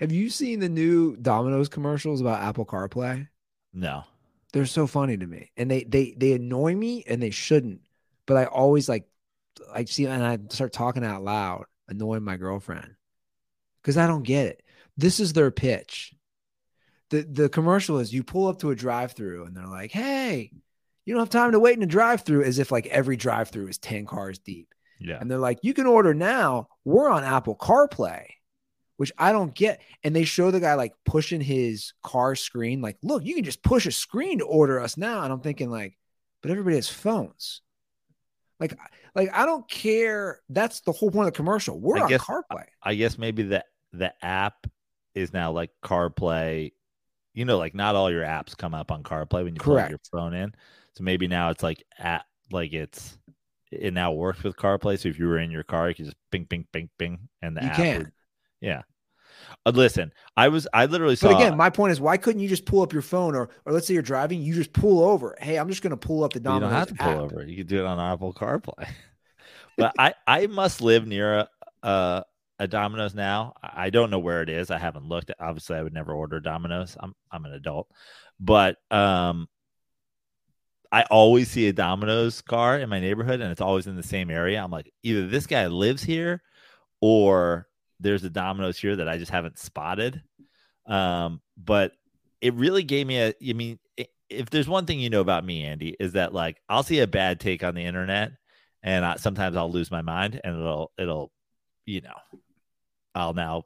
[0.02, 3.28] Have you seen the new Domino's commercials about Apple CarPlay?
[3.72, 4.02] No.
[4.52, 7.82] They're so funny to me, and they they they annoy me, and they shouldn't.
[8.26, 9.04] But I always like,
[9.72, 12.96] I see, and I start talking out loud, annoying my girlfriend
[13.80, 14.64] because I don't get it.
[14.96, 16.12] This is their pitch.
[17.10, 20.50] the The commercial is you pull up to a drive through, and they're like, "Hey,
[21.04, 23.50] you don't have time to wait in a drive through," as if like every drive
[23.50, 24.74] through is ten cars deep.
[24.98, 25.18] Yeah.
[25.20, 26.68] And they're like, you can order now.
[26.84, 28.26] We're on Apple CarPlay,
[29.02, 29.80] which I don't get.
[30.04, 33.64] And they show the guy like pushing his car screen, like, look, you can just
[33.64, 35.24] push a screen to order us now.
[35.24, 35.98] And I'm thinking, like,
[36.40, 37.62] but everybody has phones.
[38.60, 38.78] Like,
[39.16, 40.38] like I don't care.
[40.48, 41.80] That's the whole point of the commercial.
[41.80, 42.64] We're I on guess- CarPlay.
[42.80, 44.68] I guess maybe the the app
[45.16, 46.70] is now like CarPlay.
[47.34, 49.98] You know, like not all your apps come up on CarPlay when you plug your
[50.12, 50.54] phone in.
[50.94, 53.18] So maybe now it's like at like it's
[53.72, 54.96] it now works with CarPlay.
[54.96, 57.56] So if you were in your car, you can just ping, ping, ping, ping, and
[57.56, 57.98] the You app can.
[57.98, 58.12] would-
[58.60, 58.82] yeah.
[59.64, 62.48] Uh, listen, I was I literally saw But again, my point is, why couldn't you
[62.48, 65.36] just pull up your phone, or or let's say you're driving, you just pull over.
[65.40, 67.19] Hey, I'm just going to pull up the But you Domino's don't have to pull
[67.19, 67.19] app.
[67.20, 67.44] over.
[67.44, 68.89] You can do it on Apple CarPlay.
[69.77, 71.48] but I I must live near a,
[71.82, 72.24] a
[72.59, 73.55] a Domino's now.
[73.62, 74.70] I I don't know where it is.
[74.70, 75.31] I haven't looked.
[75.40, 76.97] Obviously, I would never order Domino's.
[76.98, 77.89] I'm I'm an adult,
[78.40, 79.48] but um,
[80.90, 84.31] I always see a Domino's car in my neighborhood, and it's always in the same
[84.31, 84.62] area.
[84.62, 86.43] I'm like, either this guy lives here,
[87.01, 87.66] or
[88.02, 90.22] there's a Domino's here that I just haven't spotted.
[90.86, 91.92] Um, but
[92.40, 93.34] it really gave me a.
[93.48, 93.78] I mean,
[94.28, 97.06] if there's one thing you know about me, Andy, is that like I'll see a
[97.06, 98.32] bad take on the internet,
[98.82, 101.32] and I, sometimes I'll lose my mind, and it'll it'll,
[101.86, 102.40] you know,
[103.14, 103.64] I'll now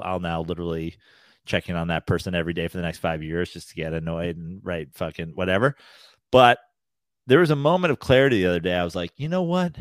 [0.00, 0.96] I'll now literally
[1.46, 3.92] check in on that person every day for the next five years just to get
[3.92, 5.74] annoyed and write fucking whatever.
[6.30, 6.58] But
[7.26, 8.74] there was a moment of clarity the other day.
[8.74, 9.76] I was like, you know what?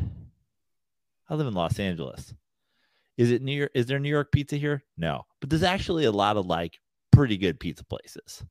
[1.29, 2.33] I live in Los Angeles.
[3.19, 3.71] Is it New York?
[3.75, 4.81] Is there New York pizza here?
[4.97, 6.79] No, but there's actually a lot of like
[7.11, 8.45] pretty good pizza places.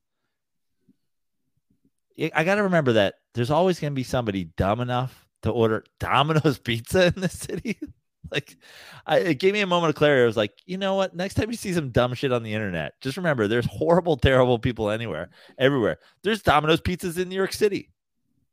[2.21, 5.85] I- got to remember that there's always going to be somebody dumb enough to order
[5.99, 7.79] Domino's pizza in this city.
[8.31, 8.59] like,
[9.07, 10.23] I, it gave me a moment of clarity.
[10.23, 11.17] I was like, you know what?
[11.17, 14.59] Next time you see some dumb shit on the internet, just remember there's horrible, terrible
[14.59, 15.97] people anywhere, everywhere.
[16.23, 17.89] There's Domino's pizzas in New York City.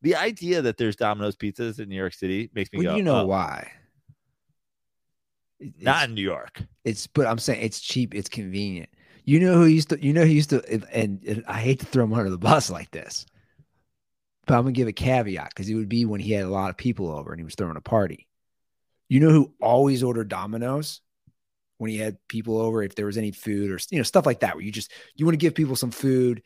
[0.02, 3.04] The idea that there's Domino's pizzas in New York City makes me Well, go, you
[3.04, 3.70] know "Oh, why?
[5.80, 6.64] Not in New York.
[6.84, 8.90] It's but I'm saying it's cheap, it's convenient.
[9.24, 11.80] You know who used to you know who used to and, and, and I hate
[11.80, 13.26] to throw him under the bus like this.
[14.46, 16.70] But I'm gonna give a caveat because it would be when he had a lot
[16.70, 18.28] of people over and he was throwing a party.
[19.10, 21.02] You know who always ordered Domino's
[21.78, 24.42] when he had people over, if there was any food or you know, stuff like
[24.42, 26.42] that, where you just you want to give people some food,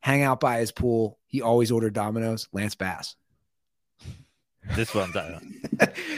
[0.00, 1.18] hang out by his pool.
[1.26, 3.16] He always ordered Domino's, Lance Bass.
[4.74, 5.42] This one's but,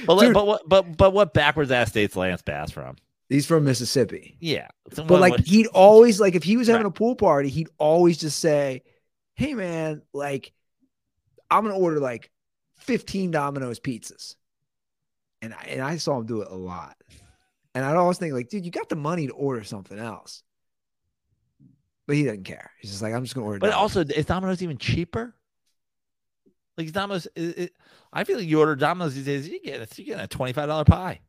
[0.07, 2.97] but Dude, but what but but what backwards ass state's Lance Bass from?
[3.29, 4.37] he's from Mississippi.
[4.39, 6.91] Yeah, But like he'd always like if he was having Right.
[6.91, 8.83] a pool party, he'd always just say,
[9.35, 10.53] "Hey man, like
[11.51, 12.31] I'm gonna order like
[12.77, 14.37] 15 Domino's pizzas,"
[15.41, 16.97] and I, and I saw him do it a lot.
[17.75, 20.43] And I'd always think like, dude, you got the money to order something else,
[22.07, 22.71] but he doesn't care.
[22.81, 23.59] He's just like, I'm just gonna order.
[23.59, 25.35] But Domino's." also, is Domino's even cheaper?
[26.77, 27.77] Like Domino's, it, it-
[28.13, 30.53] I feel like you order Domino's these days, you get a, you get a twenty
[30.53, 31.21] five dollar pie.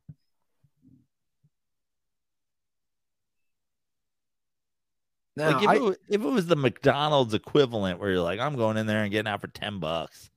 [5.35, 8.39] now, like if, I- it was, if it was the McDonald's equivalent, where you're like,
[8.39, 10.29] I'm going in there and getting out for ten bucks.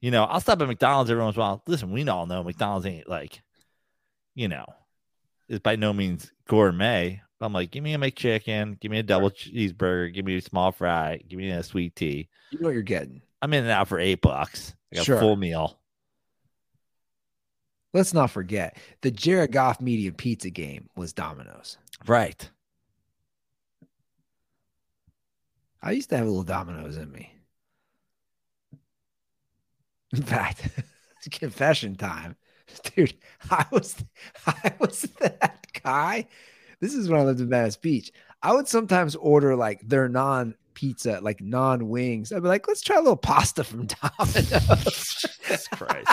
[0.00, 1.62] You know, I'll stop at McDonald's every once in a while.
[1.66, 3.40] Listen, we all know McDonald's ain't like,
[4.34, 4.66] you know,
[5.48, 7.22] is by no means gourmet.
[7.42, 10.72] I'm like, give me a McChicken, give me a double cheeseburger, give me a small
[10.72, 12.28] fry, give me a sweet tea.
[12.50, 13.22] you know what you're getting.
[13.40, 14.74] I'm in and out for eight bucks.
[14.94, 15.16] Like Sure.
[15.16, 15.78] a full meal.
[17.94, 21.76] Let's not forget the Jared Goff medium pizza game was Domino's.
[22.06, 22.48] Right.
[25.82, 27.34] I used to have a little Domino's in me.
[30.14, 30.68] In fact,
[31.30, 32.36] confession time,
[32.94, 33.14] dude.
[33.50, 33.96] I was,
[34.46, 36.28] I was that guy.
[36.82, 38.10] This is when I lived in Venice Beach.
[38.42, 42.32] I would sometimes order like their non pizza, like non wings.
[42.32, 43.86] I'd be like, let's try a little pasta from
[44.18, 45.14] Domino's.
[45.14, 46.10] Jesus Christ.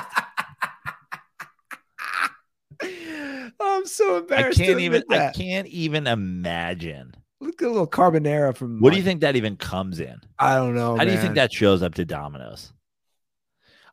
[3.59, 4.61] I'm so embarrassed.
[4.61, 7.15] I can't even admit I can't even imagine.
[7.41, 8.79] Look at a little carbonara from.
[8.79, 10.21] What do you think that even comes in?
[10.37, 10.97] I don't know.
[10.97, 12.71] How do you think that shows up to Domino's?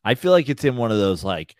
[0.04, 1.56] I feel like it's in one of those like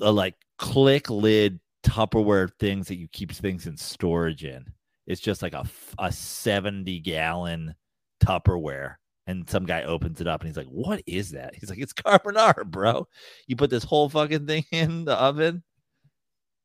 [0.00, 4.64] uh, like click lid Tupperware things that you keep things in storage in.
[5.06, 5.64] It's just like a,
[5.98, 7.74] a 70 gallon
[8.22, 8.96] Tupperware.
[9.26, 11.54] And some guy opens it up and he's like, What is that?
[11.54, 13.06] He's like, It's carbonara, bro.
[13.46, 15.62] You put this whole fucking thing in the oven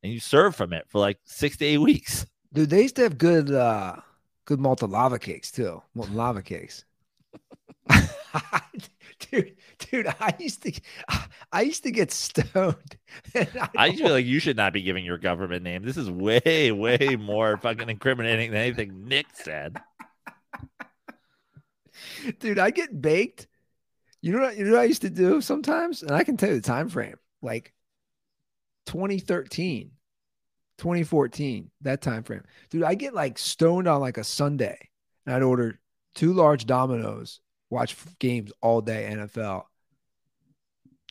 [0.04, 2.26] and you serve from it for like six to eight weeks.
[2.54, 3.96] Dude, they used to have good uh
[4.46, 5.82] good molten lava cakes too.
[5.96, 6.86] Molten lava cakes.
[9.32, 10.72] dude, dude, I used to
[11.52, 12.98] I used to get stoned.
[13.36, 13.46] I
[13.90, 15.84] don't- feel like you should not be giving your government name.
[15.84, 19.78] This is way, way more fucking incriminating than anything Nick said.
[22.40, 23.48] dude, I get baked.
[24.22, 26.02] You know what you know what I used to do sometimes?
[26.02, 27.16] And I can tell you the time frame.
[27.42, 27.74] Like
[28.86, 29.92] 2013,
[30.78, 32.44] 2014, that time frame.
[32.70, 34.78] Dude, I get like stoned on like a Sunday.
[35.26, 35.80] And I'd order
[36.16, 37.40] two large Domino's,
[37.74, 39.70] watch games all day NFL.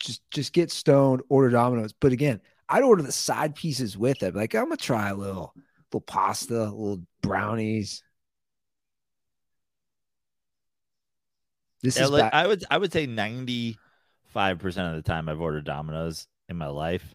[0.00, 1.92] Just just get stoned, order Domino's.
[1.92, 4.34] But again, I'd order the side pieces with it.
[4.34, 5.54] Like, I'm gonna try a little
[5.92, 8.02] little pasta, little brownies.
[11.82, 13.80] This Yeah, is like, I would I would say ninety
[14.24, 17.14] five percent of the time I've ordered Domino's in my life.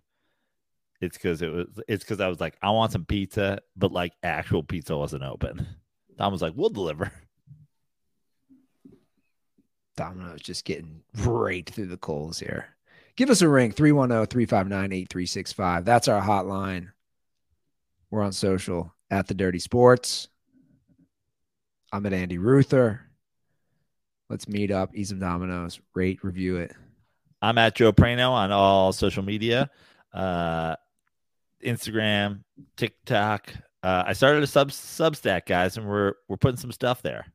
[0.99, 4.13] It's because it was it's because I was like, I want some pizza, but like
[4.23, 5.67] actual pizza wasn't open.
[6.17, 7.11] Dom was like, We'll deliver.
[9.97, 12.69] Domino's just getting right through the coals here.
[13.17, 15.83] Give us a ring 310 359 8365.
[15.83, 16.91] That's our hotline.
[18.09, 20.29] We're on social at the Dirty Sports.
[21.91, 23.01] I'm at Andy Ruther.
[24.29, 26.73] Let's meet up, eat some Domino's, rate, review it.
[27.41, 29.69] I'm at Joe Praino on all social media,
[30.13, 30.75] uh,
[31.63, 32.43] Instagram,
[32.75, 33.53] TikTok.
[33.83, 37.25] Uh, I started a sub Substack, guys, and we're we're putting some stuff there.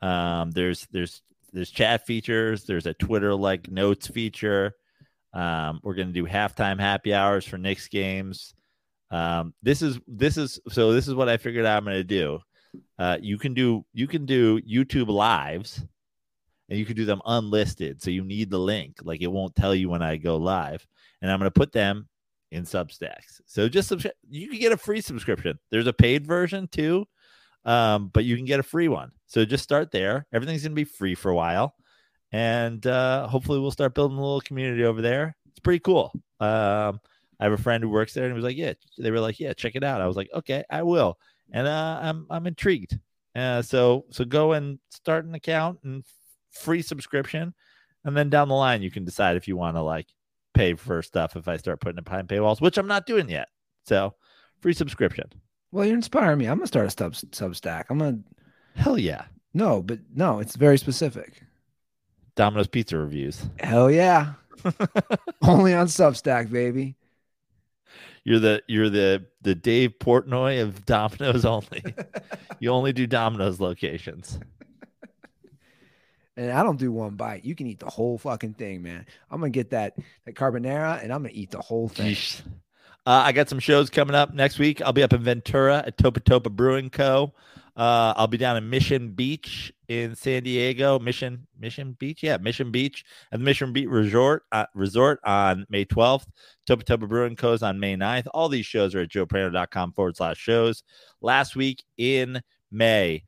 [0.00, 1.22] Um, there's there's
[1.52, 2.64] there's chat features.
[2.64, 4.74] There's a Twitter like notes feature.
[5.32, 8.54] Um, we're gonna do halftime happy hours for Knicks games.
[9.10, 12.40] Um, this is this is so this is what I figured out I'm gonna do.
[12.98, 15.84] Uh, you can do you can do YouTube lives
[16.68, 18.02] and you can do them unlisted.
[18.02, 18.98] So you need the link.
[19.02, 20.86] Like it won't tell you when I go live.
[21.20, 22.08] And I'm going to put them
[22.50, 23.40] in Substacks.
[23.46, 24.14] So just subscribe.
[24.28, 25.58] You can get a free subscription.
[25.70, 27.06] There's a paid version too,
[27.64, 29.12] um, but you can get a free one.
[29.26, 30.26] So just start there.
[30.32, 31.74] Everything's going to be free for a while.
[32.32, 35.36] And uh, hopefully we'll start building a little community over there.
[35.50, 36.12] It's pretty cool.
[36.40, 37.00] Um,
[37.40, 39.38] I have a friend who works there and he was like, yeah, they were like,
[39.40, 40.00] yeah, check it out.
[40.00, 41.18] I was like, okay, I will.
[41.52, 42.98] And uh, I'm, I'm intrigued.
[43.34, 46.04] Uh, so, so go and start an account and
[46.50, 47.54] free subscription.
[48.04, 50.06] And then down the line, you can decide if you want to like
[50.54, 53.48] pay for stuff if I start putting it behind paywalls, which I'm not doing yet.
[53.84, 54.14] So
[54.60, 55.30] free subscription.
[55.70, 56.46] Well, you're inspiring me.
[56.46, 57.84] I'm going to start a sub, Substack.
[57.90, 59.24] I'm going to, Hell yeah.
[59.54, 61.42] no, but no, it's very specific.
[62.36, 63.44] Domino's pizza reviews.
[63.58, 64.34] Hell yeah.
[65.42, 66.96] Only on Substack, baby.
[68.24, 71.82] You're the you're the the Dave Portnoy of Domino's only.
[72.60, 74.38] you only do Domino's locations.
[76.36, 77.44] And I don't do one bite.
[77.44, 79.06] You can eat the whole fucking thing, man.
[79.30, 79.94] I'm gonna get that
[80.26, 82.14] that carbonara, and I'm gonna eat the whole thing.
[82.14, 82.42] Yeesh.
[83.08, 84.82] Uh, I got some shows coming up next week.
[84.82, 87.32] I'll be up in Ventura at Topa Topa Brewing Co.
[87.74, 90.98] Uh, I'll be down in Mission Beach in San Diego.
[90.98, 95.86] Mission Mission Beach, yeah, Mission Beach at the Mission Beach Resort uh, Resort on May
[95.86, 96.26] 12th.
[96.68, 97.54] Topa Topa Brewing Co.
[97.54, 98.26] is on May 9th.
[98.34, 100.82] All these shows are at joepraino.com forward slash shows.
[101.22, 103.24] Last week in May,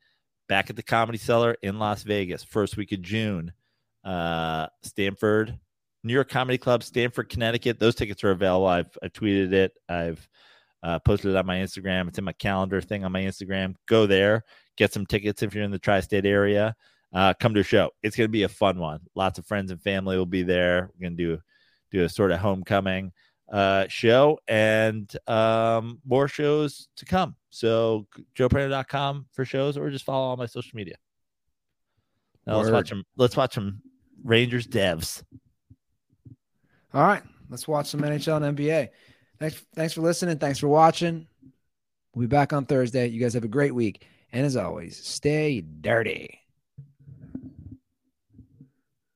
[0.47, 2.45] back at the Comedy Cellar in Las Vegas.
[2.45, 3.51] First week of June,
[4.05, 5.59] uh, Stamford,
[6.03, 7.79] New York Comedy Club, Stamford, Connecticut.
[7.79, 8.67] Those tickets are available.
[8.67, 9.73] I've, I've tweeted it.
[9.89, 10.27] I've
[10.83, 12.09] uh, posted it on my Instagram.
[12.09, 13.75] It's in my calendar thing on my Instagram.
[13.87, 14.45] Go there,
[14.77, 16.75] get some tickets if you're in the tri-state area.
[17.13, 17.91] Uh, come to a show.
[18.03, 19.01] It's going to be a fun one.
[19.15, 20.91] Lots of friends and family will be there.
[20.95, 21.39] We're going to do
[21.91, 23.13] do a sort of homecoming
[23.51, 27.35] uh, show and um, more shows to come.
[27.51, 28.07] So
[28.39, 30.95] joepraino.com for shows or just follow all my social media.
[32.47, 33.05] Now let's watch them.
[33.17, 33.83] Let's watch them.
[34.23, 35.23] Rangers devs.
[36.93, 38.89] All right, let's watch some NHL and NBA.
[39.39, 40.39] Thanks, thanks for listening.
[40.39, 41.27] Thanks for watching.
[42.15, 43.07] We'll be back on Thursday.
[43.07, 44.07] You guys have a great week.
[44.33, 46.41] And as always, stay dirty.